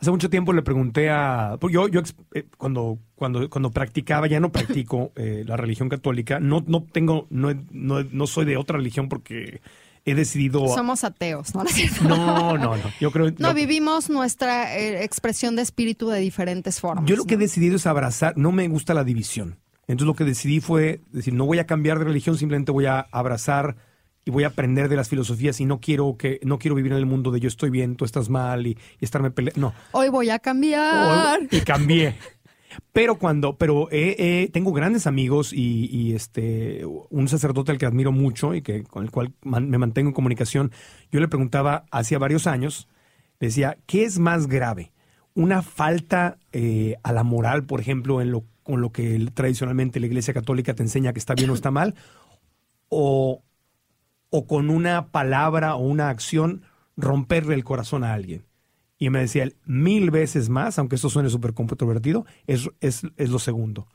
Hace 0.00 0.10
mucho 0.10 0.30
tiempo 0.30 0.52
le 0.52 0.62
pregunté 0.62 1.10
a. 1.10 1.56
porque 1.60 1.74
Yo, 1.74 1.88
yo 1.88 2.00
ex- 2.00 2.14
eh, 2.34 2.46
cuando, 2.56 2.98
cuando, 3.14 3.50
cuando 3.50 3.70
practicaba, 3.70 4.26
ya 4.26 4.40
no 4.40 4.50
practico 4.50 5.12
eh, 5.16 5.44
la 5.46 5.56
religión 5.56 5.88
católica. 5.88 6.40
No, 6.40 6.64
no 6.66 6.82
tengo, 6.90 7.26
no, 7.30 7.52
no, 7.70 8.02
no 8.04 8.26
soy 8.26 8.46
de 8.46 8.56
otra 8.56 8.78
religión 8.78 9.08
porque 9.08 9.60
he 10.06 10.14
decidido. 10.14 10.66
Somos 10.68 11.04
ateos, 11.04 11.54
¿no? 11.54 11.64
¿No? 12.08 12.16
No, 12.16 12.58
no, 12.58 12.76
no. 12.76 12.82
Yo 12.98 13.10
creo. 13.10 13.30
No, 13.38 13.52
vivimos 13.52 14.08
nuestra 14.08 14.76
eh, 14.78 15.04
expresión 15.04 15.54
de 15.56 15.62
espíritu 15.62 16.08
de 16.08 16.20
diferentes 16.20 16.80
formas. 16.80 17.04
yo 17.04 17.16
lo 17.16 17.24
que 17.26 17.34
he 17.34 17.38
decidido 17.38 17.76
es 17.76 17.86
abrazar. 17.86 18.36
No 18.38 18.52
me 18.52 18.66
gusta 18.68 18.94
la 18.94 19.04
división. 19.04 19.58
Entonces 19.86 20.06
lo 20.06 20.14
que 20.14 20.24
decidí 20.24 20.60
fue 20.60 21.00
decir, 21.10 21.34
no 21.34 21.44
voy 21.46 21.58
a 21.58 21.66
cambiar 21.66 21.98
de 21.98 22.04
religión, 22.04 22.38
simplemente 22.38 22.70
voy 22.70 22.86
a 22.86 23.00
abrazar 23.10 23.76
y 24.24 24.30
voy 24.30 24.44
a 24.44 24.48
aprender 24.48 24.88
de 24.88 24.96
las 24.96 25.08
filosofías 25.08 25.60
y 25.60 25.64
no 25.64 25.80
quiero 25.80 26.16
que 26.18 26.40
no 26.42 26.58
quiero 26.58 26.74
vivir 26.74 26.92
en 26.92 26.98
el 26.98 27.06
mundo 27.06 27.30
de 27.30 27.40
yo 27.40 27.48
estoy 27.48 27.70
bien, 27.70 27.96
tú 27.96 28.04
estás 28.04 28.28
mal 28.28 28.66
y, 28.66 28.70
y 29.00 29.04
estarme 29.04 29.30
peleando. 29.30 29.60
No, 29.60 29.74
Hoy 29.92 30.08
voy 30.10 30.30
a 30.30 30.38
cambiar. 30.38 31.40
y 31.50 31.60
cambié. 31.60 32.14
Pero 32.92 33.18
cuando, 33.18 33.56
pero 33.56 33.88
eh, 33.90 34.14
eh, 34.18 34.50
tengo 34.52 34.72
grandes 34.72 35.06
amigos 35.08 35.52
y, 35.52 35.86
y, 35.90 36.14
este 36.14 36.84
un 36.86 37.26
sacerdote 37.28 37.72
al 37.72 37.78
que 37.78 37.86
admiro 37.86 38.12
mucho 38.12 38.54
y 38.54 38.62
que 38.62 38.84
con 38.84 39.02
el 39.02 39.10
cual 39.10 39.32
man- 39.42 39.68
me 39.68 39.78
mantengo 39.78 40.10
en 40.10 40.14
comunicación. 40.14 40.70
Yo 41.10 41.18
le 41.18 41.26
preguntaba 41.26 41.84
hacía 41.90 42.18
varios 42.18 42.46
años, 42.46 42.86
decía, 43.40 43.76
¿qué 43.86 44.04
es 44.04 44.20
más 44.20 44.46
grave? 44.46 44.92
Una 45.34 45.62
falta 45.62 46.38
eh, 46.52 46.96
a 47.02 47.12
la 47.12 47.24
moral, 47.24 47.64
por 47.64 47.80
ejemplo, 47.80 48.20
en 48.20 48.30
lo 48.30 48.44
con 48.62 48.80
lo 48.80 48.92
que 48.92 49.18
tradicionalmente 49.34 49.98
la 49.98 50.06
Iglesia 50.06 50.32
Católica 50.34 50.74
te 50.74 50.84
enseña 50.84 51.12
que 51.12 51.18
está 51.18 51.34
bien 51.34 51.50
o 51.50 51.54
está 51.54 51.72
mal, 51.72 51.96
o, 52.88 53.42
o 54.30 54.46
con 54.46 54.70
una 54.70 55.08
palabra 55.08 55.74
o 55.74 55.80
una 55.80 56.08
acción 56.08 56.62
romperle 56.96 57.54
el 57.54 57.64
corazón 57.64 58.04
a 58.04 58.14
alguien. 58.14 58.46
Y 58.98 59.10
me 59.10 59.20
decía 59.20 59.42
él, 59.42 59.56
mil 59.64 60.10
veces 60.10 60.48
más, 60.48 60.78
aunque 60.78 60.96
esto 60.96 61.08
suene 61.08 61.30
súper 61.30 61.54
controvertido, 61.54 62.26
es, 62.46 62.68
es, 62.80 63.02
es 63.16 63.30
lo 63.30 63.38
segundo. 63.38 63.88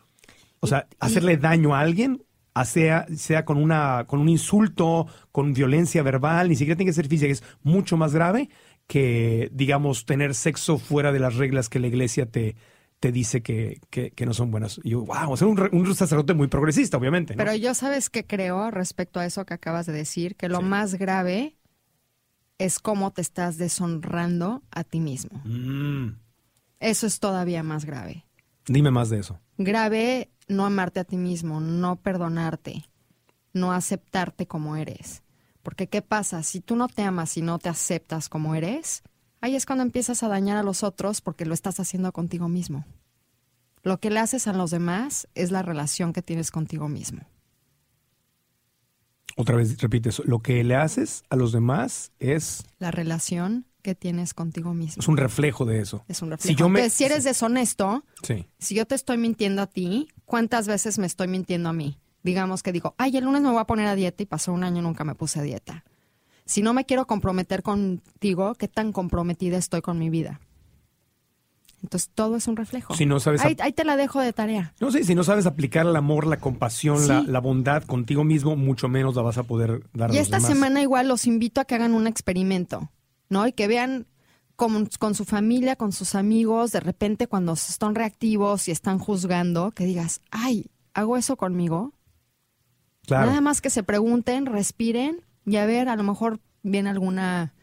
O 0.59 0.67
sea, 0.67 0.87
hacerle 0.99 1.37
daño 1.37 1.75
a 1.75 1.79
alguien, 1.79 2.23
sea, 2.63 3.05
sea 3.15 3.45
con, 3.45 3.57
una, 3.57 4.05
con 4.07 4.19
un 4.19 4.29
insulto, 4.29 5.07
con 5.31 5.53
violencia 5.53 6.01
verbal, 6.01 6.49
ni 6.49 6.55
siquiera 6.55 6.77
tiene 6.77 6.89
que 6.89 6.95
ser 6.95 7.07
física, 7.07 7.31
es 7.31 7.43
mucho 7.61 7.97
más 7.97 8.13
grave 8.13 8.49
que, 8.87 9.49
digamos, 9.53 10.05
tener 10.05 10.33
sexo 10.33 10.77
fuera 10.77 11.11
de 11.11 11.19
las 11.19 11.35
reglas 11.35 11.69
que 11.69 11.79
la 11.79 11.87
iglesia 11.87 12.25
te, 12.25 12.55
te 12.99 13.11
dice 13.11 13.41
que, 13.43 13.81
que, 13.89 14.11
que 14.11 14.25
no 14.25 14.33
son 14.33 14.51
buenas. 14.51 14.79
Y 14.83 14.91
yo, 14.91 15.05
wow, 15.05 15.31
o 15.31 15.37
sea, 15.37 15.47
un, 15.47 15.59
un 15.71 15.95
sacerdote 15.95 16.33
muy 16.33 16.47
progresista, 16.47 16.97
obviamente. 16.97 17.35
¿no? 17.35 17.37
Pero 17.37 17.53
yo 17.55 17.73
sabes 17.73 18.09
que 18.09 18.25
creo 18.25 18.71
respecto 18.71 19.19
a 19.19 19.25
eso 19.25 19.45
que 19.45 19.53
acabas 19.53 19.85
de 19.85 19.93
decir, 19.93 20.35
que 20.35 20.49
lo 20.49 20.61
más 20.61 20.95
grave 20.95 21.57
es 22.57 22.79
cómo 22.79 23.11
te 23.11 23.21
estás 23.21 23.57
deshonrando 23.57 24.63
a 24.71 24.83
ti 24.83 25.01
mismo. 25.01 25.41
Mm, 25.43 26.17
Eso 26.79 27.05
es 27.07 27.19
todavía 27.19 27.63
más 27.63 27.85
grave. 27.85 28.25
dime 28.67 28.91
más 28.91 29.09
de 29.09 29.19
eso. 29.19 29.39
Grave 29.57 30.31
no 30.47 30.65
amarte 30.65 30.99
a 30.99 31.03
ti 31.03 31.17
mismo, 31.17 31.59
no 31.59 31.97
perdonarte, 31.97 32.85
no 33.53 33.73
aceptarte 33.73 34.47
como 34.47 34.75
eres. 34.77 35.21
Porque 35.63 35.87
¿qué 35.87 36.01
pasa? 36.01 36.43
Si 36.43 36.61
tú 36.61 36.75
no 36.75 36.87
te 36.87 37.03
amas 37.03 37.35
y 37.37 37.41
no 37.41 37.59
te 37.59 37.69
aceptas 37.69 38.29
como 38.29 38.55
eres, 38.55 39.03
ahí 39.41 39.55
es 39.55 39.65
cuando 39.65 39.83
empiezas 39.83 40.23
a 40.23 40.27
dañar 40.27 40.57
a 40.57 40.63
los 40.63 40.83
otros 40.83 41.21
porque 41.21 41.45
lo 41.45 41.53
estás 41.53 41.79
haciendo 41.79 42.11
contigo 42.11 42.47
mismo. 42.49 42.85
Lo 43.83 43.99
que 43.99 44.09
le 44.09 44.19
haces 44.19 44.47
a 44.47 44.53
los 44.53 44.71
demás 44.71 45.27
es 45.35 45.51
la 45.51 45.61
relación 45.61 46.11
que 46.13 46.21
tienes 46.21 46.49
contigo 46.51 46.87
mismo. 46.89 47.21
Otra 49.37 49.55
vez 49.57 49.77
repite 49.81 50.09
eso. 50.09 50.23
Lo 50.25 50.39
que 50.39 50.63
le 50.63 50.75
haces 50.75 51.23
a 51.29 51.35
los 51.35 51.51
demás 51.51 52.11
es, 52.19 52.63
La 52.79 52.91
relación 52.91 53.65
que 53.81 53.93
tienes 53.93 54.33
contigo 54.33 54.73
mismo. 54.73 55.01
es 55.01 55.07
un 55.07 55.17
reflejo 55.17 55.65
de 55.65 55.79
eso. 55.81 56.03
Es 56.07 56.21
un 56.21 56.31
reflejo. 56.31 56.47
Si 56.47 56.55
yo 56.55 56.69
me- 56.69 56.79
Entonces, 56.79 56.97
si 56.97 57.03
eres 57.03 57.23
deshonesto, 57.25 58.03
Sí. 58.23 58.47
si 58.59 58.75
yo 58.75 58.85
te 58.87 58.95
estoy 58.95 59.17
mintiendo 59.17 59.61
a 59.61 59.67
ti, 59.67 60.07
¿cuántas 60.25 60.67
veces 60.67 60.97
me 60.97 61.05
estoy 61.05 61.27
mintiendo 61.27 61.69
a 61.69 61.73
mí? 61.73 61.99
Digamos 62.23 62.63
que 62.63 62.71
digo, 62.71 62.95
ay, 62.97 63.17
el 63.17 63.25
lunes 63.25 63.41
me 63.43 63.49
voy 63.51 63.59
a 63.59 63.65
poner 63.65 63.87
a 63.87 63.93
dieta 63.95 64.23
y 64.23 64.25
pasó 64.25 64.51
un 64.53 64.63
año 64.63 64.79
y 64.79 64.83
nunca 64.83 65.03
me 65.03 65.13
puse 65.13 65.39
a 65.39 65.43
dieta. 65.43 65.83
Si 66.45 66.61
no 66.61 66.73
me 66.73 66.85
quiero 66.85 67.07
comprometer 67.07 67.63
contigo, 67.63 68.55
¿qué 68.55 68.67
tan 68.67 68.91
comprometida 68.91 69.57
estoy 69.57 69.81
con 69.81 69.97
mi 69.97 70.09
vida? 70.09 70.39
Entonces 71.81 72.09
todo 72.13 72.35
es 72.35 72.47
un 72.47 72.55
reflejo. 72.55 72.95
Si 72.95 73.05
no 73.05 73.19
sabes 73.19 73.41
ahí, 73.43 73.55
ahí 73.59 73.71
te 73.73 73.83
la 73.83 73.95
dejo 73.95 74.19
de 74.19 74.33
tarea. 74.33 74.73
No 74.79 74.91
sé, 74.91 75.03
si 75.03 75.13
no 75.13 75.23
sabes 75.23 75.45
aplicar 75.45 75.85
el 75.85 75.95
amor, 75.95 76.25
la 76.25 76.37
compasión, 76.37 77.07
la, 77.07 77.21
Sí. 77.21 77.27
la 77.27 77.39
bondad 77.39 77.83
contigo 77.83 78.23
mismo, 78.23 78.55
mucho 78.55 78.87
menos 78.87 79.15
la 79.15 79.21
vas 79.21 79.37
a 79.37 79.43
poder 79.43 79.83
dar 79.93 80.09
a 80.09 80.13
Y 80.13 80.17
los 80.17 80.25
esta 80.25 80.37
demás. 80.37 80.51
semana 80.51 80.81
igual 80.81 81.07
los 81.07 81.27
invito 81.27 81.61
a 81.61 81.65
que 81.65 81.75
hagan 81.75 81.93
un 81.93 82.07
experimento, 82.07 82.89
¿no? 83.29 83.45
Y 83.45 83.51
que 83.53 83.67
vean 83.67 84.07
con, 84.55 84.87
con 84.99 85.13
su 85.15 85.25
familia, 85.25 85.75
con 85.75 85.91
sus 85.91 86.15
amigos, 86.15 86.71
de 86.71 86.79
repente 86.79 87.27
cuando 87.27 87.53
están 87.53 87.93
reactivos 87.93 88.67
y 88.67 88.71
están 88.71 88.97
juzgando, 88.97 89.71
que 89.71 89.85
digas, 89.85 90.21
ay, 90.31 90.71
¿hago 90.93 91.17
eso 91.17 91.35
conmigo? 91.37 91.93
Claro. 93.05 93.27
Nada 93.27 93.41
más 93.41 93.61
que 93.61 93.69
se 93.69 93.83
pregunten, 93.83 94.45
respiren 94.47 95.21
y 95.45 95.55
a 95.57 95.65
ver, 95.65 95.89
a 95.89 95.95
lo 95.95 96.03
mejor 96.03 96.39
viene 96.63 96.89
alguna 96.89 97.53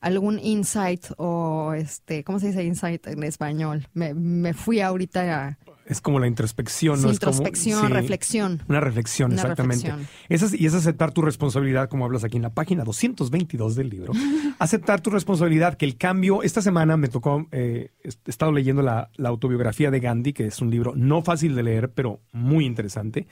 algún 0.00 0.38
insight 0.38 1.04
o 1.16 1.72
este, 1.74 2.22
¿cómo 2.22 2.38
se 2.38 2.48
dice 2.48 2.62
insight 2.64 3.06
en 3.08 3.22
español? 3.24 3.88
Me, 3.94 4.14
me 4.14 4.54
fui 4.54 4.80
ahorita 4.80 5.46
a 5.46 5.58
Es 5.86 6.00
como 6.00 6.20
la 6.20 6.26
introspección, 6.28 7.00
¿no? 7.02 7.10
Es 7.10 7.18
como- 7.18 7.32
introspección, 7.32 7.86
sí, 7.86 7.92
reflexión. 7.92 8.62
Una 8.68 8.80
reflexión, 8.80 9.32
Una 9.32 9.40
exactamente. 9.42 9.86
reflexión. 9.88 10.08
Esa 10.28 10.46
es- 10.46 10.60
y 10.60 10.66
es 10.66 10.74
aceptar 10.74 11.12
tu 11.12 11.22
responsabilidad, 11.22 11.88
como 11.88 12.04
hablas 12.04 12.24
aquí 12.24 12.36
en 12.36 12.42
la 12.42 12.54
página 12.54 12.84
222 12.84 13.74
del 13.74 13.88
libro. 13.88 14.12
aceptar 14.60 15.00
tu 15.00 15.10
responsabilidad, 15.10 15.76
que 15.76 15.86
el 15.86 15.96
cambio, 15.96 16.42
esta 16.42 16.60
semana 16.62 16.96
me 16.96 17.08
tocó, 17.08 17.46
eh, 17.50 17.90
he 18.04 18.10
estado 18.30 18.52
leyendo 18.52 18.82
la, 18.82 19.10
la 19.16 19.28
autobiografía 19.30 19.90
de 19.90 19.98
Gandhi, 20.00 20.32
que 20.34 20.46
es 20.46 20.60
un 20.60 20.70
libro 20.70 20.92
no 20.94 21.22
fácil 21.22 21.54
de 21.56 21.62
leer, 21.64 21.90
pero 21.90 22.20
muy 22.32 22.64
interesante. 22.66 23.26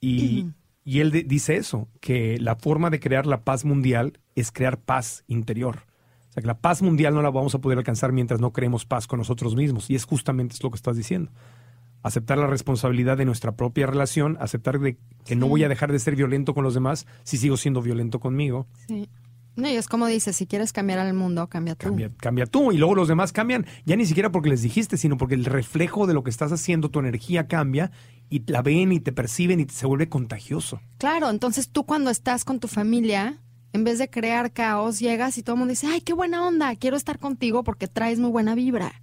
Y, 0.00 0.46
y 0.84 1.00
él 1.00 1.10
de- 1.10 1.22
dice 1.24 1.56
eso, 1.56 1.88
que 2.00 2.38
la 2.38 2.56
forma 2.56 2.90
de 2.90 3.00
crear 3.00 3.26
la 3.26 3.42
paz 3.42 3.64
mundial 3.64 4.18
es 4.34 4.52
crear 4.52 4.78
paz 4.78 5.24
interior. 5.26 5.78
O 6.30 6.32
sea, 6.34 6.40
que 6.42 6.46
la 6.46 6.58
paz 6.58 6.82
mundial 6.82 7.14
no 7.14 7.22
la 7.22 7.30
vamos 7.30 7.54
a 7.54 7.60
poder 7.60 7.78
alcanzar 7.78 8.12
mientras 8.12 8.40
no 8.40 8.52
creemos 8.52 8.84
paz 8.84 9.06
con 9.06 9.18
nosotros 9.18 9.54
mismos. 9.56 9.88
Y 9.90 9.94
es 9.94 10.04
justamente 10.04 10.56
lo 10.62 10.70
que 10.70 10.76
estás 10.76 10.96
diciendo 10.96 11.30
aceptar 12.02 12.36
la 12.36 12.46
responsabilidad 12.46 13.16
de 13.16 13.24
nuestra 13.24 13.52
propia 13.56 13.86
relación, 13.86 14.36
aceptar 14.38 14.78
de 14.78 14.98
que 15.24 15.36
no 15.36 15.48
voy 15.48 15.64
a 15.64 15.70
dejar 15.70 15.90
de 15.90 15.98
ser 15.98 16.14
violento 16.16 16.52
con 16.52 16.62
los 16.62 16.74
demás 16.74 17.06
si 17.22 17.38
sigo 17.38 17.56
siendo 17.56 17.80
violento 17.80 18.20
conmigo. 18.20 18.66
Sí. 18.88 19.08
No, 19.56 19.68
y 19.70 19.76
es 19.76 19.86
como 19.88 20.06
dices, 20.08 20.36
si 20.36 20.46
quieres 20.46 20.72
cambiar 20.74 20.98
al 20.98 21.14
mundo, 21.14 21.48
cambia 21.48 21.76
tú. 21.76 21.86
Cambia, 21.86 22.10
cambia 22.18 22.44
tú 22.44 22.72
y 22.72 22.76
luego 22.76 22.94
los 22.96 23.08
demás 23.08 23.32
cambian, 23.32 23.64
ya 23.86 23.94
ni 23.96 24.04
siquiera 24.04 24.30
porque 24.32 24.50
les 24.50 24.60
dijiste, 24.60 24.96
sino 24.98 25.16
porque 25.16 25.34
el 25.36 25.44
reflejo 25.46 26.06
de 26.06 26.12
lo 26.12 26.24
que 26.24 26.30
estás 26.30 26.52
haciendo, 26.52 26.90
tu 26.90 26.98
energía 26.98 27.46
cambia 27.46 27.90
y 28.30 28.42
la 28.50 28.62
ven 28.62 28.92
y 28.92 29.00
te 29.00 29.12
perciben 29.12 29.60
y 29.60 29.66
se 29.68 29.86
vuelve 29.86 30.08
contagioso. 30.08 30.80
Claro, 30.98 31.30
entonces 31.30 31.68
tú 31.68 31.84
cuando 31.84 32.10
estás 32.10 32.44
con 32.44 32.60
tu 32.60 32.68
familia, 32.68 33.38
en 33.72 33.84
vez 33.84 33.98
de 33.98 34.08
crear 34.08 34.52
caos, 34.52 34.98
llegas 34.98 35.38
y 35.38 35.42
todo 35.42 35.54
el 35.54 35.58
mundo 35.58 35.72
dice, 35.72 35.86
ay, 35.88 36.00
qué 36.00 36.12
buena 36.12 36.46
onda, 36.46 36.74
quiero 36.76 36.96
estar 36.96 37.18
contigo 37.18 37.64
porque 37.64 37.88
traes 37.88 38.18
muy 38.18 38.30
buena 38.30 38.54
vibra. 38.54 39.02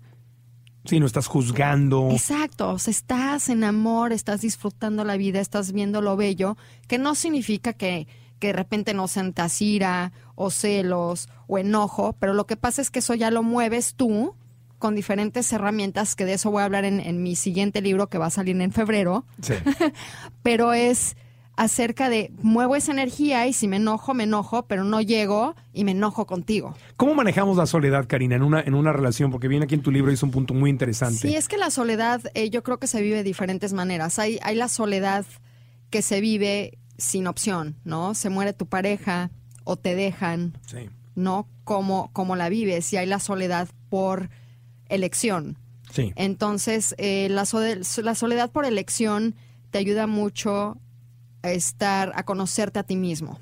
Si 0.86 0.99
no 0.99 1.05
estás 1.05 1.28
juzgando, 1.28 2.09
Exacto, 2.11 2.72
o 2.72 2.80
sea, 2.80 2.91
estás 2.91 3.49
en 3.49 3.63
amor, 3.63 4.13
estás 4.13 4.41
disfrutando 4.41 5.03
la 5.03 5.15
vida, 5.15 5.39
estás 5.39 5.74
viendo 5.74 6.01
lo 6.01 6.15
bello, 6.17 6.57
que 6.88 6.97
no 6.97 7.13
significa 7.13 7.74
que, 7.74 8.07
que 8.39 8.47
de 8.47 8.53
repente 8.53 8.95
no 8.95 9.07
sientas 9.07 9.61
ira 9.61 10.11
o 10.34 10.49
celos 10.49 11.30
o 11.47 11.59
enojo, 11.59 12.13
pero 12.13 12.34
lo 12.34 12.47
que 12.47 12.57
pasa 12.57 12.82
es 12.82 12.89
que 12.89 12.99
eso 12.99 13.13
ya 13.13 13.30
lo 13.30 13.43
mueves 13.43 13.93
tú 13.93 14.36
con 14.82 14.96
diferentes 14.96 15.54
herramientas, 15.54 16.18
que 16.18 16.26
de 16.26 16.34
eso 16.34 16.52
voy 16.52 16.62
a 16.64 16.66
hablar 16.66 16.84
en, 16.84 17.00
en 17.00 17.24
mi 17.24 17.38
siguiente 17.38 17.82
libro 17.82 18.08
que 18.10 18.18
va 18.18 18.26
a 18.26 18.32
salir 18.32 18.60
en 18.60 18.74
febrero, 18.74 19.24
sí. 19.42 19.54
pero 20.44 20.74
es 20.74 21.16
acerca 21.56 22.10
de 22.10 22.32
muevo 22.42 22.76
esa 22.76 22.92
energía 22.92 23.46
y 23.46 23.54
si 23.54 23.68
me 23.68 23.76
enojo, 23.76 24.14
me 24.14 24.24
enojo, 24.24 24.66
pero 24.68 24.84
no 24.84 25.00
llego 25.00 25.56
y 25.74 25.84
me 25.84 25.92
enojo 25.92 26.26
contigo. 26.26 26.76
¿Cómo 26.98 27.14
manejamos 27.14 27.58
la 27.58 27.68
soledad, 27.68 28.08
Karina, 28.08 28.36
en 28.36 28.42
una, 28.44 28.62
en 28.62 28.74
una 28.74 28.92
relación? 28.92 29.30
Porque 29.32 29.48
viene 29.48 29.66
aquí 29.66 29.76
en 29.76 29.82
tu 29.84 29.92
libro 29.92 30.10
y 30.12 30.16
es 30.16 30.24
un 30.24 30.32
punto 30.32 30.54
muy 30.54 30.70
interesante. 30.70 31.20
Sí, 31.20 31.36
es 31.36 31.48
que 31.48 31.58
la 31.58 31.70
soledad 31.70 32.22
eh, 32.34 32.50
yo 32.50 32.64
creo 32.64 32.80
que 32.80 32.88
se 32.88 33.02
vive 33.02 33.18
de 33.18 33.24
diferentes 33.24 33.74
maneras. 33.74 34.18
Hay, 34.18 34.40
hay 34.42 34.56
la 34.56 34.68
soledad 34.70 35.26
que 35.92 36.02
se 36.02 36.20
vive 36.22 36.80
sin 36.98 37.28
opción, 37.28 37.76
¿no? 37.84 38.16
Se 38.16 38.30
muere 38.30 38.54
tu 38.54 38.66
pareja 38.66 39.30
o 39.64 39.76
te 39.76 39.94
dejan, 39.94 40.58
Sí. 40.66 40.90
¿no? 41.16 41.48
Como, 41.64 42.10
como 42.14 42.36
la 42.36 42.50
vives. 42.50 42.92
Y 42.94 42.98
hay 42.98 43.06
la 43.06 43.20
soledad 43.20 43.68
por 43.90 44.30
elección. 44.92 45.58
Sí. 45.92 46.14
Entonces, 46.16 46.96
eh, 46.98 47.28
la, 47.30 47.46
soledad 47.46 48.52
por 48.52 48.66
elección 48.66 49.36
te 49.72 49.80
ayuda 49.80 50.08
mucho 50.08 50.78
a 51.44 51.52
estar, 51.52 52.14
a 52.16 52.24
conocerte 52.24 52.80
a 52.80 52.84
ti 52.84 52.96
mismo. 52.96 53.39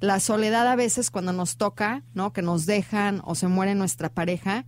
La 0.00 0.18
soledad 0.18 0.66
a 0.66 0.74
veces 0.74 1.10
cuando 1.10 1.32
nos 1.32 1.56
toca, 1.56 2.02
¿no? 2.14 2.32
Que 2.32 2.42
nos 2.42 2.66
dejan 2.66 3.20
o 3.24 3.34
se 3.34 3.46
muere 3.46 3.74
nuestra 3.74 4.08
pareja, 4.08 4.64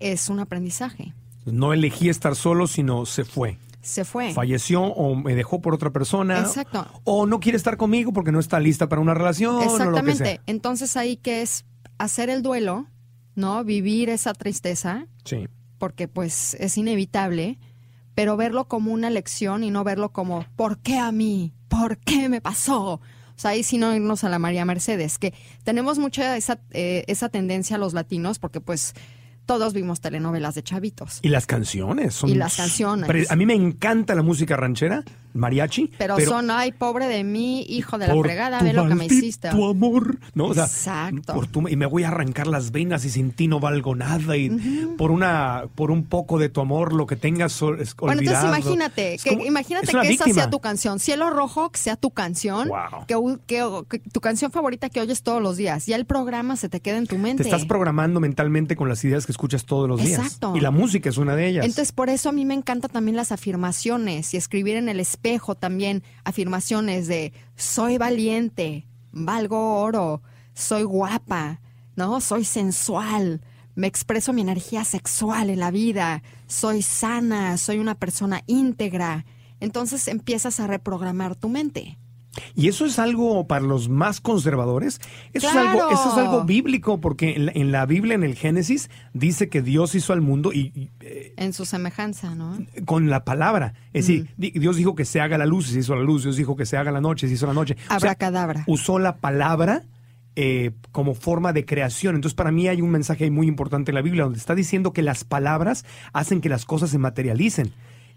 es 0.00 0.28
un 0.30 0.40
aprendizaje. 0.40 1.12
No 1.44 1.72
elegí 1.72 2.08
estar 2.08 2.36
solo, 2.36 2.66
sino 2.66 3.04
se 3.04 3.24
fue. 3.24 3.58
Se 3.82 4.04
fue. 4.04 4.32
Falleció 4.32 4.82
o 4.82 5.16
me 5.16 5.34
dejó 5.34 5.60
por 5.60 5.74
otra 5.74 5.90
persona. 5.90 6.38
Exacto. 6.38 6.86
O 7.04 7.26
no 7.26 7.40
quiere 7.40 7.56
estar 7.56 7.76
conmigo 7.76 8.12
porque 8.12 8.32
no 8.32 8.38
está 8.38 8.60
lista 8.60 8.88
para 8.88 9.02
una 9.02 9.12
relación. 9.12 9.56
O 9.56 9.58
lo 9.58 9.66
que 9.66 9.72
Exactamente. 9.74 10.24
sea. 10.24 10.40
Entonces 10.46 10.96
ahí 10.96 11.16
que 11.16 11.42
es 11.42 11.64
hacer 11.98 12.30
el 12.30 12.42
duelo, 12.42 12.86
¿no? 13.34 13.64
Vivir 13.64 14.08
esa 14.10 14.34
tristeza, 14.34 15.06
Sí. 15.24 15.48
porque 15.78 16.08
pues 16.08 16.54
es 16.60 16.76
inevitable, 16.78 17.58
pero 18.14 18.36
verlo 18.36 18.68
como 18.68 18.92
una 18.92 19.10
lección 19.10 19.64
y 19.64 19.70
no 19.70 19.84
verlo 19.84 20.12
como 20.12 20.44
¿por 20.56 20.78
qué 20.78 20.98
a 20.98 21.12
mí? 21.12 21.54
¿Por 21.68 21.98
qué 21.98 22.28
me 22.28 22.40
pasó? 22.40 23.00
O 23.34 23.38
sea, 23.42 23.52
ahí 23.52 23.62
sí 23.64 23.78
no 23.78 23.94
irnos 23.94 24.24
a 24.24 24.28
la 24.28 24.38
María 24.38 24.64
Mercedes, 24.64 25.18
que 25.18 25.32
tenemos 25.64 25.98
mucha 25.98 26.36
esa, 26.36 26.60
eh, 26.70 27.04
esa 27.08 27.28
tendencia 27.30 27.76
a 27.76 27.78
los 27.78 27.94
latinos, 27.94 28.38
porque 28.38 28.60
pues 28.60 28.92
todos 29.46 29.72
vimos 29.72 30.00
telenovelas 30.00 30.54
de 30.54 30.62
chavitos. 30.62 31.18
Y 31.22 31.28
las 31.28 31.46
canciones. 31.46 32.14
Son 32.14 32.30
Y 32.30 32.34
las 32.34 32.56
canciones. 32.56 33.30
A 33.30 33.34
mí 33.36 33.46
me 33.46 33.54
encanta 33.54 34.14
la 34.14 34.22
música 34.22 34.56
ranchera, 34.56 35.02
mariachi. 35.34 35.90
Pero, 35.98 36.18
son, 36.20 36.50
ay, 36.50 36.72
pobre 36.72 37.06
de 37.08 37.24
mí, 37.24 37.64
hijo 37.68 37.98
de 37.98 38.08
la 38.08 38.14
fregada, 38.16 38.58
tu 38.58 38.64
ve 38.64 38.72
lo 38.72 38.88
que 38.88 38.94
me 38.94 39.06
hiciste. 39.06 39.48
amor, 39.48 40.18
¿no? 40.34 40.46
O 40.46 40.54
sea, 40.54 40.64
Exacto. 40.64 41.34
por 41.34 41.46
tu- 41.46 41.68
y 41.68 41.76
me 41.76 41.86
voy 41.86 42.04
a 42.04 42.08
arrancar 42.08 42.46
las 42.46 42.70
venas 42.72 43.04
y 43.04 43.10
sin 43.10 43.30
ti 43.32 43.48
no 43.48 43.60
valgo 43.60 43.94
nada 43.94 44.36
y 44.36 44.50
por 44.98 45.10
una 45.10 45.64
por 45.74 45.90
un 45.90 46.04
poco 46.04 46.38
de 46.38 46.48
tu 46.48 46.60
amor 46.60 46.92
lo 46.92 47.06
que 47.06 47.16
tengas 47.16 47.52
sol- 47.52 47.80
es 47.80 47.94
Bueno, 47.96 48.20
entonces 48.20 48.44
olvidado. 48.44 48.56
imagínate, 48.58 49.14
Es 49.14 49.24
que, 49.24 49.30
como- 49.30 49.44
imagínate 49.44 49.86
es 49.86 49.92
que 49.92 50.12
esa 50.14 50.24
sea 50.32 50.50
tu 50.50 50.60
canción. 50.60 50.98
Cielo 50.98 51.30
Rojo, 51.30 51.70
que 51.70 51.78
sea 51.78 51.96
tu 51.96 52.10
canción, 52.10 52.68
Wow. 52.68 53.06
que, 53.06 53.16
u- 53.16 53.40
que- 53.46 53.62
que 53.88 53.98
tu 53.98 54.20
canción 54.20 54.50
favorita 54.50 54.88
que 54.90 55.00
oyes 55.00 55.22
todos 55.22 55.40
los 55.42 55.56
días. 55.56 55.86
Ya 55.86 55.96
el 55.96 56.04
programa 56.06 56.56
se 56.56 56.68
te 56.68 56.80
queda 56.80 56.98
en 56.98 57.06
tu 57.06 57.18
mente. 57.18 57.42
Te 57.42 57.48
estás 57.48 57.64
programando 57.66 58.20
mentalmente 58.20 58.76
con 58.76 58.88
las 58.88 59.04
ideas 59.04 59.26
que 59.26 59.32
escuchas 59.32 59.64
todos 59.64 59.88
los 59.88 60.02
días. 60.02 60.20
Exacto. 60.20 60.56
Y 60.56 60.60
la 60.60 60.70
música 60.70 61.08
es 61.08 61.16
una 61.18 61.34
de 61.36 61.48
ellas. 61.48 61.64
Entonces, 61.64 61.92
por 61.92 62.10
eso 62.10 62.28
a 62.28 62.32
mí 62.32 62.44
me 62.44 62.54
encantan 62.54 62.90
también 62.90 63.16
las 63.16 63.32
afirmaciones 63.32 64.34
y 64.34 64.36
escribir 64.36 64.76
en 64.76 64.88
el 64.88 65.00
espejo 65.22 65.54
también 65.54 66.02
afirmaciones 66.24 67.06
de 67.06 67.32
soy 67.54 67.96
valiente, 67.96 68.88
valgo 69.12 69.80
oro, 69.80 70.20
soy 70.52 70.82
guapa, 70.82 71.60
¿no? 71.94 72.20
Soy 72.20 72.44
sensual, 72.44 73.40
me 73.76 73.86
expreso 73.86 74.32
mi 74.32 74.40
energía 74.40 74.84
sexual 74.84 75.48
en 75.50 75.60
la 75.60 75.70
vida, 75.70 76.24
soy 76.48 76.82
sana, 76.82 77.56
soy 77.56 77.78
una 77.78 77.94
persona 77.94 78.42
íntegra. 78.48 79.24
Entonces 79.60 80.08
empiezas 80.08 80.58
a 80.58 80.66
reprogramar 80.66 81.36
tu 81.36 81.48
mente. 81.48 81.98
Y 82.54 82.68
eso 82.68 82.86
es 82.86 82.98
algo 82.98 83.46
para 83.46 83.62
los 83.64 83.88
más 83.88 84.20
conservadores. 84.20 85.00
Eso, 85.32 85.48
es, 85.50 85.54
algo, 85.56 85.90
eso 85.90 86.12
es 86.12 86.18
algo 86.18 86.44
bíblico, 86.44 87.00
porque 87.00 87.34
en 87.36 87.46
la, 87.46 87.52
en 87.54 87.72
la 87.72 87.84
Biblia, 87.86 88.14
en 88.14 88.22
el 88.24 88.34
Génesis, 88.36 88.88
dice 89.12 89.48
que 89.48 89.60
Dios 89.62 89.94
hizo 89.94 90.12
al 90.14 90.20
mundo 90.22 90.52
y, 90.52 90.72
y, 90.74 90.90
eh, 91.00 91.34
En 91.36 91.52
su 91.52 91.64
semejanza, 91.66 92.34
¿no? 92.34 92.56
con 92.86 93.10
la 93.10 93.24
palabra. 93.24 93.74
Es 93.92 94.06
decir, 94.06 94.30
di- 94.36 94.50
Dios 94.52 94.76
dijo 94.76 94.94
que 94.94 95.04
se 95.04 95.20
haga 95.20 95.36
la 95.36 95.46
luz 95.46 95.68
y 95.68 95.72
se 95.74 95.80
hizo 95.80 95.94
la 95.94 96.02
luz. 96.02 96.22
Dios 96.22 96.36
dijo 96.36 96.56
que 96.56 96.64
se 96.66 96.76
haga 96.76 96.90
la 96.90 97.00
noche 97.02 97.26
y 97.26 97.28
se 97.28 97.34
hizo 97.34 97.46
la 97.46 97.54
noche. 97.54 97.74
O 97.74 97.86
sea, 97.88 97.96
Abracadabra. 97.96 98.64
usó 98.66 98.98
la 98.98 99.16
palabra 99.16 99.82
eh, 100.34 100.70
como 100.92 101.14
forma 101.14 101.52
de 101.52 101.66
creación. 101.66 102.14
Entonces, 102.14 102.34
para 102.34 102.50
mí 102.50 102.66
hay 102.66 102.80
un 102.80 102.90
mensaje 102.90 103.30
muy 103.30 103.46
importante 103.46 103.90
en 103.90 103.96
la 103.96 104.00
Biblia 104.02 104.24
donde 104.24 104.38
está 104.38 104.54
diciendo 104.54 104.94
que 104.94 105.02
las 105.02 105.24
palabras 105.24 105.84
hacen 106.14 106.40
que 106.40 106.48
las 106.48 106.64
cosas 106.64 106.88
se 106.88 106.96
materialicen. 106.98 107.72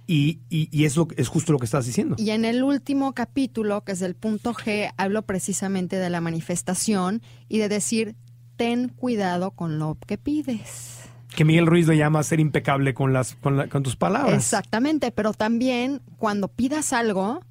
Y, 0.08 0.40
y, 0.50 0.70
y 0.72 0.86
es, 0.86 0.96
lo, 0.96 1.08
es 1.18 1.28
justo 1.28 1.52
lo 1.52 1.58
que 1.60 1.66
estás 1.66 1.86
diciendo. 1.86 2.16
Y 2.20 2.30
en 2.30 2.46
el 2.46 2.64
último 2.64 3.14
capítulo, 3.14 3.84
que 3.84 3.94
es 3.94 4.02
el 4.02 4.16
punto 4.16 4.54
G, 4.54 4.92
hablo 4.98 5.24
precisamente 5.24 5.96
de 5.98 6.10
la 6.10 6.22
manifestación 6.22 7.22
y 7.50 7.58
de 7.58 7.70
decir, 7.70 8.16
ten 8.56 8.90
cuidado 8.90 9.52
con 9.52 9.80
lo 9.80 9.98
que 10.06 10.18
pides. 10.18 11.00
Que 11.36 11.44
Miguel 11.44 11.66
Ruiz 11.66 11.88
le 11.88 11.98
llama 11.98 12.22
ser 12.24 12.40
impecable 12.40 12.94
con, 12.94 13.14
las, 13.14 13.36
con, 13.36 13.58
la- 13.58 13.68
con 13.68 13.84
tus 13.84 13.96
palabras. 13.96 14.34
Exactamente, 14.36 15.12
pero 15.12 15.34
también 15.34 16.02
cuando 16.18 16.48
pidas 16.50 16.94
algo, 16.94 17.42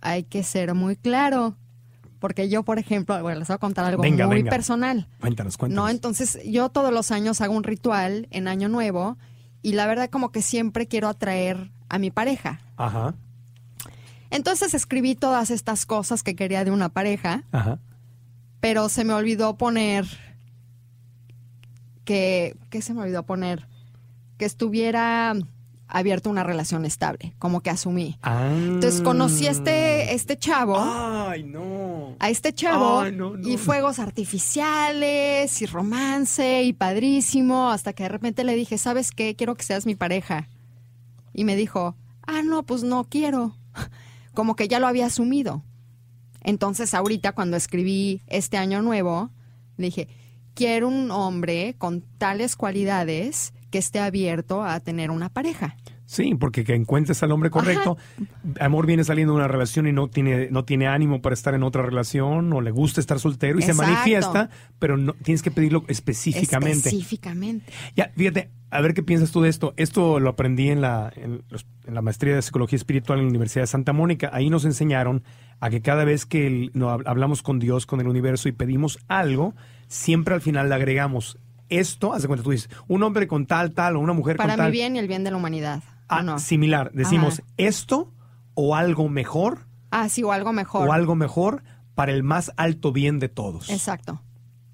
hay 0.00 0.24
que 0.24 0.42
ser 0.42 0.74
muy 0.74 0.96
claro. 0.96 1.56
Porque 2.18 2.48
yo, 2.48 2.62
por 2.62 2.78
ejemplo, 2.78 3.20
bueno, 3.22 3.38
les 3.40 3.48
voy 3.48 3.54
a 3.54 3.58
contar 3.58 3.84
algo 3.84 4.02
Venga, 4.02 4.26
muy 4.26 4.36
venga. 4.36 4.50
personal. 4.50 5.08
Cuéntanos, 5.20 5.56
cuéntanos. 5.56 5.84
No, 5.84 5.88
entonces 5.88 6.38
yo 6.44 6.68
todos 6.68 6.92
los 6.92 7.10
años 7.10 7.40
hago 7.40 7.54
un 7.54 7.64
ritual 7.64 8.28
en 8.30 8.46
Año 8.48 8.68
Nuevo 8.68 9.16
y 9.62 9.72
la 9.72 9.86
verdad 9.86 10.08
como 10.10 10.30
que 10.30 10.42
siempre 10.42 10.86
quiero 10.86 11.08
atraer 11.08 11.70
a 11.92 11.98
mi 11.98 12.10
pareja. 12.10 12.58
Ajá, 12.78 13.14
Entonces 14.30 14.72
escribí 14.72 15.14
todas 15.14 15.50
estas 15.50 15.84
cosas 15.84 16.22
que 16.22 16.34
quería 16.34 16.64
de 16.64 16.70
una 16.70 16.88
pareja, 16.88 17.44
ajá. 17.52 17.78
pero 18.60 18.88
se 18.88 19.04
me 19.04 19.12
olvidó 19.12 19.56
poner 19.58 20.06
que 22.06 22.56
¿qué 22.70 22.80
se 22.82 22.94
me 22.94 23.02
olvidó 23.02 23.24
poner? 23.24 23.68
que 24.38 24.46
estuviera 24.46 25.34
abierto 25.86 26.30
una 26.30 26.42
relación 26.42 26.86
estable, 26.86 27.34
como 27.38 27.60
que 27.60 27.68
asumí. 27.68 28.18
Ah. 28.22 28.48
Entonces 28.50 29.02
conocí 29.02 29.46
a 29.46 29.50
este, 29.50 30.14
este 30.14 30.38
chavo. 30.38 30.76
Ay, 30.78 31.42
no. 31.42 32.16
a 32.18 32.30
este 32.30 32.54
chavo 32.54 33.00
Ay, 33.00 33.12
no, 33.12 33.36
no, 33.36 33.46
y 33.46 33.58
fuegos 33.58 33.98
artificiales 33.98 35.60
y 35.60 35.66
romance 35.66 36.62
y 36.62 36.72
padrísimo, 36.72 37.70
hasta 37.70 37.92
que 37.92 38.04
de 38.04 38.08
repente 38.08 38.44
le 38.44 38.54
dije, 38.54 38.78
¿sabes 38.78 39.12
qué? 39.12 39.36
Quiero 39.36 39.54
que 39.54 39.64
seas 39.64 39.84
mi 39.84 39.94
pareja. 39.94 40.48
Y 41.32 41.44
me 41.44 41.56
dijo, 41.56 41.96
ah, 42.26 42.42
no, 42.42 42.64
pues 42.64 42.82
no 42.82 43.04
quiero. 43.04 43.56
Como 44.34 44.56
que 44.56 44.68
ya 44.68 44.78
lo 44.78 44.86
había 44.86 45.06
asumido. 45.06 45.62
Entonces 46.42 46.94
ahorita 46.94 47.32
cuando 47.32 47.56
escribí 47.56 48.22
este 48.26 48.56
año 48.56 48.82
nuevo, 48.82 49.30
dije, 49.76 50.08
quiero 50.54 50.88
un 50.88 51.10
hombre 51.10 51.74
con 51.78 52.02
tales 52.18 52.56
cualidades 52.56 53.52
que 53.70 53.78
esté 53.78 54.00
abierto 54.00 54.62
a 54.62 54.80
tener 54.80 55.10
una 55.10 55.28
pareja. 55.28 55.76
Sí, 56.12 56.34
porque 56.34 56.62
que 56.62 56.74
encuentres 56.74 57.22
al 57.22 57.32
hombre 57.32 57.48
correcto. 57.48 57.96
Amor 58.60 58.84
viene 58.86 59.02
saliendo 59.02 59.32
de 59.32 59.38
una 59.38 59.48
relación 59.48 59.86
y 59.86 59.92
no 59.92 60.08
tiene, 60.08 60.48
no 60.50 60.66
tiene 60.66 60.86
ánimo 60.86 61.22
para 61.22 61.32
estar 61.32 61.54
en 61.54 61.62
otra 61.62 61.80
relación, 61.82 62.52
o 62.52 62.60
le 62.60 62.70
gusta 62.70 63.00
estar 63.00 63.18
soltero 63.18 63.58
y 63.58 63.62
se 63.62 63.72
manifiesta, 63.72 64.50
pero 64.78 64.98
no 64.98 65.14
tienes 65.14 65.42
que 65.42 65.50
pedirlo 65.50 65.84
específicamente. 65.88 66.90
Específicamente. 66.90 67.72
Ya, 67.96 68.12
fíjate, 68.14 68.50
a 68.70 68.80
ver 68.82 68.92
qué 68.92 69.02
piensas 69.02 69.30
tú 69.32 69.40
de 69.40 69.48
esto. 69.48 69.72
Esto 69.78 70.20
lo 70.20 70.28
aprendí 70.28 70.68
en 70.68 70.82
la, 70.82 71.10
en, 71.16 71.42
la 71.86 72.02
maestría 72.02 72.34
de 72.34 72.42
psicología 72.42 72.76
espiritual 72.76 73.18
en 73.18 73.24
la 73.24 73.30
Universidad 73.30 73.62
de 73.62 73.68
Santa 73.68 73.94
Mónica. 73.94 74.28
Ahí 74.34 74.50
nos 74.50 74.66
enseñaron 74.66 75.22
a 75.60 75.70
que 75.70 75.80
cada 75.80 76.04
vez 76.04 76.26
que 76.26 76.46
el- 76.46 76.70
no, 76.74 76.88
hab- 76.90 77.04
hablamos 77.06 77.42
con 77.42 77.58
Dios, 77.58 77.86
con 77.86 78.00
el 78.00 78.06
universo 78.08 78.50
y 78.50 78.52
pedimos 78.52 78.98
algo, 79.08 79.54
siempre 79.88 80.34
al 80.34 80.42
final 80.42 80.68
le 80.68 80.74
agregamos 80.74 81.38
esto. 81.70 82.12
Haz 82.12 82.20
de 82.20 82.28
cuenta, 82.28 82.42
tú 82.44 82.50
dices, 82.50 82.68
un 82.86 83.02
hombre 83.02 83.26
con 83.26 83.46
tal, 83.46 83.72
tal, 83.72 83.96
o 83.96 84.00
una 84.00 84.12
mujer 84.12 84.36
Para 84.36 84.50
con 84.54 84.56
tal. 84.58 84.66
mi 84.70 84.72
bien 84.72 84.94
y 84.96 84.98
el 84.98 85.08
bien 85.08 85.24
de 85.24 85.30
la 85.30 85.38
humanidad. 85.38 85.82
¿O 86.02 86.14
Ah, 86.14 86.22
no? 86.22 86.38
Similar. 86.38 86.92
Decimos 86.92 87.40
Ajá. 87.40 87.48
esto 87.56 88.12
o 88.54 88.74
algo 88.76 89.08
mejor 89.08 89.66
Ah, 89.90 90.08
sí, 90.08 90.22
o 90.22 90.32
algo 90.32 90.52
mejor. 90.52 90.88
o 90.88 90.92
algo 90.92 91.14
mejor 91.14 91.62
para 91.94 92.12
el 92.12 92.22
más 92.22 92.52
alto 92.56 92.92
bien 92.92 93.18
de 93.18 93.28
todos. 93.28 93.68
Exacto. 93.70 94.22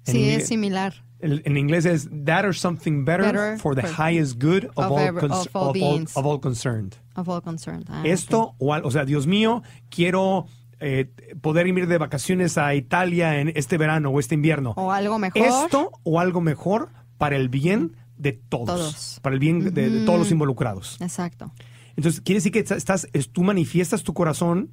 En 0.05 0.13
Sí, 0.13 0.29
es 0.29 0.47
similar. 0.47 1.03
En 1.21 1.57
inglés 1.57 1.85
es 1.85 2.07
that 2.25 2.45
or 2.45 2.55
something 2.55 3.03
better, 3.03 3.25
Better 3.33 3.59
for 3.59 3.75
the 3.75 3.81
for- 3.81 3.91
highest 4.09 4.41
good 4.41 4.65
of, 4.75 4.85
of 4.85 4.91
all, 4.93 4.99
ever- 4.99 5.25
of 5.25 5.31
all 5.53 5.73
all- 5.81 6.07
of 6.15 6.25
all 6.25 6.39
concerned. 6.39 6.95
Of 7.15 7.27
all 7.27 7.41
concerned. 7.41 7.83
Ah, 7.89 8.03
Esto, 8.05 8.41
ok. 8.41 8.55
o, 8.59 8.73
al- 8.73 8.85
o 8.85 8.91
sea, 8.91 9.03
Dios 9.03 9.27
mío, 9.27 9.61
quiero 9.89 10.45
eh, 10.81 11.11
poder 11.41 11.67
ir 11.67 11.87
de 11.87 11.97
vacaciones 11.97 12.57
a 12.57 12.73
Italia 12.73 13.41
en 13.41 13.51
este 13.53 13.77
verano 13.77 14.11
o 14.11 14.19
este 14.21 14.35
invierno. 14.35 14.71
O 14.77 14.93
algo 14.93 15.19
mejor. 15.19 15.41
Esto 15.41 15.91
o 16.03 16.21
algo 16.21 16.39
mejor 16.39 16.87
para 17.17 17.35
el 17.35 17.49
bien 17.49 17.97
de 18.19 18.33
todos. 18.33 18.65
Todos. 18.67 19.19
Para 19.23 19.33
el 19.33 19.39
bien 19.39 19.73
de, 19.73 19.89
de 19.89 20.05
todos 20.05 20.19
los 20.19 20.31
involucrados. 20.31 20.97
Exacto. 21.01 21.51
Entonces, 21.95 22.21
quiere 22.21 22.37
decir 22.37 22.51
que 22.51 22.59
estás, 22.59 23.07
es- 23.13 23.29
tú 23.31 23.43
manifiestas 23.43 24.03
tu 24.03 24.13
corazón, 24.13 24.69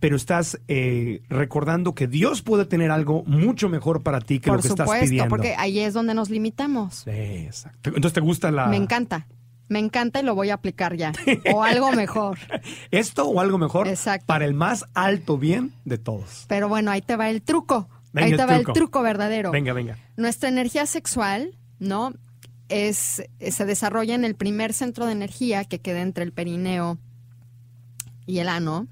pero 0.00 0.16
estás 0.16 0.60
eh, 0.68 1.22
recordando 1.30 1.94
que 1.94 2.06
Dios 2.06 2.42
puede 2.42 2.66
tener 2.66 2.90
algo 2.90 3.24
mucho 3.26 3.68
mejor 3.70 4.02
para 4.02 4.20
ti 4.20 4.38
que 4.38 4.48
Por 4.50 4.58
lo 4.58 4.62
que 4.62 4.68
estás 4.68 4.90
pidiendo. 5.00 5.30
porque 5.30 5.54
ahí 5.56 5.78
es 5.78 5.94
donde 5.94 6.12
nos 6.12 6.28
limitamos. 6.28 6.94
Sí, 7.04 7.10
exacto. 7.10 7.88
Entonces, 7.88 8.12
¿te 8.12 8.20
gusta 8.20 8.50
la... 8.50 8.66
Me 8.66 8.76
encanta. 8.76 9.26
Me 9.66 9.78
encanta 9.78 10.20
y 10.20 10.22
lo 10.24 10.34
voy 10.34 10.50
a 10.50 10.54
aplicar 10.54 10.94
ya. 10.94 11.12
O 11.54 11.64
algo 11.64 11.90
mejor. 11.92 12.38
Esto 12.90 13.24
o 13.26 13.40
algo 13.40 13.56
mejor 13.56 13.88
Exacto. 13.88 14.26
para 14.26 14.44
el 14.44 14.52
más 14.52 14.84
alto 14.92 15.38
bien 15.38 15.72
de 15.86 15.96
todos. 15.96 16.44
Pero 16.48 16.68
bueno, 16.68 16.90
ahí 16.90 17.00
te 17.00 17.16
va 17.16 17.30
el 17.30 17.40
truco. 17.40 17.88
Venga, 18.12 18.26
ahí 18.26 18.32
el 18.32 18.36
te 18.38 18.44
va 18.44 18.54
truco. 18.56 18.70
el 18.70 18.74
truco 18.74 19.02
verdadero. 19.02 19.50
Venga, 19.52 19.72
venga. 19.72 19.96
Nuestra 20.18 20.50
energía 20.50 20.84
sexual, 20.84 21.56
¿no? 21.78 22.12
Es, 22.68 23.22
se 23.50 23.64
desarrolla 23.66 24.14
en 24.14 24.24
el 24.24 24.34
primer 24.34 24.72
centro 24.72 25.06
de 25.06 25.12
energía 25.12 25.64
que 25.64 25.80
queda 25.80 26.00
entre 26.00 26.24
el 26.24 26.32
perineo 26.32 26.98
y 28.26 28.38
el 28.38 28.48
ano, 28.48 28.86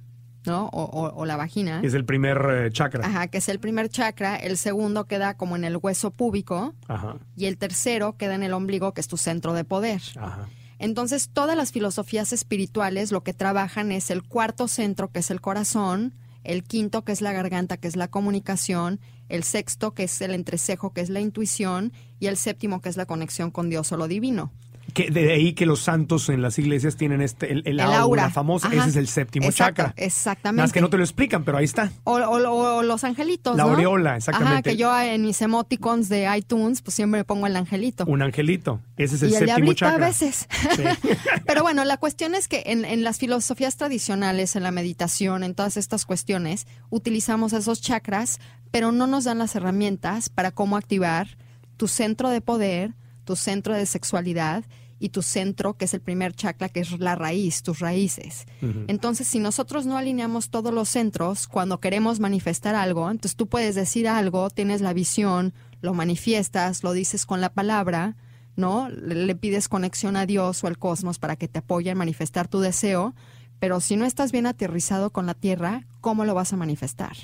¿no? 0.45 0.67
O, 0.73 0.83
o- 0.85 1.15
o 1.15 1.25
la 1.25 1.37
vagina. 1.37 1.81
Es 1.83 1.95
el 1.95 2.05
primer 2.05 2.39
eh, 2.51 2.71
chakra. 2.71 3.07
Ajá, 3.07 3.29
que 3.29 3.39
es 3.39 3.49
el 3.49 3.59
primer 3.61 3.89
chakra. 3.89 4.37
El 4.37 4.57
segundo 4.59 5.07
queda 5.07 5.37
como 5.37 5.57
en 5.57 5.65
el 5.65 5.79
hueso 5.79 6.11
púbico. 6.11 6.75
Ajá. 6.89 7.17
Y 7.37 7.47
el 7.47 7.57
tercero 7.57 8.17
queda 8.19 8.35
en 8.35 8.43
el 8.43 8.53
ombligo, 8.53 8.93
que 8.93 9.01
es 9.01 9.09
tu 9.09 9.17
centro 9.17 9.55
de 9.55 9.65
poder. 9.65 10.03
Ajá. 10.17 10.49
Entonces, 10.79 11.31
todas 11.33 11.57
las 11.57 11.71
filosofías 11.73 12.33
espirituales 12.33 13.13
lo 13.13 13.23
que 13.23 13.33
trabajan 13.33 13.93
es 13.93 14.11
el 14.11 14.23
cuarto 14.25 14.67
centro, 14.69 15.11
que 15.13 15.21
es 15.21 15.31
el 15.31 15.41
corazón, 15.41 16.13
el 16.45 16.65
quinto, 16.65 17.05
que 17.05 17.13
es 17.13 17.21
la 17.21 17.33
garganta, 17.33 17.77
que 17.77 17.89
es 17.89 17.97
la 17.97 18.09
comunicación, 18.09 19.01
el 19.29 19.45
sexto, 19.45 19.95
que 19.95 20.05
es 20.05 20.21
el 20.21 20.33
entrecejo, 20.33 20.93
que 20.93 21.01
es 21.01 21.11
la 21.11 21.21
intuición, 21.21 21.93
y 22.21 22.27
el 22.27 22.37
séptimo, 22.37 22.81
que 22.81 22.89
es 22.89 22.97
la 22.97 23.07
conexión 23.07 23.51
con 23.51 23.71
Dios 23.71 23.93
o 23.93 23.97
lo 23.97 24.09
divino. 24.09 24.53
Que 24.93 25.11
de 25.11 25.33
ahí 25.33 25.53
que 25.55 25.67
los 25.67 25.81
santos 25.81 26.29
en 26.29 26.43
las 26.43 26.59
iglesias 26.59 26.97
tienen 26.97 27.21
este, 27.23 27.51
el, 27.53 27.59
el 27.67 27.75
El 27.75 27.81
aura, 27.81 27.99
aura. 28.01 28.31
famosa. 28.31 28.69
Ajá. 28.69 28.77
Ese 28.77 28.91
es 28.91 28.97
el 28.97 29.09
séptimo 29.09 29.47
Exacto, 29.47 29.83
chakra. 29.85 29.95
exactamente. 30.05 30.63
Más 30.63 30.73
que 30.73 30.81
no 30.81 30.91
te 30.91 30.97
lo 30.99 31.03
explican, 31.03 31.45
pero 31.45 31.59
ahí 31.59 31.65
está. 31.65 31.91
O, 32.05 32.15
o- 32.19 32.77
o 32.79 32.83
los 32.83 33.05
angelitos, 33.05 33.57
La 33.57 33.65
¿no? 33.65 33.71
aureola, 33.71 34.17
exactamente. 34.17 34.53
Ajá, 34.55 34.63
que 34.63 34.77
yo 34.77 34.99
en 35.01 35.23
mis 35.23 35.41
emoticons 35.43 36.09
de 36.09 36.29
iTunes, 36.37 36.83
pues 36.83 36.95
siempre 36.95 37.25
pongo 37.25 37.47
el 37.47 37.57
angelito. 37.57 38.05
Un 38.07 38.23
angelito. 38.23 38.81
Ese 38.97 39.17
es 39.17 39.23
el 39.23 39.31
y 39.31 39.35
el 39.37 39.47
séptimo 39.49 39.73
chakra. 39.73 40.05
a 40.05 40.09
veces. 40.09 40.47
Pero 41.47 41.63
bueno, 41.63 41.85
la 41.85 41.97
cuestión 41.97 42.35
es 42.35 42.49
que 42.49 42.63
en, 42.67 42.85
en 42.85 43.03
las 43.05 43.19
filosofías 43.19 43.77
tradicionales, 43.77 44.57
en 44.57 44.63
la 44.63 44.71
meditación, 44.71 45.43
en 45.45 45.55
todas 45.55 45.77
estas 45.77 46.05
cuestiones, 46.07 46.67
utilizamos 46.91 47.53
esos 47.53 47.81
chakras, 47.81 48.39
pero 48.71 48.93
no 48.93 49.07
nos 49.07 49.25
dan 49.25 49.39
las 49.39 49.55
herramientas 49.55 50.29
para 50.29 50.51
cómo 50.51 50.77
activar 50.77 51.29
tu 51.77 51.89
centro 51.89 52.31
de 52.31 52.41
poder, 52.41 52.95
tu 53.25 53.37
centro 53.37 53.75
de 53.75 53.87
sexualidad 53.87 54.65
y 55.03 55.09
tu 55.09 55.21
centro, 55.21 55.75
que 55.75 55.87
es 55.87 55.95
el 55.95 56.01
primer 56.01 56.33
chakra, 56.33 56.69
que 56.69 56.79
es 56.79 57.01
la 57.01 57.17
raíz, 57.17 57.65
tus 57.65 57.81
raíces. 57.81 58.47
Entonces, 58.87 59.27
si 59.27 59.41
nosotros 59.41 59.85
no 59.85 59.99
alineamos 59.99 60.49
todos 60.49 60.73
los 60.73 60.89
centros 60.89 61.49
cuando 61.49 61.81
queremos 61.81 62.21
manifestar 62.21 62.77
algo, 62.77 63.11
entonces 63.11 63.35
tú 63.35 63.49
puedes 63.49 63.75
decir 63.75 64.07
algo, 64.07 64.49
tienes 64.49 64.81
la 64.81 64.93
visión, 64.93 65.55
lo 65.81 65.93
manifiestas, 65.93 66.85
lo 66.85 66.93
dices 66.93 67.27
con 67.27 67.41
la 67.41 67.53
palabra, 67.53 68.17
¿no? 68.55 68.89
Le, 68.91 69.27
le 69.27 69.35
pides 69.35 69.69
conexión 69.69 70.15
a 70.15 70.25
Dios 70.25 70.63
o 70.63 70.69
al 70.69 70.79
cosmos 70.79 71.19
para 71.19 71.35
que 71.35 71.49
te 71.49 71.59
apoye 71.59 71.91
en 71.91 71.99
manifestar 71.99 72.47
tu 72.47 72.61
deseo, 72.61 73.13
pero 73.59 73.81
si 73.81 73.97
no 73.97 74.05
estás 74.05 74.31
bien 74.31 74.47
aterrizado 74.47 75.11
con 75.11 75.27
la 75.27 75.35
tierra, 75.35 75.85
¿cómo 76.01 76.25
lo 76.25 76.35
vas 76.35 76.53
a 76.53 76.57
manifestar? 76.57 77.17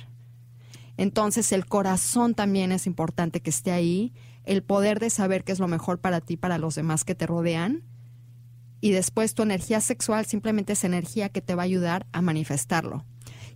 Entonces 0.96 1.52
el 1.52 1.64
corazón 1.66 2.34
también 2.34 2.72
es 2.72 2.88
importante 2.88 3.40
que 3.40 3.50
esté 3.50 3.70
ahí, 3.70 4.12
el 4.48 4.62
poder 4.62 4.98
de 4.98 5.10
saber 5.10 5.44
qué 5.44 5.52
es 5.52 5.58
lo 5.58 5.68
mejor 5.68 6.00
para 6.00 6.20
ti, 6.20 6.36
para 6.36 6.58
los 6.58 6.74
demás 6.74 7.04
que 7.04 7.14
te 7.14 7.26
rodean, 7.26 7.84
y 8.80 8.92
después 8.92 9.34
tu 9.34 9.42
energía 9.42 9.80
sexual 9.80 10.24
simplemente 10.24 10.72
es 10.72 10.84
energía 10.84 11.28
que 11.28 11.42
te 11.42 11.54
va 11.54 11.62
a 11.62 11.64
ayudar 11.64 12.06
a 12.12 12.22
manifestarlo. 12.22 13.04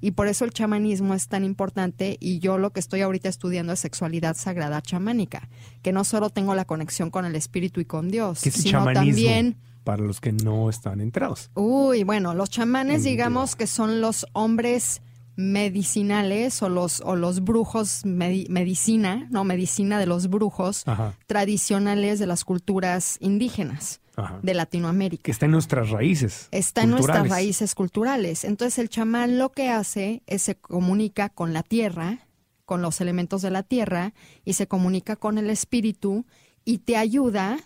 Y 0.01 0.11
por 0.11 0.27
eso 0.27 0.45
el 0.45 0.53
chamanismo 0.53 1.15
es 1.15 1.29
tan 1.29 1.45
importante 1.45 2.17
y 2.21 2.41
yo 2.41 2.59
lo 2.59 2.73
que 2.73 2.81
estoy 2.81 3.03
ahorita 3.03 3.29
estudiando 3.29 3.73
es 3.73 3.79
sexualidad 3.79 4.37
sagrada 4.37 4.83
chamánica, 4.83 5.49
que 5.81 5.93
no 5.93 6.03
solo 6.05 6.29
tengo 6.29 6.55
la 6.57 6.65
conexión 6.65 7.11
con 7.11 7.25
el 7.25 7.37
espíritu 7.37 7.81
y 7.81 7.85
con 7.85 8.09
Dios, 8.09 8.43
¿Qué 8.43 8.49
es 8.49 8.57
sino 8.57 8.81
chamanismo? 8.81 9.05
también 9.07 9.57
Para 9.85 10.03
los 10.03 10.21
que 10.21 10.33
no 10.33 10.69
están 10.69 11.01
enterados. 11.01 11.51
Uy, 11.55 12.03
bueno, 12.03 12.35
los 12.35 12.51
chamanes, 12.51 12.99
En 12.99 13.13
digamos 13.13 13.55
que 13.55 13.69
son 13.69 14.01
los 14.01 14.27
hombres 14.33 15.03
medicinales 15.37 16.63
o 16.63 16.69
los, 16.69 17.01
o 17.01 17.17
los 17.17 17.43
brujos 17.45 18.05
medi- 18.05 18.49
medicina, 18.49 19.27
no, 19.31 19.45
medicina 19.45 19.99
de 19.99 20.07
los 20.07 20.29
brujos 20.29 20.83
Ajá. 20.87 21.15
tradicionales 21.27 22.19
de 22.19 22.27
las 22.27 22.45
culturas 22.45 23.17
indígenas 23.21 24.01
Ajá. 24.17 24.41
de 24.43 24.55
Latinoamérica. 24.55 25.23
Que 25.25 25.31
está 25.31 25.47
en 25.47 25.53
nuestras 25.53 25.91
raíces. 25.91 26.49
Está 26.51 26.83
en 26.83 26.91
nuestras 26.91 27.29
raíces 27.29 27.75
culturales. 27.75 28.45
Entonces 28.45 28.79
el 28.79 28.89
chamán 28.89 29.39
lo 29.39 29.53
que 29.53 29.71
hace 29.71 30.23
es 30.27 30.43
se 30.43 30.55
comunica 30.57 31.29
con 31.31 31.53
la 31.53 31.63
tierra, 31.63 32.27
con 32.65 32.83
los 32.83 33.01
elementos 33.01 33.43
de 33.43 33.51
la 33.51 33.63
tierra, 33.63 34.13
y 34.45 34.53
se 34.55 34.67
comunica 34.67 35.17
con 35.17 35.39
el 35.39 35.49
espíritu 35.51 36.27
y 36.65 36.79
te 36.79 36.97
ayuda 36.97 37.59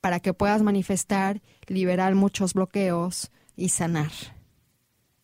para 0.00 0.18
que 0.20 0.34
puedas 0.34 0.62
manifestar, 0.62 1.42
liberar 1.66 2.14
muchos 2.14 2.54
bloqueos 2.54 3.30
y 3.56 3.68
sanar. 3.68 4.10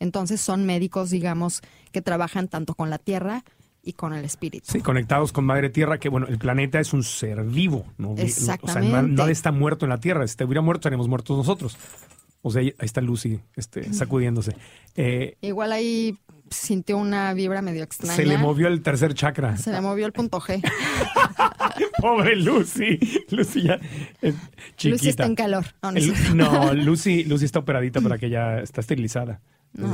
Entonces 0.00 0.40
son 0.40 0.64
médicos, 0.66 1.10
digamos, 1.10 1.60
que 1.92 2.02
trabajan 2.02 2.48
tanto 2.48 2.74
con 2.74 2.90
la 2.90 2.98
tierra 2.98 3.44
y 3.82 3.94
con 3.94 4.12
el 4.12 4.24
espíritu. 4.24 4.66
Sí, 4.70 4.80
conectados 4.80 5.32
con 5.32 5.44
Madre 5.46 5.70
Tierra, 5.70 5.98
que 5.98 6.08
bueno, 6.08 6.26
el 6.26 6.38
planeta 6.38 6.78
es 6.78 6.92
un 6.92 7.02
ser 7.02 7.42
vivo. 7.44 7.86
¿no? 7.96 8.12
O 8.12 8.16
sea, 8.16 8.24
Exactamente. 8.26 8.92
na- 8.92 9.02
nadie 9.02 9.32
está 9.32 9.50
muerto 9.50 9.86
en 9.86 9.90
la 9.90 9.98
Tierra. 9.98 10.26
Si 10.26 10.42
hubiera 10.44 10.60
muerto, 10.60 10.80
estaríamos 10.80 11.08
muertos 11.08 11.36
nosotros. 11.36 11.76
O 12.42 12.50
sea, 12.50 12.60
ahí 12.62 12.72
está 12.80 13.00
Lucy 13.00 13.40
este, 13.56 13.92
sacudiéndose. 13.92 14.54
Eh, 14.94 15.36
Igual 15.40 15.72
ahí 15.72 16.16
sintió 16.50 16.96
una 16.96 17.34
vibra 17.34 17.62
medio 17.62 17.82
extraña. 17.82 18.14
se 18.14 18.24
le 18.26 18.38
movió 18.38 18.68
el 18.68 18.80
tercer 18.82 19.14
chakra. 19.14 19.56
Se 19.56 19.72
le 19.72 19.80
movió 19.80 20.06
el 20.06 20.12
punto 20.12 20.40
G. 20.40 20.62
Pobre 22.00 22.36
Lucy. 22.36 22.98
Lucy 23.30 23.62
ya 23.62 23.78
es 24.22 24.34
chiquita. 24.76 24.88
Lucy 24.90 25.08
está 25.08 25.26
en 25.26 25.34
calor. 25.34 25.64
No, 25.82 25.92
no 25.92 25.98
El- 25.98 26.36
no, 26.36 26.74
Lucy, 26.74 27.24
Lucy 27.24 27.44
está 27.44 27.58
operadita 27.58 28.00
para 28.00 28.18
que 28.18 28.30
ya 28.30 28.58
está 28.60 28.80
esterilizada. 28.80 29.40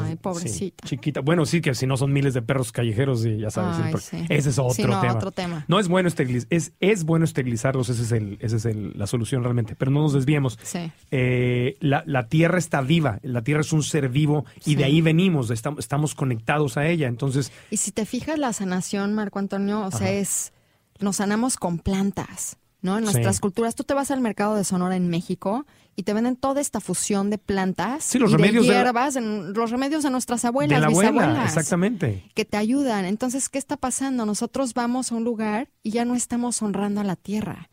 Ay, 0.05 0.17
pobrecita. 0.17 0.87
chiquita. 0.87 1.21
Bueno, 1.21 1.45
sí, 1.47 1.61
que 1.61 1.75
si 1.75 1.87
no 1.87 1.97
son 1.97 2.13
miles 2.13 2.35
de 2.35 2.43
perros 2.43 2.73
callejeros 2.73 3.25
y 3.27 3.39
ya 3.39 3.51
sabes. 3.51 3.79
Ay, 3.83 3.93
el- 3.93 4.01
sí. 4.01 4.25
Ese 4.29 4.51
es 4.51 4.59
otro 4.59 4.73
Sí, 4.75 4.83
no, 4.85 5.01
tema. 5.01 5.15
otro 5.15 5.31
tema. 5.31 5.65
No 5.69 5.79
es 5.79 5.89
bueno 5.89 6.09
esterilizar, 6.09 6.47
es, 6.51 6.73
es 6.81 7.05
bueno 7.05 7.25
esterilizarlos, 7.25 7.89
ese 7.89 8.03
es 8.03 8.13
el, 8.13 8.39
ese 8.41 8.57
es 8.57 8.65
el- 8.65 8.93
la 8.97 9.07
solución 9.07 9.43
realmente. 9.43 9.75
Pero 9.77 9.91
no 9.91 10.01
nos 10.03 10.13
desviemos. 10.13 10.59
Eh, 11.11 11.77
la, 11.81 12.03
la 12.07 12.29
tierra 12.29 12.59
está 12.59 12.81
viva, 12.81 13.19
la 13.23 13.43
tierra 13.43 13.61
es 13.61 13.73
un 13.73 13.83
ser 13.83 14.09
vivo 14.09 14.45
y 14.65 14.75
de 14.77 14.85
ahí 14.85 15.01
venimos, 15.01 15.51
estamos, 15.51 15.79
estamos 15.81 16.15
conectados 16.15 16.77
a 16.77 16.87
ella. 16.87 17.09
Entonces, 17.09 17.53
Y 17.71 17.77
si 17.77 17.93
te 17.93 18.07
fijas, 18.07 18.39
la 18.39 18.53
sanación, 18.53 19.15
Marco 19.15 19.39
Antonio, 19.39 19.81
o 19.81 19.91
sea, 19.91 20.07
Ajá. 20.07 20.11
es. 20.13 20.53
Nos 21.01 21.17
sanamos 21.17 21.57
con 21.57 21.79
plantas, 21.81 22.57
¿no? 22.85 22.99
En 22.99 23.05
nuestras 23.05 23.37
Sí. 23.37 23.41
culturas. 23.41 23.75
Tú 23.75 23.83
te 23.83 23.95
vas 23.95 24.11
al 24.13 24.21
mercado 24.21 24.55
de 24.55 24.63
Sonora 24.63 24.95
en 24.95 25.09
México 25.09 25.67
y 25.97 26.03
te 26.03 26.13
venden 26.13 26.37
toda 26.37 26.61
esta 26.61 26.81
fusión 26.81 27.31
de 27.31 27.39
plantas. 27.39 28.05
Sí, 28.05 28.19
los 28.19 28.31
y 28.31 28.35
remedios 28.37 28.67
de 28.67 28.73
de 28.73 28.79
la- 28.79 28.85
hierbas, 28.85 29.17
en- 29.17 29.55
los 29.55 29.71
remedios 29.71 30.03
de 30.03 30.11
nuestras 30.11 30.45
abuelas, 30.45 30.77
de 30.77 30.81
la 30.81 30.87
abuela, 30.89 31.11
bisabuelas. 31.11 31.49
exactamente. 31.49 32.31
que 32.35 32.45
te 32.45 32.57
ayudan. 32.59 33.07
Entonces, 33.07 33.49
¿qué 33.49 33.59
está 33.59 33.77
pasando? 33.79 34.27
Nosotros 34.27 34.75
vamos 34.75 35.11
a 35.11 35.15
un 35.15 35.25
lugar 35.25 35.71
y 35.83 35.91
ya 35.93 36.05
no 36.05 36.15
estamos 36.15 36.61
honrando 36.63 37.01
a 37.01 37.05
la 37.05 37.17
tierra. 37.17 37.71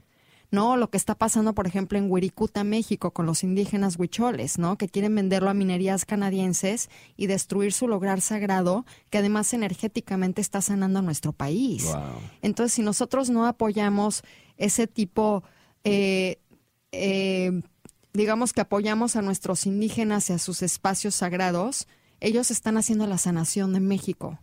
¿No? 0.53 0.76
Lo 0.76 0.89
que 0.89 0.97
está 0.97 1.16
pasando, 1.16 1.53
por 1.53 1.66
ejemplo, 1.66 1.97
en 1.97 2.12
Wirikuta, 2.12 2.66
México, 2.66 3.12
con 3.12 3.26
los 3.26 3.41
indígenas 3.41 3.97
huicholes, 3.97 4.57
¿no? 4.57 4.78
Que 4.78 4.89
quieren 4.89 5.16
venderlo 5.16 5.49
a 5.49 5.53
minerías 5.53 6.03
canadienses 6.03 6.89
y 7.16 7.28
destruir 7.28 7.72
su 7.72 7.88
lograr 7.88 8.20
sagrado, 8.20 8.86
que 9.09 9.20
además 9.20 9.53
energéticamente 9.53 10.41
está 10.41 10.59
sanando 10.62 10.99
a 10.99 11.01
nuestro 11.03 11.32
país. 11.32 11.88
Entonces, 12.41 12.74
si 12.74 12.82
nosotros 12.82 13.30
no 13.30 13.45
apoyamos 13.45 14.24
ese 14.66 14.88
tipo, 14.88 15.43
eh, 15.84 16.39
eh, 16.91 17.62
digamos 18.14 18.53
que 18.53 18.62
apoyamos 18.62 19.16
a 19.16 19.22
nuestros 19.22 19.66
indígenas 19.66 20.30
y 20.30 20.34
a 20.34 20.39
sus 20.39 20.62
espacios 20.62 21.16
sagrados, 21.16 21.88
ellos 22.20 22.51
están 22.51 22.78
haciendo 22.78 23.07
la 23.07 23.18
sanación 23.18 23.74
de 23.74 23.80
México. 23.80 24.39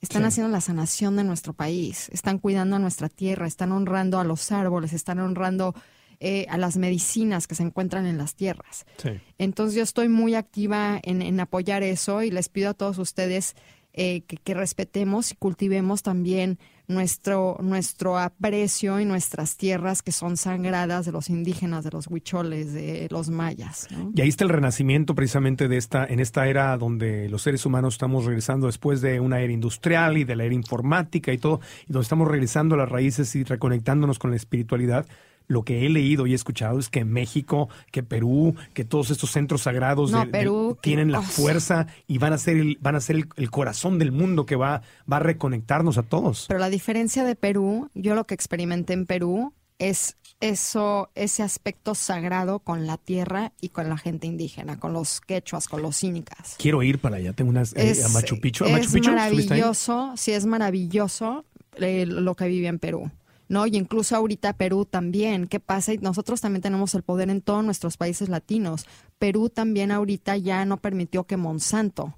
Están 0.00 0.22
Sí. 0.22 0.28
haciendo 0.28 0.50
la 0.52 0.60
sanación 0.60 1.16
de 1.16 1.24
nuestro 1.24 1.52
país, 1.54 2.08
están 2.12 2.38
cuidando 2.38 2.76
a 2.76 2.78
nuestra 2.78 3.08
tierra, 3.08 3.46
están 3.46 3.72
honrando 3.72 4.20
a 4.20 4.24
los 4.24 4.52
árboles, 4.52 4.92
están 4.92 5.18
honrando 5.18 5.74
eh, 6.20 6.46
a 6.48 6.58
las 6.58 6.76
medicinas 6.76 7.46
que 7.46 7.54
se 7.54 7.62
encuentran 7.62 8.04
en 8.06 8.18
las 8.18 8.34
tierras. 8.34 8.86
Sí. 9.00 9.10
Entonces 9.38 9.76
yo 9.76 9.82
estoy 9.84 10.08
muy 10.08 10.34
activa 10.34 10.98
en, 11.04 11.22
en 11.22 11.38
apoyar 11.38 11.84
eso 11.84 12.22
y 12.24 12.30
les 12.32 12.48
pido 12.48 12.70
a 12.70 12.74
todos 12.74 12.98
ustedes 12.98 13.54
eh, 13.92 14.22
que, 14.22 14.36
que 14.36 14.54
respetemos 14.54 15.30
y 15.30 15.36
cultivemos 15.36 16.02
también 16.02 16.58
nuestro, 16.88 17.58
nuestro 17.60 18.18
aprecio 18.18 18.98
y 18.98 19.04
nuestras 19.04 19.56
tierras 19.56 20.02
que 20.02 20.10
son 20.10 20.36
sagradas 20.36 21.06
de 21.06 21.12
los 21.12 21.28
indígenas, 21.28 21.84
de 21.84 21.90
los 21.90 22.08
huicholes, 22.08 22.72
de 22.72 23.06
los 23.10 23.28
mayas. 23.28 23.86
Y 24.14 24.20
ahí 24.22 24.28
está 24.28 24.44
el 24.44 24.50
renacimiento 24.50 25.14
precisamente 25.14 25.68
de 25.68 25.76
esta, 25.76 26.06
en 26.06 26.18
esta 26.18 26.48
era 26.48 26.76
donde 26.78 27.28
los 27.28 27.42
seres 27.42 27.64
humanos 27.66 27.94
estamos 27.94 28.24
regresando 28.24 28.66
después 28.66 29.00
de 29.00 29.20
una 29.20 29.40
era 29.40 29.52
industrial 29.52 30.16
y 30.16 30.24
de 30.24 30.34
la 30.34 30.44
era 30.44 30.54
informática 30.54 31.32
y 31.32 31.38
todo, 31.38 31.60
y 31.86 31.92
donde 31.92 32.04
estamos 32.04 32.26
regresando 32.26 32.74
a 32.74 32.78
las 32.78 32.88
raíces 32.88 33.34
y 33.36 33.44
reconectándonos 33.44 34.18
con 34.18 34.30
la 34.30 34.36
espiritualidad. 34.36 35.06
Lo 35.48 35.64
que 35.64 35.84
he 35.84 35.88
leído 35.88 36.26
y 36.26 36.32
he 36.32 36.34
escuchado 36.34 36.78
es 36.78 36.88
que 36.90 37.04
México, 37.04 37.68
que 37.90 38.02
Perú, 38.02 38.54
que 38.74 38.84
todos 38.84 39.10
estos 39.10 39.30
centros 39.30 39.62
sagrados 39.62 40.10
No, 40.12 40.20
de- 40.20 40.26
Perú, 40.26 40.78
tienen 40.80 41.10
la 41.10 41.20
oh. 41.20 41.22
fuerza 41.22 41.86
y 42.06 42.18
van 42.18 42.34
a 42.34 42.38
ser 42.38 42.58
el, 42.58 42.78
van 42.80 42.94
a 42.96 43.00
ser 43.00 43.16
el, 43.16 43.28
el 43.36 43.50
corazón 43.50 43.98
del 43.98 44.12
mundo 44.12 44.46
que 44.46 44.56
va, 44.56 44.82
va 45.10 45.16
a 45.16 45.20
reconectarnos 45.20 45.98
a 45.98 46.02
todos. 46.02 46.44
Pero 46.48 46.60
la 46.60 46.70
diferencia 46.70 47.24
de 47.24 47.34
Perú, 47.34 47.90
yo 47.94 48.14
lo 48.14 48.24
que 48.26 48.34
experimenté 48.34 48.92
en 48.92 49.06
Perú 49.06 49.52
es 49.78 50.16
eso, 50.40 51.10
ese 51.14 51.42
aspecto 51.42 51.94
sagrado 51.94 52.60
con 52.60 52.86
la 52.86 52.96
tierra 52.96 53.52
y 53.60 53.70
con 53.70 53.88
la 53.88 53.96
gente 53.96 54.26
indígena, 54.26 54.78
con 54.78 54.92
los 54.92 55.20
quechuas, 55.20 55.66
con 55.66 55.82
los 55.82 56.04
incas. 56.04 56.56
Quiero 56.58 56.82
ir 56.82 56.98
para 56.98 57.16
allá, 57.16 57.32
tengo 57.32 57.50
unas 57.50 57.74
eh, 57.76 57.94
a 58.04 58.08
Machu 58.08 58.38
Picchu. 58.40 58.64
¿A 58.64 58.68
es 58.68 58.72
Machu 58.74 58.92
Picchu? 58.92 59.10
¿Estuviste 59.10 59.54
ahí? 59.54 59.60
maravilloso, 59.60 60.12
sí 60.16 60.32
es 60.32 60.46
maravilloso 60.46 61.44
eh, 61.76 62.06
lo 62.06 62.34
que 62.34 62.46
vive 62.48 62.68
en 62.68 62.78
Perú. 62.78 63.10
¿No? 63.48 63.66
Y 63.66 63.76
incluso 63.76 64.14
ahorita 64.16 64.52
Perú 64.52 64.84
también. 64.84 65.46
¿Qué 65.46 65.60
pasa? 65.60 65.92
Y 65.94 65.98
nosotros 65.98 66.40
también 66.40 66.62
tenemos 66.62 66.94
el 66.94 67.02
poder 67.02 67.30
en 67.30 67.40
todos 67.40 67.64
nuestros 67.64 67.96
países 67.96 68.28
latinos. 68.28 68.86
Perú 69.18 69.48
también 69.48 69.90
ahorita 69.90 70.36
ya 70.36 70.64
no 70.64 70.76
permitió 70.76 71.24
que 71.24 71.36
Monsanto 71.36 72.14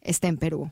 esté 0.00 0.26
en 0.28 0.36
Perú. 0.36 0.70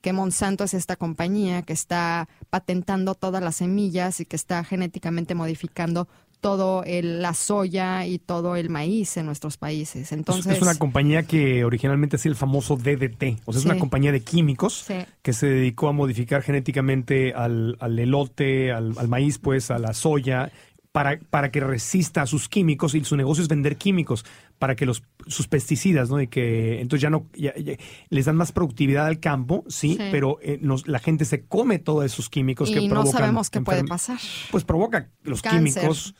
Que 0.00 0.12
Monsanto 0.12 0.64
es 0.64 0.74
esta 0.74 0.96
compañía 0.96 1.62
que 1.62 1.72
está 1.72 2.28
patentando 2.50 3.14
todas 3.14 3.42
las 3.42 3.56
semillas 3.56 4.20
y 4.20 4.26
que 4.26 4.36
está 4.36 4.64
genéticamente 4.64 5.34
modificando 5.34 6.08
todo 6.40 6.84
el- 6.84 7.20
la 7.22 7.34
soya 7.34 8.06
y 8.06 8.18
todo 8.18 8.56
el 8.56 8.70
maíz 8.70 9.16
en 9.16 9.26
nuestros 9.26 9.56
países. 9.56 10.02
Es- 10.02 10.12
Entonces, 10.12 10.56
es 10.56 10.62
una 10.62 10.76
compañía 10.76 11.22
que 11.24 11.64
originalmente 11.64 12.16
hacía 12.16 12.30
el 12.30 12.36
famoso 12.36 12.76
DDT, 12.76 13.38
o 13.44 13.52
sea, 13.52 13.58
es 13.58 13.62
Sí. 13.64 13.68
una 13.68 13.78
compañía 13.78 14.12
de 14.12 14.20
químicos 14.20 14.84
Sí. 14.86 14.94
que 15.22 15.32
se 15.32 15.46
dedicó 15.46 15.88
a 15.88 15.92
modificar 15.92 16.42
genéticamente 16.42 17.32
al, 17.34 17.76
al 17.80 17.98
elote, 17.98 18.72
al, 18.72 18.94
al 18.98 19.08
maíz, 19.08 19.38
pues, 19.38 19.70
a 19.70 19.78
la 19.78 19.94
soya, 19.94 20.52
para, 20.92 21.18
para 21.30 21.50
que 21.50 21.60
resista 21.60 22.22
a 22.22 22.26
sus 22.26 22.48
químicos 22.48 22.94
y 22.94 23.04
su 23.04 23.14
negocio 23.16 23.42
es 23.42 23.48
vender 23.48 23.76
químicos 23.76 24.24
para 24.58 24.74
que 24.76 24.86
los 24.86 25.02
sus 25.26 25.46
pesticidas, 25.48 26.10
¿no? 26.10 26.20
Y 26.20 26.26
que 26.26 26.80
entonces 26.80 27.02
ya 27.02 27.10
no 27.10 27.26
ya- 27.34 27.56
ya- 27.56 27.76
les 28.10 28.24
dan 28.24 28.36
más 28.36 28.50
productividad 28.52 29.06
al 29.06 29.20
campo, 29.20 29.64
sí, 29.68 29.92
Sí. 29.94 30.08
pero 30.10 30.38
eh, 30.42 30.58
nos- 30.60 30.88
la 30.88 30.98
gente 30.98 31.24
se 31.24 31.44
come 31.44 31.78
todos 31.78 32.04
esos 32.04 32.28
químicos 32.28 32.70
que 32.70 32.80
no 32.82 32.88
provocan 32.88 33.12
sabemos 33.20 33.50
qué 33.50 33.60
puede 33.60 33.84
pasar. 33.84 34.18
Pues 34.50 34.64
provoca 34.64 35.08
los 35.22 35.42
Cáncer. 35.42 35.82
químicos 35.82 36.14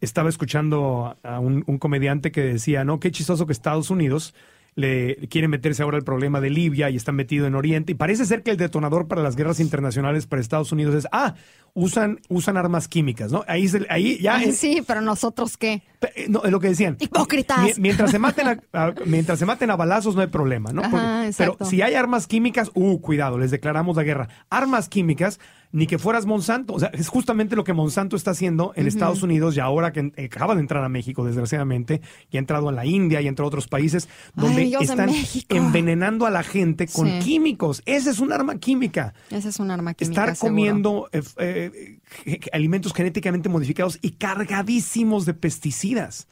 estaba 0.00 0.28
escuchando 0.28 1.16
a 1.22 1.40
un, 1.40 1.64
un 1.66 1.78
comediante 1.78 2.30
que 2.32 2.42
decía, 2.42 2.84
no, 2.84 3.00
qué 3.00 3.10
chistoso 3.10 3.46
que 3.46 3.52
Estados 3.52 3.90
Unidos 3.90 4.34
le 4.76 5.16
quiere 5.28 5.48
meterse 5.48 5.82
ahora 5.82 5.96
el 5.96 6.04
problema 6.04 6.40
de 6.40 6.50
Libia 6.50 6.90
y 6.90 6.96
está 6.96 7.10
metido 7.10 7.46
en 7.46 7.54
Oriente. 7.54 7.92
Y 7.92 7.94
parece 7.94 8.24
ser 8.26 8.42
que 8.42 8.50
el 8.52 8.58
detonador 8.58 9.08
para 9.08 9.22
las 9.22 9.34
guerras 9.34 9.58
internacionales 9.58 10.26
para 10.26 10.40
Estados 10.42 10.70
Unidos 10.70 10.94
es, 10.94 11.08
ah, 11.12 11.34
usan, 11.72 12.20
usan 12.28 12.58
armas 12.58 12.86
químicas, 12.86 13.32
¿no? 13.32 13.42
Ahí, 13.48 13.66
se- 13.68 13.86
ahí 13.88 14.18
ya... 14.18 14.42
Eh, 14.42 14.52
sí, 14.52 14.82
pero 14.86 15.00
nosotros 15.00 15.56
qué. 15.56 15.82
eh, 16.14 16.26
No, 16.28 16.44
es 16.44 16.50
lo 16.50 16.60
que 16.60 16.68
decían. 16.68 16.96
Hipócritas. 17.00 17.58
Mi- 17.64 17.72
mientras 17.82 18.10
se 18.10 18.18
maten 18.18 18.48
a, 18.48 18.60
a- 18.74 18.94
mientras 19.06 19.38
se 19.38 19.46
maten 19.46 19.70
a 19.70 19.76
balazos 19.76 20.14
no 20.14 20.20
hay 20.20 20.28
problema, 20.28 20.72
¿no? 20.72 20.82
Porque- 20.82 21.30
pero 21.38 21.56
si 21.62 21.80
hay 21.80 21.94
armas 21.94 22.26
químicas, 22.26 22.70
uh, 22.74 23.00
cuidado, 23.00 23.38
les 23.38 23.50
declaramos 23.50 23.96
la 23.96 24.02
guerra. 24.02 24.28
Armas 24.50 24.90
químicas, 24.90 25.40
ni 25.76 25.86
que 25.86 25.98
fueras 25.98 26.24
Monsanto. 26.24 26.72
O 26.72 26.80
sea, 26.80 26.88
es 26.94 27.08
justamente 27.08 27.54
lo 27.54 27.62
que 27.62 27.74
Monsanto 27.74 28.16
está 28.16 28.30
haciendo 28.30 28.72
en 28.76 28.86
Estados 28.86 29.22
Unidos 29.22 29.56
y 29.56 29.60
ahora 29.60 29.92
que 29.92 30.10
eh, 30.16 30.30
acaba 30.32 30.54
de 30.54 30.62
entrar 30.62 30.82
a 30.82 30.88
México, 30.88 31.22
desgraciadamente, 31.22 32.00
y 32.30 32.38
ha 32.38 32.40
entrado 32.40 32.70
a 32.70 32.72
la 32.72 32.86
India 32.86 33.20
y 33.20 33.28
entrado 33.28 33.46
a 33.46 33.48
otros 33.48 33.68
países 33.68 34.08
donde 34.34 34.62
Ay, 34.62 34.74
están 34.80 35.10
envenenando 35.50 36.24
a 36.24 36.30
la 36.30 36.42
gente 36.42 36.86
con 36.86 37.06
Sí. 37.08 37.18
químicos. 37.18 37.82
Esa 37.84 38.10
es 38.10 38.20
un 38.20 38.32
arma 38.32 38.56
química. 38.56 39.12
Ese 39.30 39.50
es 39.50 39.58
un 39.60 39.70
arma 39.70 39.92
química. 39.92 40.22
Estar 40.22 40.34
seguro. 40.36 40.50
comiendo 40.50 41.08
eh, 41.12 41.20
eh, 42.24 42.40
alimentos 42.52 42.94
genéticamente 42.94 43.50
modificados 43.50 43.98
y 44.00 44.12
cargadísimos 44.12 45.26
de 45.26 45.34
pesticidas. 45.34 46.26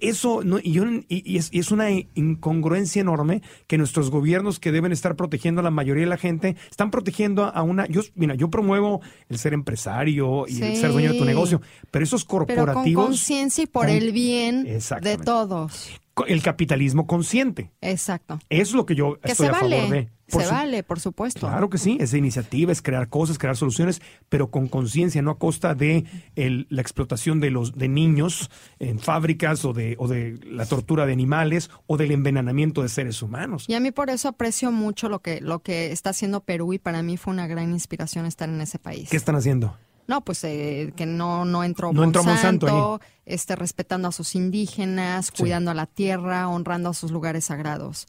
Eso 0.00 0.42
no, 0.44 0.58
y, 0.62 0.72
yo- 0.72 0.84
y- 1.08 1.36
es, 1.36 1.48
y 1.52 1.58
es 1.58 1.70
una 1.70 1.90
incongruencia 1.90 3.00
enorme 3.00 3.42
que 3.66 3.76
nuestros 3.78 4.10
gobiernos 4.10 4.58
que 4.58 4.72
deben 4.72 4.92
estar 4.92 5.16
protegiendo 5.16 5.60
a 5.60 5.64
la 5.64 5.70
mayoría 5.70 6.04
de 6.04 6.08
la 6.10 6.16
gente 6.16 6.56
están 6.70 6.90
protegiendo 6.90 7.44
a 7.44 7.62
una. 7.62 7.86
Yo, 7.86 8.00
mira, 8.14 8.34
yo 8.34 8.48
promuevo 8.48 9.00
el 9.28 9.38
ser 9.38 9.52
empresario 9.54 10.46
y 10.48 10.62
el 10.62 10.76
ser 10.76 10.92
dueño 10.92 11.12
de 11.12 11.18
tu 11.18 11.24
negocio, 11.24 11.60
pero 11.90 12.04
esos 12.04 12.24
Pero 12.24 12.36
con 12.46 12.46
corporativos, 12.46 13.06
conciencia 13.06 13.64
y 13.64 13.66
por 13.66 13.86
con- 13.86 13.94
el 13.94 14.12
bien 14.12 14.64
de 14.64 15.18
todos. 15.18 15.90
El 16.26 16.42
capitalismo 16.42 17.06
consciente. 17.06 17.70
Exacto. 17.80 18.38
Eso 18.48 18.62
es 18.62 18.72
lo 18.74 18.86
que 18.86 18.94
yo 18.94 19.18
Que 19.20 19.32
estoy 19.32 19.46
a 19.48 19.54
favor 19.54 19.70
de. 19.90 20.08
Se 20.28 20.44
su- 20.44 20.50
vale, 20.50 20.82
por 20.82 20.98
supuesto. 20.98 21.40
Claro 21.46 21.68
que 21.68 21.76
sí, 21.76 21.98
esa 22.00 22.16
iniciativa 22.16 22.72
es 22.72 22.80
crear 22.80 23.08
cosas, 23.10 23.36
crear 23.36 23.54
soluciones, 23.54 24.00
pero 24.30 24.50
con 24.50 24.66
conciencia, 24.66 25.20
no 25.20 25.30
a 25.32 25.38
costa 25.38 25.74
de 25.74 26.04
el- 26.36 26.66
la 26.70 26.80
explotación 26.80 27.38
de 27.40 27.50
los 27.50 27.74
de 27.74 27.88
niños 27.88 28.50
en 28.78 28.98
fábricas 28.98 29.62
o 29.66 29.74
de, 29.74 29.94
o 29.98 30.08
de 30.08 30.38
la 30.46 30.64
tortura 30.64 31.04
de 31.04 31.12
animales 31.12 31.68
o 31.86 31.98
del 31.98 32.12
envenenamiento 32.12 32.82
de 32.82 32.88
seres 32.88 33.20
humanos. 33.20 33.66
Y 33.68 33.74
a 33.74 33.80
mí 33.80 33.90
por 33.90 34.08
eso 34.08 34.28
aprecio 34.28 34.72
mucho 34.72 35.10
lo 35.10 35.20
que, 35.20 35.42
lo 35.42 35.58
que 35.62 35.92
está 35.92 36.10
haciendo 36.10 36.40
Perú 36.44 36.72
y 36.72 36.78
para 36.78 37.02
mí 37.02 37.18
fue 37.18 37.34
una 37.34 37.46
gran 37.46 37.70
inspiración 37.72 38.24
estar 38.24 38.48
en 38.48 38.60
ese 38.62 38.78
país. 38.78 39.10
¿Qué 39.10 39.18
están 39.18 39.36
haciendo? 39.36 39.76
No, 40.06 40.22
pues 40.22 40.42
eh, 40.44 40.92
que 40.96 41.06
no, 41.06 41.44
no 41.44 41.64
entró 41.64 41.92
No 41.92 42.02
Monsanto 42.02 43.00
este, 43.24 43.56
respetando 43.56 44.08
a 44.08 44.12
sus 44.12 44.34
indígenas, 44.34 45.30
cuidando 45.30 45.70
a 45.70 45.74
la 45.74 45.86
tierra, 45.86 46.48
honrando 46.48 46.90
a 46.90 46.94
sus 46.94 47.10
lugares 47.10 47.44
sagrados. 47.46 48.06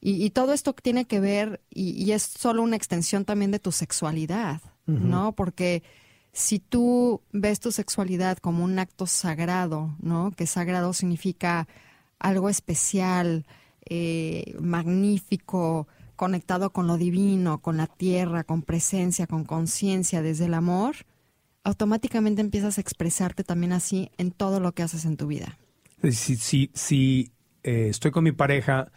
Y, 0.00 0.24
y 0.24 0.30
todo 0.30 0.52
esto 0.52 0.72
tiene 0.72 1.04
que 1.04 1.20
ver, 1.20 1.60
y, 1.70 1.90
y 2.02 2.12
es 2.12 2.22
solo 2.22 2.62
una 2.62 2.76
extensión 2.76 3.24
también 3.24 3.50
de 3.50 3.58
tu 3.58 3.72
sexualidad, 3.72 4.60
¿no? 4.86 5.32
Porque 5.32 5.82
si 6.32 6.58
tú 6.58 7.22
ves 7.32 7.60
tu 7.60 7.72
sexualidad 7.72 8.38
como 8.38 8.62
un 8.62 8.78
acto 8.78 9.06
sagrado, 9.06 9.96
¿no? 10.00 10.30
Que 10.30 10.46
sagrado 10.46 10.92
significa 10.92 11.66
algo 12.18 12.48
especial, 12.48 13.46
eh, 13.88 14.54
magnífico, 14.60 15.88
conectado 16.14 16.70
con 16.70 16.86
lo 16.86 16.96
divino, 16.96 17.58
con 17.62 17.76
la 17.76 17.86
tierra, 17.86 18.44
con 18.44 18.62
presencia, 18.62 19.26
con 19.26 19.44
conciencia, 19.44 20.22
desde 20.22 20.46
el 20.46 20.54
amor, 20.54 20.96
automáticamente 21.66 22.40
empiezas 22.40 22.78
a 22.78 22.80
expresarte 22.80 23.42
también 23.44 23.72
así 23.72 24.10
en 24.18 24.30
todo 24.30 24.60
lo 24.60 24.72
que 24.72 24.82
haces 24.84 25.04
en 25.04 25.16
tu 25.16 25.26
vida. 25.26 25.58
Si, 26.02 26.36
si, 26.36 26.70
si 26.74 27.32
eh, 27.64 27.88
estoy 27.90 28.12
con 28.12 28.22
mi 28.22 28.30
pareja 28.32 28.92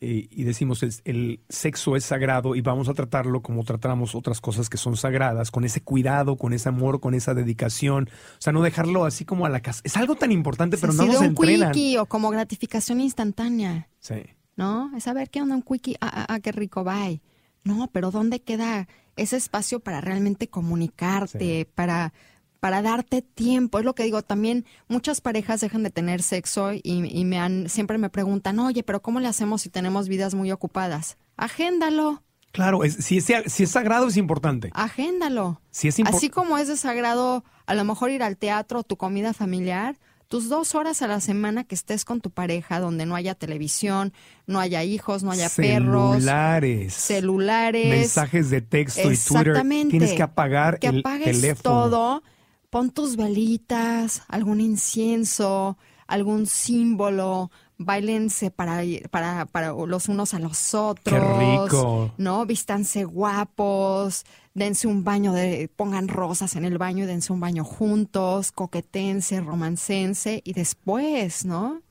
eh, 0.00 0.26
y 0.30 0.42
decimos 0.42 0.82
el, 0.82 0.92
el 1.04 1.40
sexo 1.48 1.94
es 1.94 2.04
sagrado 2.04 2.56
y 2.56 2.60
vamos 2.60 2.88
a 2.88 2.94
tratarlo 2.94 3.40
como 3.42 3.62
tratamos 3.64 4.14
otras 4.16 4.40
cosas 4.40 4.68
que 4.68 4.76
son 4.76 4.96
sagradas, 4.96 5.50
con 5.52 5.64
ese 5.64 5.80
cuidado, 5.80 6.36
con 6.36 6.52
ese 6.52 6.68
amor, 6.68 6.98
con 7.00 7.14
esa 7.14 7.34
dedicación. 7.34 8.08
O 8.32 8.40
sea, 8.40 8.52
no 8.52 8.62
dejarlo 8.62 9.04
así 9.04 9.24
como 9.24 9.46
a 9.46 9.48
la 9.48 9.60
casa. 9.60 9.80
Es 9.84 9.96
algo 9.96 10.16
tan 10.16 10.32
importante, 10.32 10.76
pero 10.78 10.92
Sí, 10.92 10.98
no 10.98 11.06
nos 11.06 11.18
un 11.18 11.24
entrenan. 11.26 11.72
quickie 11.72 11.98
o 11.98 12.06
como 12.06 12.30
gratificación 12.30 13.00
instantánea, 13.00 13.88
Sí. 14.00 14.16
¿no? 14.56 14.90
Es 14.96 15.04
saber 15.04 15.30
qué 15.30 15.40
onda 15.40 15.54
un 15.54 15.62
quickie, 15.62 15.96
ah, 16.00 16.10
ah, 16.12 16.26
ah, 16.28 16.40
qué 16.40 16.50
rico, 16.50 16.82
bye. 16.82 17.20
No, 17.64 17.88
pero 17.92 18.10
¿dónde 18.10 18.40
queda 18.40 18.88
ese 19.18 19.36
espacio 19.36 19.80
para 19.80 20.00
realmente 20.00 20.48
comunicarte, 20.48 21.68
para, 21.74 22.12
para 22.60 22.82
darte 22.82 23.22
tiempo? 23.22 23.78
Es 23.78 23.84
lo 23.84 23.94
que 23.94 24.04
digo, 24.04 24.22
también 24.22 24.64
muchas 24.88 25.20
parejas 25.20 25.60
dejan 25.60 25.82
de 25.82 25.90
tener 25.90 26.22
sexo 26.22 26.72
y, 26.72 26.80
y 26.84 27.24
me 27.24 27.38
han, 27.38 27.68
siempre 27.68 27.98
me 27.98 28.10
preguntan, 28.10 28.58
oye, 28.58 28.82
pero 28.82 29.02
¿cómo 29.02 29.20
le 29.20 29.28
hacemos 29.28 29.62
si 29.62 29.68
tenemos 29.68 30.08
vidas 30.08 30.34
muy 30.34 30.50
ocupadas? 30.52 31.16
Agéndalo, 31.36 32.22
Claro, 32.50 32.82
es- 32.82 32.94
si, 33.04 33.18
es, 33.18 33.26
si 33.46 33.62
es 33.64 33.70
sagrado 33.70 34.08
es 34.08 34.16
importante. 34.16 34.70
agéndalo. 34.72 35.60
Si 35.70 35.88
es 35.88 35.98
impor- 35.98 36.16
Así 36.16 36.30
como 36.30 36.56
es 36.56 36.66
de 36.68 36.76
sagrado 36.78 37.44
a 37.66 37.74
lo 37.74 37.84
mejor 37.84 38.10
ir 38.10 38.22
al 38.22 38.38
teatro, 38.38 38.82
tu 38.84 38.96
comida 38.96 39.34
familiar, 39.34 39.98
tus 40.28 40.50
dos 40.50 40.74
horas 40.74 41.00
a 41.00 41.08
la 41.08 41.20
semana 41.20 41.64
que 41.64 41.74
estés 41.74 42.04
con 42.04 42.20
tu 42.20 42.30
pareja, 42.30 42.80
donde 42.80 43.06
no 43.06 43.16
haya 43.16 43.34
televisión, 43.34 44.12
no 44.46 44.60
haya 44.60 44.84
hijos, 44.84 45.22
no 45.22 45.30
haya 45.30 45.48
perros, 45.48 46.16
celulares, 46.16 46.94
celulares, 46.94 47.88
mensajes 47.88 48.50
de 48.50 48.60
texto 48.60 49.00
y 49.00 49.16
Twitter. 49.16 49.48
Exactamente. 49.48 49.90
Tienes 49.90 50.12
que 50.12 50.22
apagar 50.22 50.78
que 50.78 50.88
el 50.88 50.98
apagues 50.98 51.40
teléfono. 51.40 51.62
todo, 51.62 52.22
pon 52.68 52.90
tus 52.90 53.16
velitas, 53.16 54.22
algún 54.28 54.60
incienso, 54.60 55.78
algún 56.06 56.46
símbolo, 56.46 57.50
bailense 57.78 58.50
para, 58.50 58.82
para, 59.10 59.46
para 59.46 59.72
los 59.72 60.08
unos 60.08 60.34
a 60.34 60.38
los 60.38 60.74
otros. 60.74 61.04
Qué 61.04 61.20
rico. 61.20 62.12
¿No? 62.18 62.44
Vístanse 62.44 63.04
guapos, 63.04 64.24
dense 64.54 64.86
un 64.88 65.04
baño 65.04 65.32
de, 65.32 65.70
pongan 65.74 66.08
rosas 66.08 66.56
en 66.56 66.64
el 66.64 66.76
baño 66.76 67.04
y 67.04 67.06
dense 67.06 67.32
un 67.32 67.40
baño 67.40 67.64
juntos, 67.64 68.52
coquetense, 68.52 69.40
romancense 69.40 70.42
y 70.44 70.52
después, 70.52 71.44
¿no? 71.44 71.82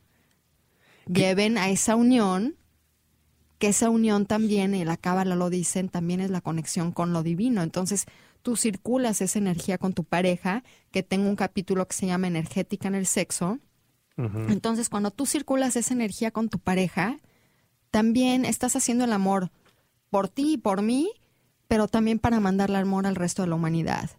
Lleven 1.08 1.58
a 1.58 1.70
esa 1.70 1.96
unión 1.96 2.58
que 3.58 3.70
esa 3.70 3.90
unión 3.90 4.26
también, 4.26 4.76
y 4.76 4.86
la 4.86 4.98
cábala 4.98 5.36
lo 5.36 5.50
dicen, 5.50 5.90
también 5.90 6.20
es 6.20 6.30
la 6.30 6.42
conexión 6.42 6.92
con 6.92 7.12
lo 7.14 7.24
divino. 7.24 7.64
Entonces, 7.64 8.06
tú 8.44 8.56
circulas 8.56 9.22
esa 9.22 9.40
energía 9.40 9.78
con 9.78 9.94
tu 9.94 10.04
pareja, 10.04 10.64
que 10.92 11.04
tengo 11.04 11.28
un 11.28 11.36
capítulo 11.36 11.88
que 11.88 11.96
se 11.96 12.06
llama 12.06 12.28
Energética 12.28 12.88
en 12.88 12.96
el 12.96 13.08
sexo. 13.08 13.60
Entonces, 14.18 14.90
cuando 14.90 15.12
tú 15.12 15.28
circulas 15.28 15.76
esa 15.76 15.94
energía 15.94 16.32
con 16.32 16.50
tu 16.50 16.58
pareja, 16.58 17.20
también 17.92 18.46
estás 18.46 18.76
haciendo 18.76 19.04
el 19.04 19.14
amor 19.14 19.52
por 20.10 20.28
ti 20.28 20.54
y 20.54 20.58
por 20.58 20.82
mí, 20.82 21.12
pero 21.68 21.88
también 21.88 22.18
para 22.18 22.40
mandarle 22.40 22.78
amor 22.78 23.06
al 23.06 23.16
resto 23.16 23.44
de 23.44 23.50
la 23.50 23.56
humanidad. 23.56 24.10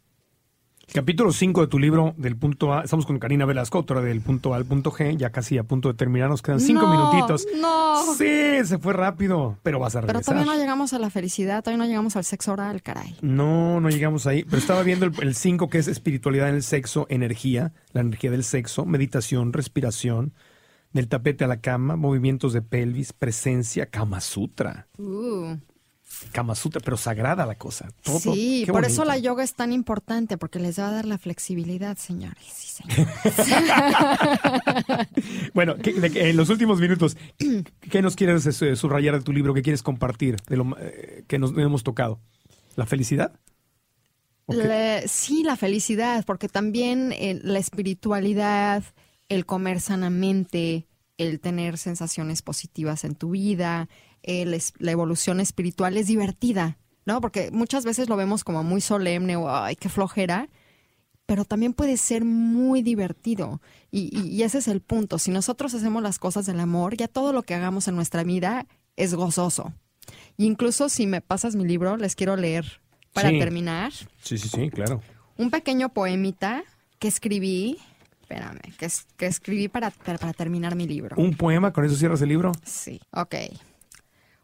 Capítulo 0.93 1.33
5 1.33 1.61
de 1.61 1.67
tu 1.67 1.79
libro 1.79 2.15
del 2.17 2.37
punto 2.37 2.73
A. 2.73 2.83
Estamos 2.83 3.05
con 3.05 3.19
Karina 3.19 3.45
Velasco, 3.45 3.77
autora 3.77 4.01
del 4.01 4.23
punto 4.23 4.55
A 4.55 4.57
al 4.57 4.65
punto 4.65 4.91
G. 4.91 5.19
Ya 5.19 5.31
casi 5.31 5.59
a 5.59 5.63
punto 5.65 5.89
de 5.89 5.95
terminar. 5.95 6.31
Nos 6.31 6.41
quedan 6.41 6.61
cinco 6.61 6.83
No, 6.87 6.91
minutitos. 7.13 7.47
no. 7.61 8.15
Sí, 8.15 8.65
se 8.65 8.79
fue 8.79 8.95
rápido. 8.95 9.59
Pero 9.63 9.79
vas 9.81 9.95
a 9.97 10.01
Pero 10.01 10.15
regresar. 10.15 10.35
todavía 10.35 10.51
no 10.55 10.59
llegamos 10.59 10.95
a 10.95 10.99
la 10.99 11.11
felicidad, 11.11 11.63
todavía 11.63 11.85
no 11.85 11.89
llegamos 11.89 12.17
al 12.17 12.25
sexo 12.25 12.53
oral, 12.55 12.83
caray. 12.83 13.17
No, 13.21 13.81
no 13.81 13.91
llegamos 13.91 14.27
ahí. 14.27 14.45
Pero 14.45 14.57
estaba 14.57 14.83
viendo 14.83 15.05
el 15.07 15.35
5 15.35 15.69
que 15.69 15.77
es 15.79 15.89
espiritualidad 15.89 16.49
en 16.49 16.55
el 16.55 16.63
sexo, 16.63 17.07
energía, 17.11 17.75
la 17.93 18.01
energía 18.01 18.31
del 18.31 18.43
sexo, 18.43 18.87
meditación, 18.87 19.53
respiración, 19.53 20.33
del 20.95 21.09
tapete 21.09 21.45
a 21.45 21.49
la 21.49 21.61
cama, 21.61 21.97
movimientos 21.97 22.55
de 22.55 22.63
pelvis, 22.63 23.13
presencia, 23.13 23.87
Kama 23.91 24.23
Sutra. 24.23 24.89
Uh. 24.97 25.57
Kama 26.33 26.55
Sutra, 26.55 26.81
pero 26.85 26.97
sagrada 26.97 27.47
la 27.47 27.55
cosa. 27.57 27.91
Todo, 28.03 28.19
Sí, 28.19 28.65
por 28.69 28.85
eso 28.85 29.05
la 29.05 29.19
yoga 29.19 29.45
es 29.45 29.55
tan 29.55 29.73
importante, 29.73 30.37
porque 30.39 30.59
les 30.59 30.79
va 30.79 30.89
a 30.89 30.93
dar 30.93 31.05
la 31.05 31.19
flexibilidad, 31.19 31.97
señores. 31.97 32.45
Sí, 32.53 32.83
señores. 32.83 33.09
Bueno, 35.55 35.77
¿qué- 35.77 35.95
de 35.95 36.11
qué- 36.11 36.31
en 36.31 36.37
los 36.37 36.49
últimos 36.51 36.81
minutos, 36.81 37.17
¿qué 37.91 38.03
nos 38.03 38.17
quieres 38.17 38.47
eh, 38.63 38.77
subrayar 38.77 39.15
de 39.19 39.25
tu 39.25 39.33
libro? 39.33 39.55
¿Qué 39.55 39.63
quieres 39.63 39.83
compartir 39.83 40.37
de 40.49 40.57
lo 40.57 40.77
eh, 40.81 41.25
que 41.27 41.39
nos 41.39 41.53
hemos 41.57 41.83
tocado? 41.85 42.21
¿La 42.77 42.87
felicidad? 42.87 43.33
Sí, 45.07 45.43
la 45.45 45.57
felicidad, 45.57 46.25
porque 46.25 46.49
también 46.49 47.13
eh, 47.13 47.39
la 47.43 47.59
espiritualidad, 47.59 48.83
el 49.29 49.45
comer 49.45 49.81
sanamente, 49.81 50.87
el 51.19 51.41
tener 51.41 51.77
sensaciones 51.77 52.41
positivas 52.43 53.05
en 53.05 53.15
tu 53.15 53.31
vida, 53.31 53.89
el 54.23 54.55
es- 54.55 54.73
la 54.79 54.91
evolución 54.93 55.41
espiritual 55.41 55.97
es 55.97 56.07
divertida, 56.07 56.79
¿no? 57.07 57.21
Porque 57.21 57.51
muchas 57.51 57.85
veces 57.85 58.09
lo 58.09 58.17
vemos 58.17 58.45
como 58.45 58.63
muy 58.63 58.81
solemne 58.81 59.37
o 59.37 59.51
ay, 59.55 59.77
qué 59.77 59.89
flojera, 59.89 60.49
pero 61.27 61.45
también 61.45 61.73
puede 61.75 61.97
ser 61.99 62.25
muy 62.25 62.83
divertido. 62.83 63.61
Y, 63.91 64.11
y- 64.19 64.29
y 64.29 64.43
ese 64.43 64.59
es 64.59 64.69
el 64.69 64.81
punto. 64.81 65.19
Si 65.19 65.31
nosotros 65.31 65.75
hacemos 65.75 66.03
las 66.03 66.19
cosas 66.19 66.47
del 66.47 66.59
amor, 66.61 66.97
ya 66.97 67.09
todo 67.09 67.33
lo 67.33 67.43
que 67.43 67.55
hagamos 67.55 67.87
en 67.89 67.97
nuestra 67.97 68.25
vida 68.25 68.67
es 68.97 69.15
gozoso. 69.15 69.73
Y 70.37 70.47
incluso 70.47 70.89
si 70.89 71.07
me 71.07 71.21
pasas 71.21 71.55
mi 71.55 71.65
libro, 71.67 71.97
les 71.97 72.15
quiero 72.17 72.37
leer 72.37 72.81
para 73.13 73.29
Sí. 73.31 73.39
terminar 73.39 73.93
Sí, 74.23 74.39
sí, 74.39 74.49
sí, 74.49 74.71
claro. 74.71 75.03
un 75.37 75.51
pequeño 75.51 75.91
poemita 75.91 76.63
que 76.99 77.09
escribí, 77.09 77.79
espérame, 78.23 78.61
que, 78.79 78.87
es- 78.87 79.07
que 79.17 79.27
escribí 79.27 79.69
para, 79.69 79.91
para 79.91 80.33
terminar 80.33 80.77
mi 80.77 80.87
libro. 80.87 81.15
¿Un 81.19 81.35
poema? 81.37 81.73
¿Con 81.73 81.85
eso 81.85 81.95
cierras 81.97 82.23
el 82.23 82.29
libro? 82.31 82.53
Sí, 82.65 83.01
ok. 83.13 83.35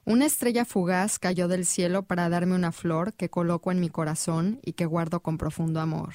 Una 0.06 0.26
estrella 0.26 0.66
fugaz 0.66 1.18
cayó 1.18 1.48
del 1.48 1.64
cielo 1.64 2.02
para 2.02 2.28
darme 2.28 2.54
una 2.54 2.72
flor 2.72 3.14
que 3.14 3.30
coloco 3.30 3.72
en 3.72 3.80
mi 3.80 3.88
corazón 3.88 4.60
y 4.62 4.74
que 4.74 4.84
guardo 4.84 5.20
con 5.20 5.38
profundo 5.38 5.80
amor. 5.80 6.12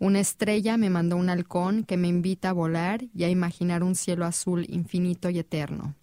Una 0.00 0.18
estrella 0.18 0.76
me 0.76 0.90
mandó 0.90 1.16
un 1.16 1.30
halcón 1.30 1.84
que 1.84 1.96
me 1.96 2.08
invita 2.08 2.50
a 2.50 2.52
volar 2.52 3.04
y 3.14 3.22
a 3.22 3.28
imaginar 3.28 3.84
un 3.84 3.94
cielo 3.94 4.24
azul 4.24 4.66
infinito 4.68 5.30
y 5.30 5.38
eterno. 5.38 5.94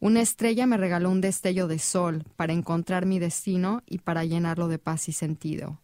Una 0.00 0.20
estrella 0.20 0.66
me 0.66 0.76
regaló 0.76 1.08
un 1.10 1.22
destello 1.22 1.66
de 1.66 1.78
sol 1.78 2.24
para 2.36 2.52
encontrar 2.52 3.06
mi 3.06 3.18
destino 3.18 3.82
y 3.86 3.98
para 3.98 4.26
llenarlo 4.26 4.68
de 4.68 4.78
paz 4.78 5.08
y 5.08 5.12
sentido. 5.12 5.80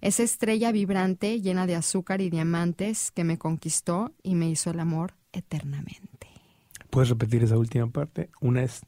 Esa 0.00 0.22
estrella 0.22 0.70
vibrante, 0.70 1.40
llena 1.40 1.66
de 1.66 1.74
azúcar 1.74 2.20
y 2.20 2.30
diamantes, 2.30 3.10
que 3.10 3.24
me 3.24 3.38
conquistó 3.38 4.12
y 4.22 4.36
me 4.36 4.48
hizo 4.48 4.70
el 4.70 4.78
amor 4.78 5.14
eternamente. 5.32 6.28
¿Puedes 6.90 7.08
repetir 7.08 7.42
esa 7.42 7.58
última 7.58 7.88
parte? 7.88 8.30
Una 8.40 8.62
es... 8.62 8.82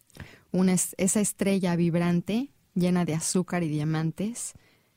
Una 0.53 0.73
es- 0.73 0.95
esa 0.99 1.21
estrella 1.21 1.77
vibrante, 1.77 2.51
llena 2.75 3.05
de 3.05 3.15
azúcar 3.15 3.63
y 3.63 3.69
diamantes, 3.69 4.55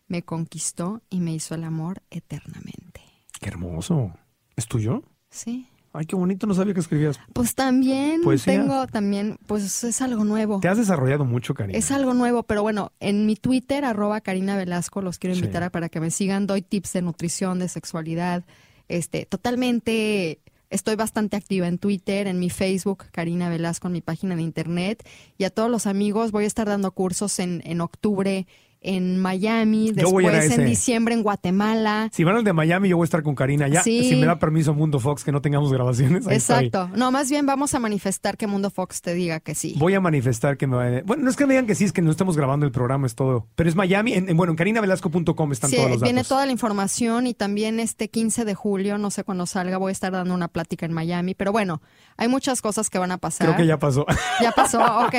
me 0.08 0.24
conquistó 0.24 1.02
y 1.10 1.20
me 1.20 1.34
hizo 1.34 1.56
el 1.56 1.64
amor 1.64 2.02
eternamente. 2.10 3.02
¡Qué 3.40 3.50
hermoso! 3.50 4.14
¿Es 4.56 4.68
tuyo? 4.68 5.04
Sí. 5.30 5.68
Ay, 5.94 6.06
qué 6.06 6.16
bonito, 6.16 6.48
no 6.48 6.54
sabía 6.54 6.74
que 6.74 6.80
escribías. 6.80 7.20
Pues 7.34 7.54
también 7.54 8.22
Poesía. 8.22 8.54
tengo, 8.54 8.88
también, 8.88 9.38
pues 9.46 9.84
es 9.84 10.02
algo 10.02 10.24
nuevo. 10.24 10.62
Te 10.62 10.70
has 10.70 10.78
desarrollado 10.78 11.26
mucho, 11.26 11.54
Karina. 11.54 11.78
Es 11.78 11.92
algo 11.92 12.14
nuevo, 12.14 12.44
pero 12.44 12.62
bueno, 12.62 12.94
en 13.02 13.26
mi 13.26 13.36
Twitter, 13.36 13.84
arroba 13.84 14.22
Karina 14.22 14.56
Velasco, 14.56 15.02
los 15.02 15.18
quiero 15.20 15.36
Sí. 15.36 15.42
invitar 15.42 15.64
a 15.64 15.70
para 15.70 15.90
que 15.90 16.00
me 16.00 16.10
sigan. 16.10 16.48
Doy 16.48 16.62
tips 16.62 16.94
de 16.94 17.02
nutrición, 17.02 17.60
de 17.60 17.68
sexualidad. 17.68 18.46
Este, 18.88 19.26
totalmente, 19.26 20.40
estoy 20.72 20.96
bastante 20.96 21.38
activa 21.38 21.68
en 21.68 21.78
Twitter, 21.78 22.26
en 22.26 22.40
mi 22.40 22.50
Facebook, 22.50 23.06
Karina 23.12 23.50
Velasco, 23.50 23.88
en 23.88 23.94
mi 23.94 24.02
página 24.02 24.36
de 24.36 24.42
internet. 24.42 25.08
Y 25.38 25.44
a 25.44 25.52
todos 25.52 25.70
los 25.70 25.86
amigos, 25.86 26.32
voy 26.32 26.46
a 26.46 26.48
estar 26.48 26.68
dando 26.68 26.92
cursos 26.92 27.38
en, 27.38 27.62
en 27.66 27.82
octubre 27.82 28.48
en 28.82 29.20
Miami, 29.20 29.92
después 29.92 30.52
en 30.52 30.66
diciembre 30.66 31.14
en 31.14 31.22
Guatemala. 31.24 32.10
Si 32.12 32.24
van 32.24 32.36
al 32.38 32.44
de 32.44 32.52
Miami, 32.54 32.90
yo 32.90 32.98
voy 32.98 33.04
a 33.04 33.06
estar 33.06 33.22
con 33.24 33.36
Karina. 33.36 33.68
Ya, 33.68 33.84
Sí. 33.84 34.10
si 34.10 34.16
me 34.16 34.26
da 34.26 34.40
permiso 34.40 34.74
Mundo 34.74 35.00
Fox 35.00 35.24
que 35.24 35.32
no 35.32 35.42
tengamos 35.42 35.72
grabaciones. 35.72 36.26
ahí. 36.28 36.36
Exacto. 36.36 36.90
No, 36.96 37.12
más 37.12 37.30
bien 37.30 37.46
vamos 37.46 37.74
a 37.76 37.80
manifestar 37.80 38.38
que 38.38 38.48
Mundo 38.48 38.70
Fox 38.72 39.02
te 39.02 39.14
diga 39.14 39.40
que 39.40 39.54
sí. 39.56 39.76
Voy 39.78 39.94
a 39.94 40.02
manifestar 40.02 40.58
que 40.58 40.66
me 40.68 40.76
vaya- 40.76 41.04
Bueno, 41.06 41.24
no 41.24 41.30
es 41.30 41.36
que 41.36 41.46
me 41.46 41.54
digan 41.54 41.68
que 41.68 41.76
sí, 41.76 41.84
es 41.86 41.94
que 41.94 42.02
no 42.02 42.10
estamos 42.12 42.36
grabando 42.38 42.66
el 42.66 42.72
programa, 42.72 43.06
es 43.06 43.16
todo. 43.16 43.48
Pero 43.56 43.70
es 43.70 43.76
Miami. 43.76 44.14
En, 44.14 44.30
en- 44.30 44.38
bueno, 44.38 44.52
en 44.52 44.58
carinavelasco.com 44.58 45.52
están 45.52 45.70
Sí, 45.70 45.76
todos 45.76 45.90
los 45.90 46.00
datos. 46.00 46.12
viene 46.14 46.24
toda 46.24 46.46
la 46.46 46.52
información 46.52 47.28
y 47.28 47.34
también 47.34 47.80
este 47.80 48.10
15 48.10 48.46
de 48.46 48.56
julio, 48.56 48.98
no 48.98 49.12
sé 49.12 49.24
cuándo 49.24 49.46
salga, 49.46 49.78
voy 49.78 49.90
a 49.90 49.94
estar 49.94 50.12
dando 50.12 50.34
una 50.34 50.48
plática 50.48 50.86
en 50.86 50.94
Miami, 50.94 51.36
pero 51.36 51.52
bueno, 51.52 51.82
hay 52.18 52.28
muchas 52.28 52.62
cosas 52.62 52.90
que 52.90 52.98
van 52.98 53.12
a 53.12 53.18
pasar. 53.20 53.48
Creo 53.48 53.58
que 53.58 53.68
ya 53.68 53.78
pasó. 53.78 54.06
Ya 54.42 54.52
pasó, 54.52 54.80
ok. 55.08 55.16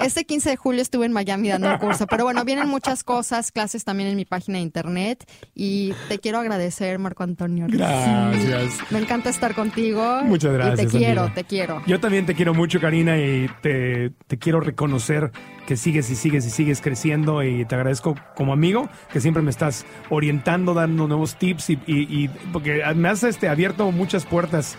Este 0.00 0.24
15 0.24 0.50
de 0.50 0.56
julio 0.56 0.80
estuve 0.82 1.06
en 1.06 1.12
Miami 1.12 1.48
dando 1.48 1.68
un 1.70 1.78
curso, 1.78 2.06
pero 2.06 2.24
bueno, 2.24 2.44
vienen 2.44 2.68
muchas 2.68 2.99
cosas, 3.04 3.52
clases 3.52 3.84
también 3.84 4.08
en 4.10 4.16
mi 4.16 4.24
página 4.24 4.58
de 4.58 4.62
internet 4.64 5.24
y 5.54 5.92
te 6.08 6.18
quiero 6.18 6.38
agradecer, 6.38 6.98
Marco 6.98 7.22
Antonio. 7.22 7.66
Gracias. 7.68 8.74
Me 8.90 8.98
encanta 8.98 9.30
estar 9.30 9.54
contigo. 9.54 10.20
Muchas 10.24 10.50
Y 10.52 10.54
gracias, 10.54 10.92
te 10.92 10.98
quiero, 10.98 11.32
te 11.34 11.44
quiero. 11.44 11.82
Yo 11.86 12.00
también 12.00 12.26
te 12.26 12.34
quiero 12.34 12.54
mucho, 12.54 12.80
Karina, 12.80 13.16
y 13.18 13.48
te, 13.62 14.10
te 14.26 14.38
quiero 14.38 14.60
reconocer 14.60 15.30
que 15.66 15.76
sigues 15.76 16.10
y 16.10 16.16
sigues 16.16 16.46
y 16.46 16.50
sigues 16.50 16.80
creciendo 16.80 17.42
y 17.44 17.64
te 17.64 17.74
agradezco 17.76 18.16
como 18.34 18.52
amigo 18.52 18.88
que 19.12 19.20
siempre 19.20 19.42
me 19.42 19.50
estás 19.50 19.86
orientando, 20.08 20.74
dando 20.74 21.06
nuevos 21.06 21.36
tips 21.36 21.70
y, 21.70 21.74
y- 21.86 22.24
y- 22.24 22.28
porque 22.52 22.82
me 22.96 23.08
has 23.08 23.22
este, 23.22 23.48
abierto 23.48 23.90
muchas 23.92 24.26
puertas 24.26 24.76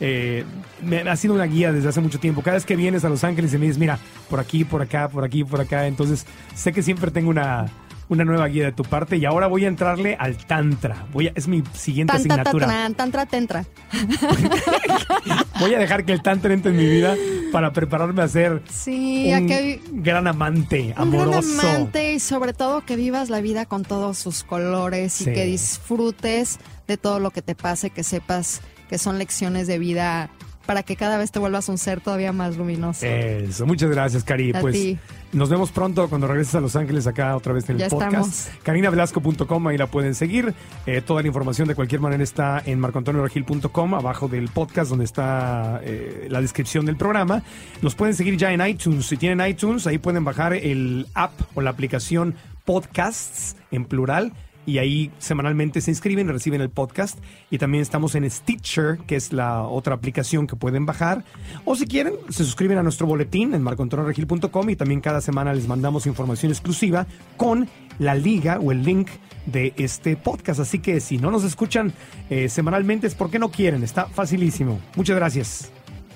eh, 0.00 0.44
me, 0.82 1.00
ha 1.00 1.16
sido 1.16 1.34
una 1.34 1.44
guía 1.44 1.72
desde 1.72 1.88
hace 1.88 2.00
mucho 2.00 2.18
tiempo. 2.18 2.42
Cada 2.42 2.56
vez 2.56 2.66
que 2.66 2.76
vienes 2.76 3.04
a 3.04 3.08
Los 3.08 3.24
Ángeles 3.24 3.52
y 3.54 3.58
me 3.58 3.66
dices, 3.66 3.78
mira, 3.78 3.98
por 4.28 4.40
aquí, 4.40 4.64
por 4.64 4.82
acá, 4.82 5.08
por 5.08 5.24
aquí, 5.24 5.44
por 5.44 5.60
acá. 5.60 5.86
Entonces, 5.86 6.26
sé 6.54 6.72
que 6.72 6.82
siempre 6.82 7.10
tengo 7.10 7.30
una, 7.30 7.66
una 8.08 8.24
nueva 8.24 8.46
guía 8.48 8.64
de 8.64 8.72
tu 8.72 8.82
parte 8.82 9.16
y 9.16 9.24
ahora 9.24 9.46
voy 9.46 9.64
a 9.64 9.68
entrarle 9.68 10.16
al 10.18 10.36
Tantra. 10.36 11.06
Voy 11.12 11.28
a, 11.28 11.32
es 11.34 11.48
mi 11.48 11.62
siguiente 11.74 12.14
asignatura. 12.14 12.66
tatran, 12.66 12.94
tantra, 12.94 13.26
tentra. 13.26 13.64
Voy 15.60 15.72
a 15.72 15.78
dejar 15.78 16.04
que 16.04 16.12
el 16.12 16.22
Tantra 16.22 16.52
entre 16.52 16.72
en 16.72 16.76
mi 16.76 16.86
vida 16.86 17.16
para 17.52 17.72
prepararme 17.72 18.22
a 18.22 18.28
ser 18.28 18.62
Sí, 18.68 19.30
un 19.32 19.44
a 19.44 19.46
que 19.46 19.80
gran 19.92 20.26
amante, 20.26 20.94
un 20.98 21.10
gran 21.10 21.22
amoroso. 21.22 21.60
amante 21.60 22.14
y 22.14 22.20
sobre 22.20 22.52
todo 22.52 22.84
que 22.84 22.96
vivas 22.96 23.30
la 23.30 23.40
vida 23.40 23.64
con 23.64 23.84
todos 23.84 24.18
sus 24.18 24.42
colores 24.42 25.20
y 25.20 25.26
que 25.26 25.44
disfrutes 25.44 26.58
de 26.88 26.96
todo 26.96 27.20
lo 27.20 27.30
que 27.30 27.40
te 27.42 27.54
pase, 27.54 27.90
que 27.90 28.02
sepas 28.02 28.60
que 28.88 28.98
son 28.98 29.18
lecciones 29.18 29.66
de 29.66 29.78
vida 29.78 30.30
para 30.66 30.82
que 30.82 30.96
cada 30.96 31.18
vez 31.18 31.30
te 31.30 31.38
vuelvas 31.38 31.68
un 31.68 31.78
ser 31.78 32.00
todavía 32.00 32.32
más 32.32 32.56
luminoso. 32.56 33.04
Eso, 33.06 33.66
muchas 33.66 33.90
gracias, 33.90 34.24
Cari. 34.24 34.52
A 34.54 34.60
pues 34.60 34.74
ti. 34.74 34.98
nos 35.32 35.50
vemos 35.50 35.70
pronto 35.70 36.08
cuando 36.08 36.26
regreses 36.26 36.54
a 36.54 36.60
Los 36.60 36.74
Ángeles 36.76 37.06
acá 37.06 37.36
otra 37.36 37.52
vez 37.52 37.68
en 37.68 37.76
el 37.76 37.82
Ya 37.82 37.88
podcast. 37.88 38.50
CarinaVelasco.com, 38.62 39.68
ahí 39.68 39.76
la 39.76 39.86
pueden 39.86 40.14
seguir. 40.14 40.54
Eh, 40.86 41.02
toda 41.02 41.22
la 41.22 41.28
información 41.28 41.68
de 41.68 41.74
cualquier 41.74 42.00
manera 42.00 42.22
está 42.22 42.62
en 42.64 42.80
marcoantonioregil.com, 42.80 43.94
abajo 43.94 44.28
del 44.28 44.48
podcast 44.48 44.90
donde 44.90 45.04
está 45.04 45.80
eh, 45.82 46.28
la 46.30 46.40
descripción 46.40 46.86
del 46.86 46.96
programa. 46.96 47.42
Nos 47.82 47.94
pueden 47.94 48.14
seguir 48.14 48.36
ya 48.36 48.52
en 48.52 48.66
iTunes. 48.66 49.06
Si 49.06 49.16
tienen 49.16 49.46
iTunes, 49.46 49.86
ahí 49.86 49.98
pueden 49.98 50.24
bajar 50.24 50.54
el 50.54 51.06
app 51.14 51.32
o 51.54 51.60
la 51.60 51.70
aplicación 51.70 52.34
Podcasts 52.64 53.56
en 53.70 53.84
plural 53.84 54.32
y 54.66 54.78
ahí 54.78 55.10
semanalmente 55.18 55.80
se 55.80 55.90
inscriben, 55.90 56.28
reciben 56.28 56.60
el 56.60 56.70
podcast 56.70 57.18
y 57.50 57.58
también 57.58 57.82
estamos 57.82 58.14
en 58.14 58.30
Stitcher, 58.30 58.98
que 59.06 59.16
es 59.16 59.32
la 59.32 59.62
otra 59.62 59.94
aplicación 59.94 60.46
que 60.46 60.56
pueden 60.56 60.86
bajar. 60.86 61.24
O 61.64 61.76
si 61.76 61.86
quieren, 61.86 62.14
se 62.28 62.44
suscriben 62.44 62.78
a 62.78 62.82
nuestro 62.82 63.06
boletín 63.06 63.54
en 63.54 63.62
marcoantonioregil.com 63.62 64.70
y 64.70 64.76
también 64.76 65.00
cada 65.00 65.20
semana 65.20 65.52
les 65.52 65.68
mandamos 65.68 66.06
información 66.06 66.52
exclusiva 66.52 67.06
con 67.36 67.68
la 67.98 68.14
liga 68.14 68.58
o 68.60 68.72
el 68.72 68.82
link 68.82 69.08
de 69.46 69.72
este 69.76 70.16
podcast. 70.16 70.60
Así 70.60 70.78
que 70.78 71.00
si 71.00 71.18
no 71.18 71.30
nos 71.30 71.44
escuchan 71.44 71.92
eh, 72.30 72.48
semanalmente 72.48 73.06
es 73.06 73.14
porque 73.14 73.38
no 73.38 73.50
quieren, 73.50 73.82
está 73.82 74.06
facilísimo. 74.06 74.80
Muchas 74.96 75.16
gracias. 75.16 75.70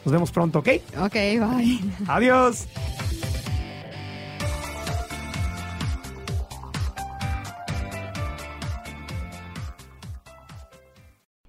Nos 0.05 0.12
vemos 0.12 0.30
pronto, 0.30 0.61
¿ok? 0.61 0.68
Ok, 1.01 1.14
bye. 1.14 1.80
Adiós. 2.07 2.66